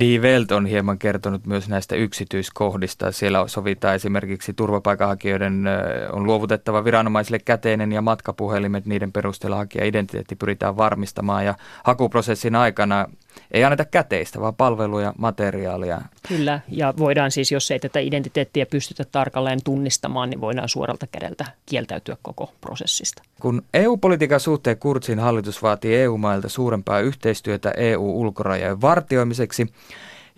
Die 0.00 0.20
Welt 0.20 0.52
on 0.52 0.66
hieman 0.66 0.98
kertonut 0.98 1.46
myös 1.46 1.68
näistä 1.68 1.96
yksityiskohdista. 1.96 3.12
Siellä 3.12 3.48
sovitaan 3.48 3.94
esimerkiksi 3.94 4.52
turvapaikanhakijoiden 4.52 5.64
on 6.12 6.26
luovutettava 6.26 6.84
viranomaisille 6.84 7.38
käteinen 7.38 7.92
ja 7.92 8.02
matkapuhelimet. 8.02 8.86
Niiden 8.86 9.12
perusteella 9.12 9.56
hakija 9.56 9.84
identiteetti 9.84 10.36
pyritään 10.36 10.76
varmistamaan 10.76 11.44
ja 11.44 11.54
hakuprosessin 11.84 12.54
aikana 12.54 13.06
ei 13.50 13.64
anneta 13.64 13.84
käteistä, 13.84 14.40
vaan 14.40 14.54
palveluja, 14.54 15.12
materiaalia. 15.18 16.00
Kyllä, 16.28 16.60
ja 16.68 16.94
voidaan 16.98 17.30
siis, 17.30 17.52
jos 17.52 17.70
ei 17.70 17.78
tätä 17.78 17.98
identiteettiä 17.98 18.66
pystytä 18.66 19.04
tarkalleen 19.12 19.58
tunnistamaan, 19.64 20.30
niin 20.30 20.40
voidaan 20.40 20.68
suoralta 20.68 21.06
kädeltä 21.06 21.44
kieltäytyä 21.66 22.16
koko 22.22 22.52
prosessista. 22.60 23.22
Kun 23.40 23.62
EU-politiikan 23.74 24.40
suhteen 24.40 24.78
Kurtsin 24.78 25.18
hallitus 25.18 25.62
vaatii 25.62 25.96
EU-mailta 25.96 26.48
suurempaa 26.48 27.00
yhteistyötä 27.00 27.70
EU-ulkorajojen 27.70 28.80
vartioimiseksi, 28.80 29.66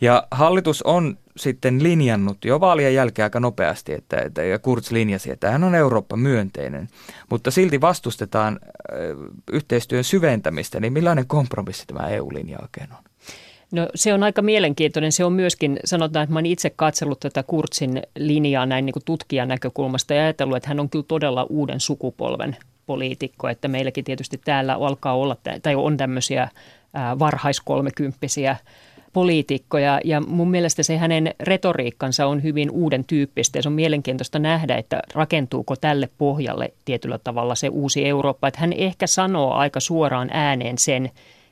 ja 0.01 0.27
hallitus 0.31 0.83
on 0.83 1.19
sitten 1.37 1.83
linjannut 1.83 2.45
jo 2.45 2.61
vaalien 2.61 2.95
jälkeen 2.95 3.25
aika 3.25 3.41
nopeasti, 3.41 3.93
että, 3.93 4.21
että 4.21 4.43
ja 4.43 4.59
Kurz 4.59 4.91
linjasi, 4.91 5.31
että 5.31 5.51
hän 5.51 5.65
on 5.65 5.75
Eurooppa-myönteinen, 5.75 6.89
mutta 7.31 7.51
silti 7.51 7.81
vastustetaan 7.81 8.61
yhteistyön 9.53 10.05
syventämistä, 10.05 10.81
niin 10.81 10.93
millainen 10.93 11.27
kompromissi 11.27 11.87
tämä 11.87 12.09
EU-linja 12.09 12.59
oikein 12.63 12.93
on? 12.93 13.08
No 13.71 13.89
se 13.95 14.15
on 14.15 14.23
aika 14.23 14.43
mielenkiintoinen. 14.43 15.13
Se 15.13 15.25
on 15.25 15.33
myöskin, 15.33 15.81
sanotaan, 15.85 16.25
että 16.25 16.33
mä 16.33 16.39
olen 16.39 16.47
itse 16.47 16.71
katsellut 16.71 17.21
tätä 17.21 17.43
Kurtsin 17.43 18.03
linjaa 18.19 18.67
näin 18.67 18.87
niin 18.87 18.93
kuin 18.93 19.05
tutkijan 19.05 19.49
näkökulmasta 19.49 20.15
ja 20.15 20.23
ajatellut, 20.23 20.57
että 20.57 20.69
hän 20.69 20.81
on 20.81 20.91
kyllä 20.91 21.05
todella 21.09 21.47
uuden 21.51 21.81
sukupolven 21.81 22.57
poliitikko, 22.87 23.49
että 23.49 23.69
meilläkin 23.69 24.05
tietysti 24.05 24.41
täällä 24.45 24.75
alkaa 24.75 25.17
olla, 25.17 25.37
tai 25.63 25.75
on 25.75 25.97
tämmöisiä 25.97 26.49
varhaiskolmekymppisiä 27.19 28.57
poliitikkoja 29.13 30.01
ja 30.05 30.21
mun 30.21 30.51
mielestä 30.51 30.83
se 30.83 30.97
hänen 30.97 31.35
retoriikkansa 31.41 32.27
on 32.27 32.43
hyvin 32.43 32.71
uuden 32.71 33.05
tyyppistä 33.05 33.59
ja 33.59 33.63
se 33.63 33.69
on 33.69 33.73
mielenkiintoista 33.73 34.39
nähdä, 34.39 34.77
että 34.77 35.03
rakentuuko 35.15 35.77
tälle 35.77 36.09
pohjalle 36.19 36.73
tietyllä 36.85 37.19
tavalla 37.19 37.55
se 37.55 37.69
uusi 37.69 38.09
Eurooppa. 38.09 38.49
Että 38.49 38.61
hän 38.61 38.73
ehkä 38.73 39.07
sanoo 39.07 39.53
aika 39.53 39.81
suoraan 39.81 40.29
ääneen 40.33 40.79
sen, 40.79 41.11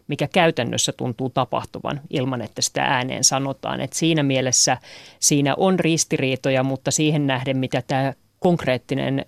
mikä 0.09 0.29
käytännössä 0.29 0.93
tuntuu 0.93 1.31
tapahtuvan 1.31 2.01
ilman, 2.11 2.43
että 2.43 2.63
sitä 2.63 2.83
ääneen 2.83 3.25
sanotaan. 3.25 3.81
Et 3.81 3.93
siinä 3.93 4.23
mielessä 4.23 4.77
siinä 5.21 5.55
on 5.57 5.81
ristiriitoja, 5.81 6.63
mutta 6.63 6.91
siihen 6.91 7.27
nähden, 7.27 7.57
mitä 7.57 7.83
tämä 7.87 8.13
konkreettinen 8.39 9.27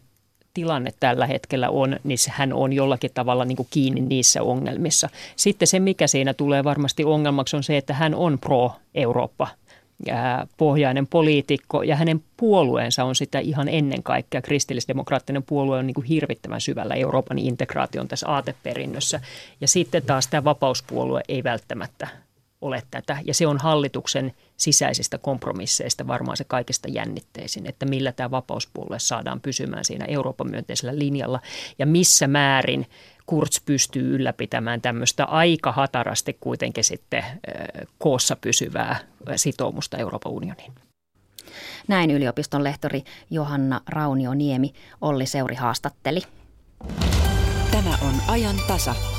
tilanne 0.54 0.90
tällä 1.00 1.26
hetkellä 1.26 1.70
on, 1.70 1.96
niin 2.04 2.18
hän 2.30 2.52
on 2.52 2.72
jollakin 2.72 3.10
tavalla 3.14 3.44
niin 3.44 3.56
kuin 3.56 3.68
kiinni 3.70 4.00
niissä 4.00 4.42
ongelmissa. 4.42 5.08
Sitten 5.36 5.68
se, 5.68 5.80
mikä 5.80 6.06
siinä 6.06 6.34
tulee 6.34 6.64
varmasti 6.64 7.04
ongelmaksi, 7.04 7.56
on 7.56 7.62
se, 7.62 7.76
että 7.76 7.94
hän 7.94 8.14
on 8.14 8.38
pro-Eurooppa 8.38 9.48
pohjainen 10.56 11.06
poliitikko 11.06 11.82
ja 11.82 11.96
hänen 11.96 12.24
puolueensa 12.36 13.04
on 13.04 13.14
sitä 13.14 13.38
ihan 13.38 13.68
ennen 13.68 14.02
kaikkea. 14.02 14.42
Kristillisdemokraattinen 14.42 15.42
puolue 15.42 15.78
on 15.78 15.86
niin 15.86 15.94
kuin 15.94 16.06
hirvittävän 16.06 16.60
syvällä 16.60 16.94
Euroopan 16.94 17.38
integraation 17.38 18.08
tässä 18.08 18.28
aateperinnössä 18.28 19.20
ja 19.60 19.68
sitten 19.68 20.02
taas 20.02 20.26
tämä 20.26 20.44
vapauspuolue 20.44 21.20
ei 21.28 21.44
välttämättä 21.44 22.08
ole 22.60 22.82
tätä. 22.90 23.18
Ja 23.24 23.34
se 23.34 23.46
on 23.46 23.58
hallituksen 23.58 24.32
sisäisistä 24.56 25.18
kompromisseista 25.18 26.06
varmaan 26.06 26.36
se 26.36 26.44
kaikista 26.44 26.88
jännitteisin, 26.88 27.66
että 27.66 27.86
millä 27.86 28.12
tämä 28.12 28.30
vapauspuolue 28.30 28.98
saadaan 28.98 29.40
pysymään 29.40 29.84
siinä 29.84 30.04
Euroopan 30.04 30.50
myönteisellä 30.50 30.98
linjalla 30.98 31.40
ja 31.78 31.86
missä 31.86 32.26
määrin 32.26 32.86
Kurz 33.28 33.60
pystyy 33.66 34.14
ylläpitämään 34.14 34.80
tämmöistä 34.80 35.24
aika 35.24 35.72
hatarasti 35.72 36.36
kuitenkin 36.40 36.84
sitten 36.84 37.24
koossa 37.98 38.36
pysyvää 38.36 38.98
sitoumusta 39.36 39.96
Euroopan 39.96 40.32
unioniin. 40.32 40.72
Näin 41.88 42.10
yliopiston 42.10 42.64
lehtori 42.64 43.04
Johanna 43.30 43.80
Raunio-Niemi 43.88 44.72
Olli 45.00 45.26
Seuri 45.26 45.54
haastatteli. 45.54 46.20
Tämä 47.70 47.98
on 48.02 48.14
ajan 48.28 48.56
tasa. 48.68 49.17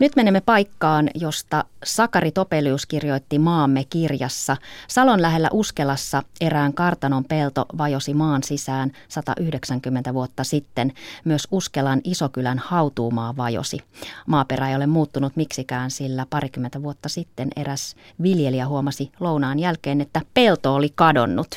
Nyt 0.00 0.16
menemme 0.16 0.40
paikkaan, 0.40 1.10
josta 1.14 1.64
Sakari 1.84 2.30
Topelius 2.30 2.86
kirjoitti 2.86 3.38
Maamme 3.38 3.84
kirjassa. 3.84 4.56
Salon 4.88 5.22
lähellä 5.22 5.48
Uskelassa 5.52 6.22
erään 6.40 6.74
kartanon 6.74 7.24
pelto 7.24 7.66
vajosi 7.78 8.14
maan 8.14 8.42
sisään 8.42 8.92
190 9.08 10.14
vuotta 10.14 10.44
sitten. 10.44 10.92
Myös 11.24 11.48
Uskelan 11.50 12.00
Isokylän 12.04 12.58
hautuumaa 12.58 13.36
vajosi. 13.36 13.78
Maaperä 14.26 14.68
ei 14.68 14.76
ole 14.76 14.86
muuttunut 14.86 15.36
miksikään, 15.36 15.90
sillä 15.90 16.26
parikymmentä 16.30 16.82
vuotta 16.82 17.08
sitten 17.08 17.48
eräs 17.56 17.96
viljelijä 18.22 18.66
huomasi 18.66 19.12
lounaan 19.20 19.58
jälkeen, 19.58 20.00
että 20.00 20.20
pelto 20.34 20.74
oli 20.74 20.92
kadonnut. 20.94 21.54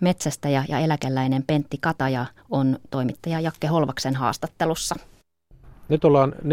Metsästäjä 0.00 0.64
ja 0.68 0.78
eläkeläinen 0.78 1.44
Pentti 1.46 1.78
Kataja 1.80 2.26
on 2.50 2.78
toimittaja 2.90 3.40
Jakke 3.40 3.66
Holvaksen 3.66 4.14
haastattelussa. 4.14 4.96
Nyt 5.88 6.04
ollaan 6.04 6.34
4-5 6.42 6.46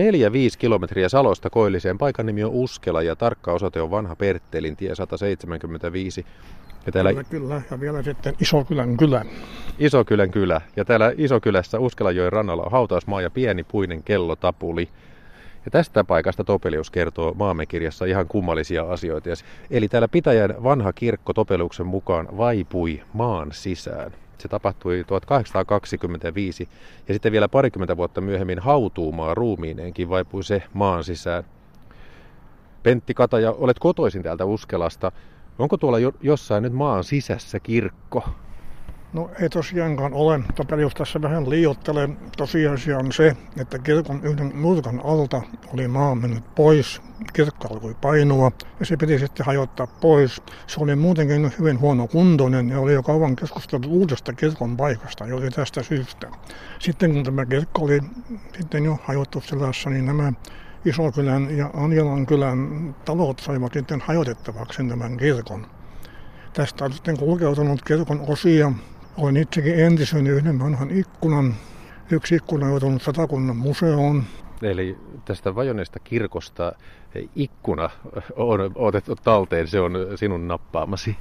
kilometriä 0.57 1.09
Salosta 1.09 1.49
koilliseen. 1.49 1.97
Paikan 1.97 2.25
nimi 2.25 2.43
on 2.43 2.51
Uskela 2.51 3.01
ja 3.01 3.15
tarkka 3.15 3.53
osoite 3.53 3.81
on 3.81 3.91
vanha 3.91 4.15
Perttelin 4.15 4.75
tie 4.75 4.95
175. 4.95 6.25
Ja 6.85 6.91
täällä... 6.91 7.09
Kyllä, 7.09 7.23
kyllä, 7.23 7.61
ja 7.71 7.79
vielä 7.79 8.03
sitten 8.03 8.33
Isokylän 8.41 8.97
kylä. 8.97 9.25
Isokylän 9.79 10.31
kylä. 10.31 10.61
Ja 10.75 10.85
täällä 10.85 11.13
Isokylässä 11.17 11.79
Uskelajoen 11.79 12.33
rannalla 12.33 12.63
on 12.63 12.71
hautausmaa 12.71 13.21
ja 13.21 13.29
pieni 13.29 13.63
puinen 13.63 14.03
kellotapuli. 14.03 14.89
Ja 15.65 15.71
tästä 15.71 16.03
paikasta 16.03 16.43
Topelius 16.43 16.91
kertoo 16.91 17.33
maamme 17.33 17.65
kirjassa 17.65 18.05
ihan 18.05 18.27
kummallisia 18.27 18.83
asioita. 18.83 19.29
Eli 19.71 19.87
täällä 19.87 20.07
Pitäjän 20.07 20.63
vanha 20.63 20.93
kirkko 20.93 21.33
Topeliuksen 21.33 21.85
mukaan 21.85 22.37
vaipui 22.37 23.01
maan 23.13 23.51
sisään. 23.51 24.11
Se 24.43 24.49
tapahtui 24.49 25.03
1825 25.07 26.69
ja 27.07 27.13
sitten 27.13 27.31
vielä 27.31 27.47
parikymmentä 27.47 27.97
vuotta 27.97 28.21
myöhemmin 28.21 28.59
hautuumaa 28.59 29.33
ruumiineenkin 29.33 30.09
vaipui 30.09 30.43
se 30.43 30.63
maan 30.73 31.03
sisään. 31.03 31.43
Pentti 32.83 33.13
Kataja, 33.13 33.51
olet 33.51 33.79
kotoisin 33.79 34.23
täältä 34.23 34.45
Uskelasta. 34.45 35.11
Onko 35.59 35.77
tuolla 35.77 35.99
jo, 35.99 36.11
jossain 36.21 36.63
nyt 36.63 36.73
maan 36.73 37.03
sisässä 37.03 37.59
kirkko? 37.59 38.23
No 39.13 39.29
ei 39.39 39.49
tosiaankaan 39.49 40.13
ole. 40.13 40.39
Topelius 40.55 40.93
tässä 40.93 41.21
vähän 41.21 41.49
liiottelee. 41.49 42.09
Tosiasia 42.37 42.97
on 42.97 43.11
se, 43.11 43.35
että 43.57 43.79
kirkon 43.79 44.19
yhden 44.23 44.51
nurkan 44.55 45.01
alta 45.03 45.41
oli 45.73 45.87
maa 45.87 46.15
mennyt 46.15 46.55
pois. 46.55 47.01
Kirkko 47.33 47.67
alkoi 47.71 47.95
painua 48.01 48.51
ja 48.79 48.85
se 48.85 48.97
piti 48.97 49.19
sitten 49.19 49.45
hajottaa 49.45 49.87
pois. 49.87 50.41
Se 50.67 50.79
oli 50.79 50.95
muutenkin 50.95 51.53
hyvin 51.59 51.79
huono 51.79 52.07
kuntoinen 52.07 52.69
ja 52.69 52.79
oli 52.79 52.93
jo 52.93 53.03
kauan 53.03 53.35
keskusteltu 53.35 53.89
uudesta 53.89 54.33
kirkon 54.33 54.77
paikasta 54.77 55.27
juuri 55.27 55.49
tästä 55.49 55.83
syystä. 55.83 56.27
Sitten 56.79 57.13
kun 57.13 57.23
tämä 57.23 57.45
kirkko 57.45 57.81
oli 57.81 57.99
sitten 58.57 58.85
jo 58.85 58.97
hajottu 59.03 59.41
sellaisessa, 59.41 59.89
niin 59.89 60.05
nämä 60.05 60.33
Isokylän 60.85 61.57
ja 61.57 61.69
Anjalan 61.73 62.25
kylän 62.25 62.95
talot 63.05 63.39
saivat 63.39 63.73
sitten 63.73 64.01
hajotettavaksi 64.05 64.83
tämän 64.83 65.17
kirkon. 65.17 65.67
Tästä 66.53 66.85
on 66.85 66.93
sitten 66.93 67.17
kulkeutunut 67.17 67.81
kirkon 67.81 68.23
osia 68.27 68.71
olen 69.17 69.37
itsekin 69.37 69.79
entisen 69.79 70.27
yhden 70.27 70.59
vanhan 70.59 70.91
ikkunan. 70.91 71.55
Yksi 72.11 72.35
ikkuna 72.35 72.65
on 72.65 72.71
joutunut 72.71 73.01
satakunnan 73.01 73.57
museoon. 73.57 74.23
Eli 74.61 74.97
tästä 75.25 75.55
vajonneesta 75.55 75.99
kirkosta 75.99 76.73
ikkuna 77.35 77.89
on 78.35 78.71
otettu 78.75 79.15
talteen, 79.15 79.67
se 79.67 79.79
on 79.79 79.93
sinun 80.15 80.47
nappaamasi. 80.47 81.17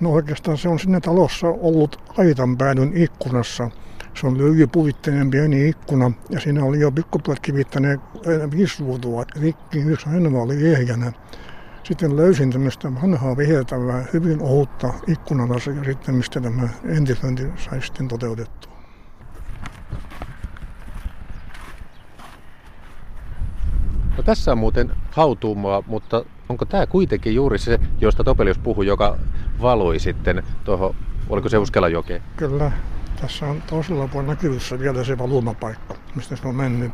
No 0.00 0.10
oikeastaan 0.10 0.58
se 0.58 0.68
on 0.68 0.78
sinne 0.78 1.00
talossa 1.00 1.46
ollut 1.46 2.00
aitan 2.18 2.58
päädyn 2.58 2.96
ikkunassa. 2.96 3.70
Se 4.14 4.26
on 4.26 4.38
lyijypuvitteinen 4.38 5.30
pieni 5.30 5.68
ikkuna 5.68 6.12
ja 6.30 6.40
siinä 6.40 6.64
oli 6.64 6.80
jo 6.80 6.92
pikkuplat 6.92 7.40
kivittäneet 7.40 8.00
viisi 8.56 8.84
vuotua 8.84 9.24
rikki, 9.40 9.78
yksi 9.78 10.08
ainoa 10.08 10.42
oli 10.42 10.66
ehjänä. 10.72 11.12
Sitten 11.82 12.16
löysin 12.16 12.50
tämmöistä 12.50 12.94
vanhaa 12.94 13.36
viheltävää, 13.36 14.04
hyvin 14.12 14.42
ohutta 14.42 14.94
ikkunalasi 15.06 15.70
ja 15.70 15.84
sitten 15.84 16.14
mistä 16.14 16.40
tämä 16.40 16.68
entisöinti 16.84 17.42
sai 17.56 17.82
sitten 17.82 18.08
toteutettua. 18.08 18.72
No 24.16 24.22
tässä 24.22 24.52
on 24.52 24.58
muuten 24.58 24.92
hautuumaa, 25.10 25.82
mutta 25.86 26.24
onko 26.48 26.64
tämä 26.64 26.86
kuitenkin 26.86 27.34
juuri 27.34 27.58
se, 27.58 27.78
josta 28.00 28.24
Topelius 28.24 28.58
puhui, 28.58 28.86
joka 28.86 29.18
valoi 29.60 29.98
sitten 29.98 30.42
tuohon, 30.64 30.94
oliko 31.28 31.48
se 31.48 31.58
Uskelanjokeen? 31.58 32.22
Kyllä, 32.36 32.72
tässä 33.20 33.46
on 33.46 33.62
toisella 33.62 34.08
puolella 34.08 34.32
näkyvissä 34.32 34.78
vielä 34.78 35.04
se 35.04 35.18
valumapaikka, 35.18 35.94
mistä 36.14 36.36
se 36.36 36.48
on 36.48 36.54
mennyt 36.54 36.92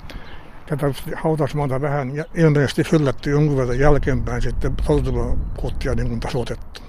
tätä 0.68 0.86
hautausmaata 1.16 1.80
vähän 1.80 2.12
ilmeisesti 2.34 2.84
fyllätty 2.84 3.30
jonkun 3.30 3.56
verran 3.56 3.78
jälkeenpäin 3.78 4.42
sitten 4.42 4.74
polttoa 4.86 5.94
niin 5.96 6.08
kuin 6.08 6.20
tasoitettu. 6.20 6.80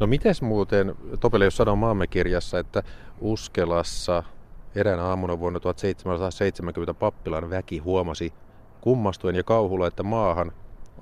No 0.00 0.06
mites 0.06 0.42
muuten, 0.42 0.94
Topelius 1.20 1.56
sanoo 1.56 1.76
maamme 1.76 2.06
kirjassa, 2.06 2.58
että 2.58 2.82
Uskelassa 3.20 4.22
Eräänä 4.74 5.02
aamuna 5.02 5.38
vuonna 5.38 5.60
1770 5.60 6.94
pappilan 6.94 7.50
väki 7.50 7.78
huomasi 7.78 8.32
kummastuen 8.80 9.36
ja 9.36 9.42
kauhulla, 9.42 9.86
että 9.86 10.02
maahan 10.02 10.52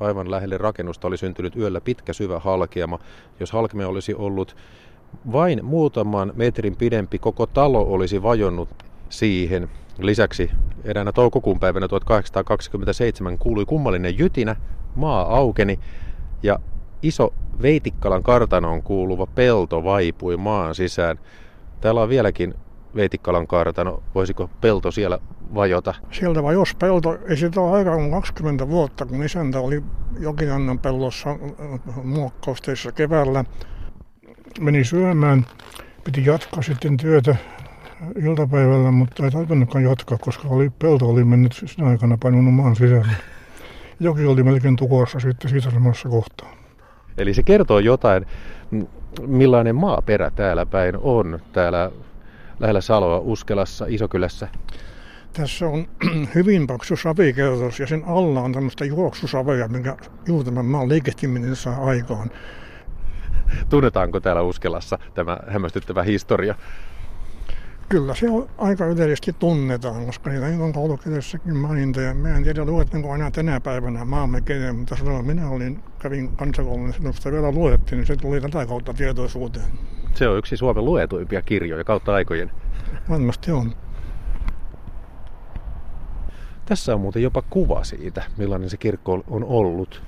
aivan 0.00 0.30
lähelle 0.30 0.58
rakennusta 0.58 1.08
oli 1.08 1.16
syntynyt 1.16 1.56
yöllä 1.56 1.80
pitkä 1.80 2.12
syvä 2.12 2.38
halkeama. 2.38 2.98
Jos 3.40 3.52
halkeama 3.52 3.86
olisi 3.86 4.14
ollut 4.14 4.56
vain 5.32 5.64
muutaman 5.64 6.32
metrin 6.36 6.76
pidempi, 6.76 7.18
koko 7.18 7.46
talo 7.46 7.82
olisi 7.82 8.22
vajonnut 8.22 8.68
siihen. 9.08 9.68
Lisäksi 10.00 10.50
eräänä 10.84 11.12
toukokuun 11.12 11.60
päivänä 11.60 11.88
1827 11.88 13.38
kuului 13.38 13.64
kummallinen 13.64 14.18
jytinä, 14.18 14.56
maa 14.94 15.36
aukeni 15.36 15.78
ja 16.42 16.58
iso 17.02 17.34
Veitikkalan 17.62 18.22
kartanoon 18.22 18.82
kuuluva 18.82 19.26
pelto 19.26 19.84
vaipui 19.84 20.36
maan 20.36 20.74
sisään. 20.74 21.18
Täällä 21.80 22.02
on 22.02 22.08
vieläkin 22.08 22.54
Veitikkalan 22.94 23.46
kartano. 23.46 24.02
Voisiko 24.14 24.50
pelto 24.60 24.90
siellä 24.90 25.18
vajota? 25.54 25.94
Sieltä 26.10 26.42
vajosi 26.42 26.76
pelto. 26.76 27.18
Ei 27.28 27.36
siitä 27.36 27.60
ole 27.60 27.76
aikaa 27.76 27.96
kuin 27.96 28.10
20 28.10 28.68
vuotta, 28.68 29.06
kun 29.06 29.22
isäntä 29.24 29.60
oli 29.60 29.82
Jokiannan 30.20 30.78
pellossa 30.78 31.36
muokkausteissa 32.04 32.92
keväällä. 32.92 33.44
Meni 34.60 34.84
syömään. 34.84 35.46
Piti 36.04 36.24
jatkaa 36.24 36.62
sitten 36.62 36.96
työtä 36.96 37.36
iltapäivällä, 38.22 38.90
mutta 38.90 39.24
ei 39.24 39.30
tarvinnutkaan 39.30 39.84
jatkaa, 39.84 40.18
koska 40.18 40.48
oli, 40.48 40.70
pelto 40.70 41.08
oli 41.08 41.24
mennyt 41.24 41.52
sinä 41.66 41.88
aikana 41.88 42.18
painunut 42.22 42.54
maan 42.54 42.76
sisällä. 42.76 43.14
Joki 44.00 44.26
oli 44.26 44.42
melkein 44.42 44.76
tukossa 44.76 45.20
sitten 45.20 45.50
siitä 45.50 45.70
samassa 45.70 46.08
kohtaa. 46.08 46.52
Eli 47.18 47.34
se 47.34 47.42
kertoo 47.42 47.78
jotain, 47.78 48.26
millainen 49.26 49.76
maaperä 49.76 50.30
täällä 50.30 50.66
päin 50.66 50.96
on, 50.96 51.40
täällä 51.52 51.90
lähellä 52.60 52.80
Saloa, 52.80 53.18
Uskelassa, 53.18 53.84
Isokylässä. 53.88 54.48
Tässä 55.32 55.66
on 55.66 55.88
hyvin 56.34 56.66
paksu 56.66 56.96
savikerros 56.96 57.80
ja 57.80 57.86
sen 57.86 58.02
alla 58.06 58.40
on 58.40 58.52
tämmöistä 58.52 58.84
juoksusavea, 58.84 59.68
minkä 59.68 59.96
juuri 60.26 60.44
tämän 60.44 60.66
maan 60.66 60.88
liikehtiminen 60.88 61.56
saa 61.56 61.84
aikaan. 61.84 62.30
Tunnetaanko 63.68 64.20
täällä 64.20 64.42
Uskelassa 64.42 64.98
tämä 65.14 65.38
hämmästyttävä 65.48 66.02
historia? 66.02 66.54
Kyllä 67.90 68.14
se 68.14 68.30
on 68.30 68.48
aika 68.58 68.86
yleisesti 68.86 69.32
tunnetaan, 69.32 70.06
koska 70.06 70.30
niitä 70.30 70.46
on 70.46 70.72
koulukirjassakin 70.72 71.56
mainintoja. 71.56 72.14
Mä 72.14 72.36
en 72.36 72.42
tiedä 72.42 72.64
luettiinko 72.64 73.12
aina 73.12 73.30
tänä 73.30 73.60
päivänä 73.60 74.04
maamme 74.04 74.40
kenen, 74.40 74.76
mutta 74.76 74.96
silloin 74.96 75.26
minä 75.26 75.48
olin, 75.48 75.82
kävin 75.98 76.36
kansakoulun, 76.36 76.84
niin 76.84 76.94
silloin 76.94 77.14
sitä 77.14 77.32
vielä 77.32 77.52
luettiin, 77.52 77.96
niin 77.96 78.06
se 78.06 78.16
tuli 78.16 78.40
tätä 78.40 78.66
kautta 78.66 78.94
tietoisuuteen. 78.94 79.66
Se 80.14 80.28
on 80.28 80.38
yksi 80.38 80.56
Suomen 80.56 80.84
luetuimpia 80.84 81.42
kirjoja 81.42 81.84
kautta 81.84 82.14
aikojen. 82.14 82.50
Varmasti 83.08 83.52
on. 83.52 83.74
Tässä 86.66 86.94
on 86.94 87.00
muuten 87.00 87.22
jopa 87.22 87.42
kuva 87.42 87.84
siitä, 87.84 88.22
millainen 88.36 88.70
se 88.70 88.76
kirkko 88.76 89.24
on 89.28 89.44
ollut. 89.44 90.02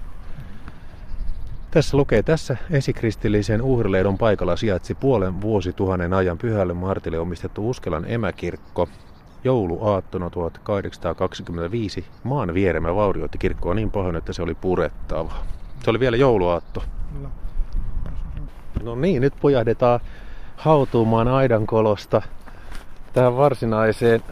Tässä 1.72 1.96
lukee, 1.96 2.22
tässä 2.22 2.56
esikristillisen 2.70 3.62
uhrileidon 3.62 4.18
paikalla 4.18 4.56
sijaitsi 4.56 4.94
puolen 4.94 5.40
vuosituhannen 5.40 6.12
ajan 6.12 6.38
pyhälle 6.38 6.74
Martille 6.74 7.18
omistettu 7.18 7.70
Uskelan 7.70 8.04
emäkirkko. 8.08 8.88
Jouluaattona 9.44 10.30
1825 10.30 12.04
maan 12.24 12.54
vieremä 12.54 12.94
vaurioitti 12.94 13.38
kirkkoa 13.38 13.74
niin 13.74 13.90
pahoin, 13.90 14.16
että 14.16 14.32
se 14.32 14.42
oli 14.42 14.54
purettava. 14.54 15.32
Se 15.84 15.90
oli 15.90 16.00
vielä 16.00 16.16
jouluaatto. 16.16 16.84
No 18.82 18.94
niin, 18.94 19.22
nyt 19.22 19.34
pojahdetaan 19.40 20.00
hautuumaan 20.56 21.28
aidankolosta 21.28 22.22
tähän 23.12 23.36
varsinaiseen 23.36 24.22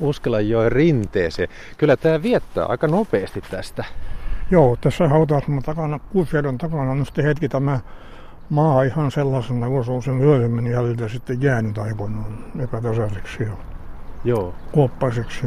Uskelanjoen 0.00 0.72
rinteeseen. 0.72 1.48
Kyllä 1.76 1.96
tämä 1.96 2.22
viettää 2.22 2.66
aika 2.66 2.86
nopeasti 2.86 3.42
tästä. 3.50 3.84
Joo, 4.50 4.76
tässä 4.80 5.08
hautausmaan 5.08 5.62
takana, 5.62 5.98
Kuusjärven 5.98 6.58
takana 6.58 6.90
on 6.90 7.06
sitten 7.06 7.24
hetki 7.24 7.48
tämä 7.48 7.80
maa 8.50 8.82
ihan 8.82 9.10
sellaisena, 9.10 9.68
kun 9.68 9.84
se 9.84 9.90
on 9.90 10.02
sen 10.02 10.14
myöhemmin 10.14 10.66
jäljiltä 10.66 11.08
sitten 11.08 11.42
jäänyt 11.42 11.78
aikoinaan 11.78 12.38
epätasaiseksi 12.58 13.42
ja 13.42 13.52
Joo. 14.24 14.54
kuoppaiseksi. 14.72 15.46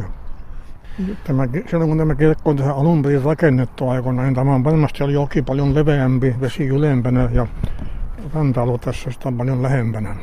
Tämä, 1.24 1.48
silloin 1.70 1.90
kun 1.90 1.98
tämä 1.98 2.16
kirkko 2.16 2.50
on 2.50 2.58
tähän 2.58 2.76
alun 2.76 3.02
perin 3.02 3.24
rakennettu 3.24 3.90
aikoina, 3.90 4.24
niin 4.24 4.36
tämä 4.36 4.56
on 4.56 4.64
varmasti 4.64 5.04
oli 5.04 5.14
joki 5.14 5.42
paljon 5.42 5.76
leveämpi, 5.76 6.36
vesi 6.42 6.68
ylempänä 6.68 7.30
ja 7.32 7.48
ranta 8.34 8.62
tässä 8.82 9.12
sitä 9.12 9.32
paljon 9.38 9.64
lähempänä. 9.64 10.16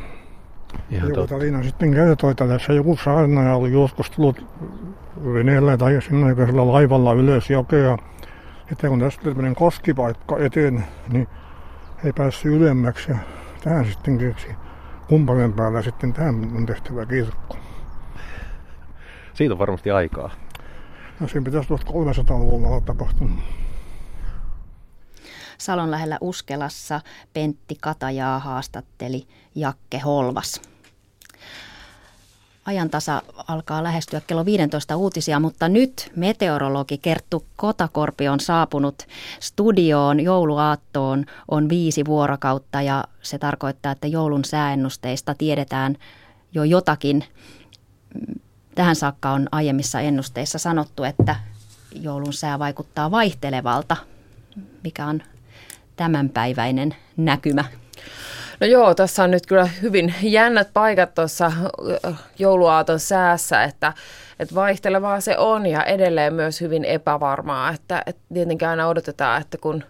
Ihan 0.90 1.08
joku 1.08 1.26
tarina 1.26 1.62
sitten 1.62 1.92
kertoo, 1.94 2.30
että 2.30 2.48
tässä 2.48 2.72
joku 2.72 2.98
saarnaaja 3.04 3.54
oli 3.54 3.72
joskus 3.72 4.10
tullut 4.10 4.46
veneellä 5.34 5.76
tai 5.76 5.98
sinne 6.08 6.34
laivalla 6.56 7.12
ylös 7.12 7.50
jokea. 7.50 7.98
Sitten 8.68 8.90
kun 8.90 9.00
tästä 9.00 9.22
tuli 9.22 9.34
tämmöinen 9.34 9.54
koskipaikka 9.54 10.38
eteen, 10.38 10.86
niin 11.12 11.28
ei 12.04 12.12
päässyt 12.12 12.52
ylemmäksi 12.52 13.10
ja 13.10 13.18
tähän 13.64 13.86
sitten 13.86 14.18
keksi 14.18 14.48
kumpainen 15.08 15.52
päällä 15.52 15.82
sitten 15.82 16.12
tähän 16.12 16.34
on 16.56 16.66
tehtävä 16.66 17.06
kirkko. 17.06 17.56
Siitä 19.34 19.54
on 19.54 19.58
varmasti 19.58 19.90
aikaa. 19.90 20.30
No 21.20 21.28
siinä 21.28 21.44
pitäisi 21.44 21.68
1300-luvulla 21.68 22.68
olla 22.68 22.80
tapahtunut. 22.80 23.38
Salon 25.58 25.90
lähellä 25.90 26.18
Uskelassa 26.20 27.00
Pentti 27.32 27.76
Katajaa 27.80 28.38
haastatteli 28.38 29.26
Jakke 29.54 29.98
Holvas. 29.98 30.62
Ajantasa 32.68 33.22
alkaa 33.48 33.82
lähestyä 33.82 34.20
kello 34.26 34.44
15 34.44 34.96
uutisia, 34.96 35.40
mutta 35.40 35.68
nyt 35.68 36.12
meteorologi 36.16 36.98
Kerttu 36.98 37.46
Kotakorpi 37.56 38.28
on 38.28 38.40
saapunut 38.40 39.02
studioon 39.40 40.20
jouluaattoon 40.20 41.24
on 41.50 41.68
viisi 41.68 42.04
vuorokautta 42.04 42.82
ja 42.82 43.04
se 43.22 43.38
tarkoittaa, 43.38 43.92
että 43.92 44.06
joulun 44.06 44.44
sääennusteista 44.44 45.34
tiedetään 45.34 45.96
jo 46.52 46.64
jotakin. 46.64 47.24
Tähän 48.74 48.96
saakka 48.96 49.30
on 49.30 49.48
aiemmissa 49.52 50.00
ennusteissa 50.00 50.58
sanottu, 50.58 51.04
että 51.04 51.36
joulun 52.00 52.32
sää 52.32 52.58
vaikuttaa 52.58 53.10
vaihtelevalta. 53.10 53.96
Mikä 54.84 55.06
on 55.06 55.22
tämänpäiväinen 55.96 56.96
näkymä? 57.16 57.64
No 58.60 58.66
joo, 58.66 58.94
tässä 58.94 59.24
on 59.24 59.30
nyt 59.30 59.46
kyllä 59.46 59.68
hyvin 59.82 60.14
jännät 60.22 60.68
paikat 60.72 61.14
tuossa 61.14 61.52
jouluaaton 62.38 63.00
säässä, 63.00 63.64
että, 63.64 63.92
että 64.38 64.54
vaihtelevaa 64.54 65.20
se 65.20 65.38
on 65.38 65.66
ja 65.66 65.84
edelleen 65.84 66.34
myös 66.34 66.60
hyvin 66.60 66.84
epävarmaa, 66.84 67.70
että, 67.70 68.02
että 68.06 68.22
tietenkin 68.34 68.68
aina 68.68 68.88
odotetaan, 68.88 69.40
että 69.40 69.58
kun, 69.58 69.84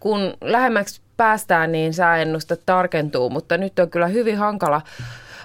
kun 0.00 0.34
lähemmäksi 0.40 1.00
päästään, 1.16 1.72
niin 1.72 1.94
sääennuste 1.94 2.56
tarkentuu, 2.66 3.30
mutta 3.30 3.56
nyt 3.58 3.78
on 3.78 3.90
kyllä 3.90 4.06
hyvin 4.06 4.38
hankala 4.38 4.82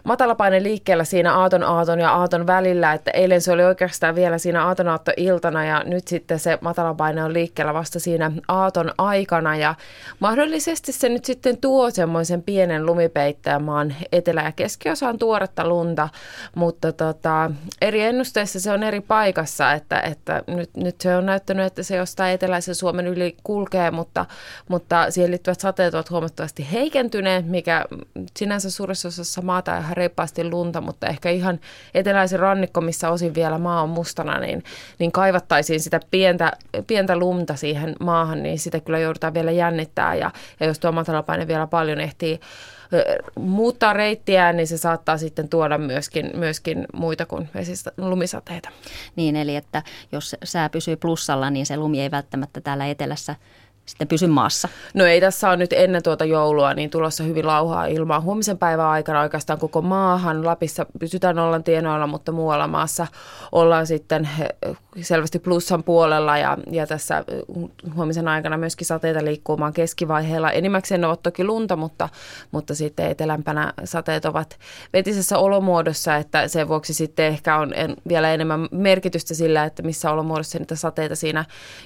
matalapaine 0.04 0.64
liikkeellä 0.64 1.04
siinä 1.04 1.34
aaton 1.34 1.64
aaton 1.64 2.00
ja 2.00 2.12
aaton 2.12 2.48
välillä, 2.48 2.94
että 2.94 3.12
eilen 3.12 3.42
se 3.42 3.52
oli 3.52 3.64
oikeastaan 3.64 4.16
vielä 4.16 4.38
siinä 4.38 4.66
aaton 4.66 4.88
iltana 5.18 5.66
ja 5.66 5.84
nyt 5.84 6.08
sitten 6.08 6.40
se 6.40 6.58
matalapaine 6.62 7.24
on 7.24 7.34
liikkeellä 7.34 7.74
vasta 7.74 8.00
siinä 8.00 8.32
aaton 8.48 8.92
aikana 8.98 9.58
ja 9.58 9.76
mahdollisesti 10.20 10.92
se 10.92 11.10
nyt 11.10 11.26
sitten 11.26 11.58
tuo 11.58 11.90
semmoisen 11.92 12.44
pienen 12.44 12.86
lumipeittäjämaan 12.86 13.96
etelä- 14.12 14.44
ja 14.44 14.52
keskiosaan 14.52 15.20
tuoretta 15.20 15.68
lunta, 15.68 16.10
mutta 16.56 16.92
tota, 16.92 17.52
eri 17.82 18.02
ennusteissa 18.02 18.60
se 18.60 18.72
on 18.72 18.84
eri 18.84 19.02
paikassa, 19.02 19.74
että, 19.74 20.00
että 20.00 20.44
nyt, 20.48 20.70
nyt 20.78 21.02
se 21.02 21.16
on 21.16 21.26
näyttänyt, 21.26 21.66
että 21.66 21.84
se 21.84 21.96
jostain 21.96 22.34
eteläisen 22.34 22.76
Suomen 22.76 23.08
yli 23.08 23.38
kulkee, 23.44 23.92
mutta, 23.92 24.26
mutta 24.70 25.12
siihen 25.12 25.32
liittyvät 25.32 25.60
sateet 25.60 25.94
ovat 25.94 26.10
huomattavasti 26.10 26.68
heikentyneet, 26.72 27.48
mikä 27.48 27.86
sinänsä 28.38 28.72
suuressa 28.72 29.08
osassa 29.08 29.42
maata 29.42 29.82
ihan 29.90 29.98
reippaasti 29.98 30.50
lunta, 30.50 30.82
mutta 30.82 31.08
ehkä 31.08 31.30
ihan 31.30 31.60
eteläisen 31.94 32.40
rannikko, 32.40 32.82
missä 32.82 33.10
osin 33.10 33.36
vielä 33.36 33.58
maa 33.58 33.82
on 33.82 33.90
mustana, 33.90 34.40
niin, 34.40 34.64
niin 35.00 35.12
kaivattaisiin 35.12 35.80
sitä 35.80 36.00
pientä, 36.12 36.52
pientä 36.88 37.18
lumta 37.18 37.56
siihen 37.56 37.96
maahan, 38.00 38.44
niin 38.44 38.60
sitä 38.60 38.80
kyllä 38.80 39.00
joudutaan 39.00 39.34
vielä 39.34 39.52
jännittää. 39.52 40.16
Ja, 40.16 40.32
ja 40.60 40.66
jos 40.66 40.80
tuo 40.80 40.92
matalapaine 40.92 41.48
vielä 41.48 41.68
paljon 41.68 42.00
ehtii 42.00 42.40
muuttaa 43.40 43.94
reittiään, 43.94 44.58
niin 44.58 44.68
se 44.68 44.78
saattaa 44.78 45.18
sitten 45.18 45.50
tuoda 45.50 45.78
myöskin, 45.78 46.32
myöskin 46.36 46.86
muita 46.94 47.26
kuin 47.26 47.50
vesistä, 47.54 47.92
lumisateita. 47.98 48.70
Niin, 49.16 49.36
eli 49.36 49.56
että 49.56 49.84
jos 50.12 50.36
sää 50.44 50.70
pysyy 50.70 50.96
plussalla, 50.96 51.50
niin 51.50 51.66
se 51.66 51.78
lumi 51.78 52.02
ei 52.02 52.12
välttämättä 52.12 52.62
täällä 52.62 52.88
etelässä 52.88 53.36
sitten 53.90 54.08
pysy 54.08 54.28
maassa? 54.28 54.70
No 54.94 55.06
ei 55.06 55.22
tässä 55.22 55.50
on 55.50 55.60
nyt 55.60 55.74
ennen 55.74 56.04
tuota 56.04 56.26
joulua 56.26 56.74
niin 56.74 56.90
tulossa 56.90 57.24
hyvin 57.24 57.48
lauhaa 57.48 57.86
ilmaa. 57.86 58.22
Huomisen 58.22 58.58
päivän 58.58 58.86
aikana 58.86 59.22
oikeastaan 59.22 59.60
koko 59.60 59.82
maahan. 59.82 60.46
Lapissa 60.46 60.86
pysytään 61.00 61.36
nollan 61.36 61.64
tienoilla, 61.64 62.08
mutta 62.08 62.32
muualla 62.32 62.68
maassa 62.68 63.08
ollaan 63.52 63.88
sitten 63.88 64.30
selvästi 65.02 65.40
plussan 65.40 65.84
puolella 65.84 66.38
ja, 66.38 66.58
ja 66.72 66.88
tässä 66.88 67.24
huomisen 67.96 68.28
aikana 68.28 68.58
myöskin 68.58 68.88
sateita 68.88 69.26
liikkumaan 69.26 69.74
keskivaiheella. 69.74 70.52
Enimmäkseen 70.52 71.02
ne 71.02 71.08
ovat 71.08 71.24
toki 71.24 71.44
lunta, 71.44 71.76
mutta, 71.76 72.10
mutta 72.52 72.76
sitten 72.76 73.12
etelämpänä 73.12 73.74
sateet 73.84 74.26
ovat 74.26 74.60
vetisessä 74.94 75.38
olomuodossa, 75.38 76.16
että 76.16 76.48
sen 76.48 76.68
vuoksi 76.68 76.94
sitten 76.94 77.26
ehkä 77.26 77.58
on 77.58 77.74
en, 77.74 77.96
vielä 78.08 78.34
enemmän 78.34 78.68
merkitystä 78.72 79.34
sillä, 79.34 79.64
että 79.64 79.84
missä 79.84 80.12
olomuodossa 80.12 80.60
niitä 80.60 80.76
sateita 80.76 81.16
siinä 81.16 81.46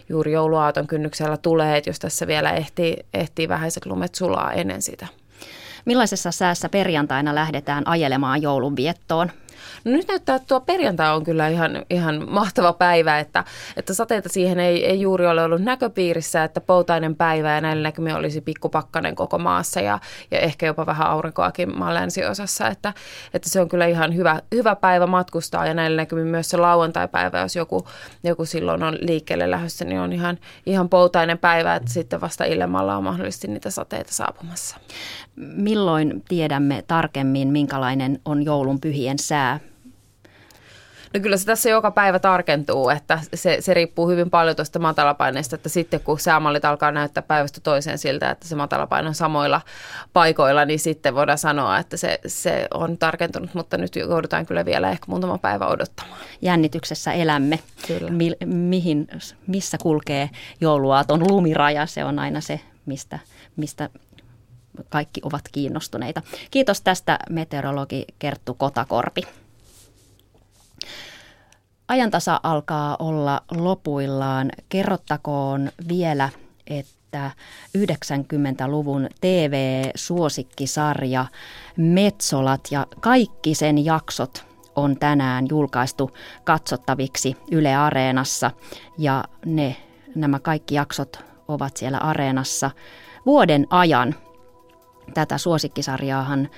juuri 0.09 0.31
jouluaaton 0.31 0.87
kynnyksellä 0.87 1.37
tulee, 1.37 1.77
että 1.77 1.89
jos 1.89 1.99
tässä 1.99 2.27
vielä 2.27 2.51
ehtii, 2.51 2.97
ehtii 3.13 3.49
vähäiset 3.49 3.85
lumet 3.85 4.15
sulaa 4.15 4.51
ennen 4.51 4.81
sitä. 4.81 5.07
Millaisessa 5.85 6.31
säässä 6.31 6.69
perjantaina 6.69 7.35
lähdetään 7.35 7.87
ajelemaan 7.87 8.41
joulunviettoon? 8.41 9.31
No 9.83 9.91
nyt 9.91 10.07
näyttää, 10.07 10.35
että 10.35 10.47
tuo 10.47 10.59
perjantai 10.59 11.15
on 11.15 11.23
kyllä 11.23 11.47
ihan, 11.47 11.85
ihan 11.89 12.29
mahtava 12.29 12.73
päivä, 12.73 13.19
että, 13.19 13.43
että 13.77 13.93
sateita 13.93 14.29
siihen 14.29 14.59
ei, 14.59 14.85
ei 14.85 15.01
juuri 15.01 15.27
ole 15.27 15.43
ollut 15.43 15.61
näköpiirissä, 15.61 16.43
että 16.43 16.61
poutainen 16.61 17.15
päivä 17.15 17.55
ja 17.55 17.61
näillä 17.61 17.83
näkymin 17.83 18.15
olisi 18.15 18.41
pikkupakkanen 18.41 19.15
koko 19.15 19.37
maassa 19.37 19.81
ja, 19.81 19.99
ja 20.31 20.39
ehkä 20.39 20.65
jopa 20.65 20.85
vähän 20.85 21.07
aurinkoakin 21.07 21.77
maan 21.77 21.93
länsiosassa, 21.93 22.67
että, 22.67 22.93
että 23.33 23.49
se 23.49 23.61
on 23.61 23.69
kyllä 23.69 23.85
ihan 23.85 24.15
hyvä, 24.15 24.41
hyvä 24.55 24.75
päivä 24.75 25.07
matkustaa 25.07 25.65
ja 25.65 25.73
näillä 25.73 25.97
näkymin 25.97 26.27
myös 26.27 26.49
se 26.49 26.57
lauantai-päivä, 26.57 27.39
jos 27.39 27.55
joku, 27.55 27.87
joku 28.23 28.45
silloin 28.45 28.83
on 28.83 28.97
liikkeelle 29.01 29.51
lähdössä, 29.51 29.85
niin 29.85 29.99
on 29.99 30.13
ihan, 30.13 30.39
ihan 30.65 30.89
poutainen 30.89 31.37
päivä, 31.37 31.75
että 31.75 31.93
sitten 31.93 32.21
vasta 32.21 32.43
ilmalla 32.43 32.97
on 32.97 33.03
mahdollisesti 33.03 33.47
niitä 33.47 33.69
sateita 33.69 34.13
saapumassa. 34.13 34.77
Milloin 35.35 36.23
tiedämme 36.27 36.83
tarkemmin, 36.87 37.47
minkälainen 37.47 38.19
on 38.25 38.45
joulun 38.45 38.79
pyhien 38.79 39.19
sää? 39.19 39.59
No 41.13 41.19
kyllä 41.19 41.37
se 41.37 41.45
tässä 41.45 41.69
joka 41.69 41.91
päivä 41.91 42.19
tarkentuu, 42.19 42.89
että 42.89 43.19
se, 43.33 43.57
se 43.59 43.73
riippuu 43.73 44.07
hyvin 44.07 44.29
paljon 44.29 44.55
tuosta 44.55 44.79
matalapaineesta, 44.79 45.55
että 45.55 45.69
sitten 45.69 45.99
kun 45.99 46.19
säämallit 46.19 46.65
alkaa 46.65 46.91
näyttää 46.91 47.23
päivästä 47.23 47.61
toiseen 47.61 47.97
siltä, 47.97 48.29
että 48.29 48.47
se 48.47 48.55
matalapaino 48.55 49.07
on 49.07 49.15
samoilla 49.15 49.61
paikoilla, 50.13 50.65
niin 50.65 50.79
sitten 50.79 51.15
voidaan 51.15 51.37
sanoa, 51.37 51.77
että 51.77 51.97
se, 51.97 52.19
se 52.27 52.67
on 52.73 52.97
tarkentunut, 52.97 53.53
mutta 53.53 53.77
nyt 53.77 53.95
joudutaan 53.95 54.45
kyllä 54.45 54.65
vielä 54.65 54.91
ehkä 54.91 55.05
muutama 55.07 55.37
päivä 55.37 55.67
odottamaan. 55.67 56.19
Jännityksessä 56.41 57.13
elämme. 57.13 57.59
Kyllä. 57.87 58.11
Mi, 58.11 58.31
mihin, 58.45 59.07
missä 59.47 59.77
kulkee 59.77 60.29
jouluaaton 60.61 61.27
lumiraja, 61.27 61.85
se 61.85 62.05
on 62.05 62.19
aina 62.19 62.41
se, 62.41 62.59
mistä, 62.85 63.19
mistä 63.55 63.89
kaikki 64.89 65.21
ovat 65.23 65.41
kiinnostuneita. 65.51 66.21
Kiitos 66.51 66.81
tästä 66.81 67.19
meteorologi 67.29 68.05
Kerttu 68.19 68.53
Kotakorpi. 68.53 69.21
Ajantasa 71.87 72.39
alkaa 72.43 72.95
olla 72.99 73.41
lopuillaan. 73.51 74.51
Kerrottakoon 74.69 75.71
vielä, 75.87 76.29
että 76.67 77.31
90-luvun 77.77 79.07
TV-suosikkisarja 79.21 81.25
Metsolat 81.77 82.61
ja 82.71 82.87
kaikki 82.99 83.55
sen 83.55 83.85
jaksot 83.85 84.45
on 84.75 84.97
tänään 84.97 85.45
julkaistu 85.49 86.11
katsottaviksi 86.43 87.37
Yle 87.51 87.75
Areenassa 87.75 88.51
ja 88.97 89.23
ne, 89.45 89.75
nämä 90.15 90.39
kaikki 90.39 90.75
jaksot 90.75 91.23
ovat 91.47 91.77
siellä 91.77 91.97
Areenassa 91.97 92.71
vuoden 93.25 93.67
ajan. 93.69 94.15
Tätä 95.13 95.37
suosikkisarjaahan 95.37 96.49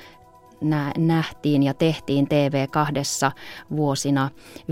nähtiin 0.98 1.64
ja 1.64 1.74
tehtiin 1.74 2.28
TV2 2.28 3.32
vuosina 3.76 4.30
93-96 4.60 4.64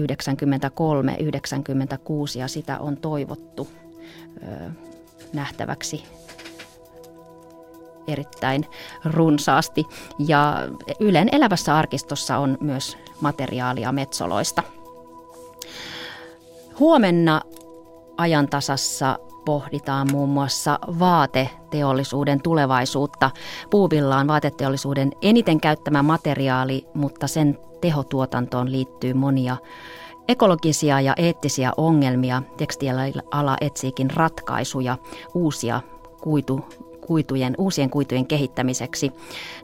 ja 2.40 2.48
sitä 2.48 2.80
on 2.80 2.98
toivottu 2.98 3.68
nähtäväksi 5.34 6.04
erittäin 8.08 8.66
runsaasti. 9.06 9.86
Ja 10.28 10.58
Ylen 11.00 11.30
elävässä 11.32 11.78
arkistossa 11.78 12.38
on 12.38 12.58
myös 12.62 12.98
materiaalia 13.22 13.92
metsoloista. 13.92 14.64
Huomenna 16.80 17.42
ajantasassa 18.18 19.20
pohditaan 19.46 20.08
muun 20.12 20.30
muassa 20.30 20.80
vaateteollisuuden 21.00 22.42
tulevaisuutta. 22.42 23.32
Puuvilla 23.70 24.18
on 24.18 24.28
vaateteollisuuden 24.28 25.12
eniten 25.22 25.62
käyttämä 25.62 26.04
materiaali, 26.04 26.88
mutta 26.94 27.28
sen 27.28 27.58
tehotuotantoon 27.82 28.72
liittyy 28.72 29.14
monia 29.14 29.58
ekologisia 30.28 31.02
ja 31.02 31.14
eettisiä 31.18 31.72
ongelmia. 31.78 32.44
Tekstiiliala 32.58 33.58
etsiikin 33.62 34.12
ratkaisuja 34.12 34.98
uusia 35.34 35.82
kuitu, 36.22 36.66
kuitujen, 37.08 37.56
uusien 37.58 37.90
kuitujen 37.90 38.28
kehittämiseksi. 38.28 39.12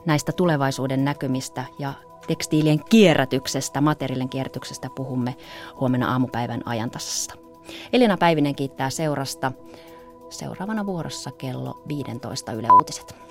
Näistä 0.06 0.32
tulevaisuuden 0.32 1.06
näkymistä 1.06 1.64
ja 1.80 1.94
tekstiilien 2.28 2.84
kierrätyksestä, 2.90 3.82
materiaalien 3.82 4.30
kierrätyksestä 4.30 4.90
puhumme 4.96 5.36
huomenna 5.80 6.12
aamupäivän 6.12 6.62
ajantasasta. 6.66 7.49
Elina 7.94 8.18
Päivinen 8.18 8.56
kiittää 8.56 8.90
seurasta. 8.90 9.52
Seuraavana 10.30 10.86
vuorossa 10.86 11.32
kello 11.32 11.82
15 11.88 12.52
Yle 12.52 12.68
Uutiset. 12.72 13.29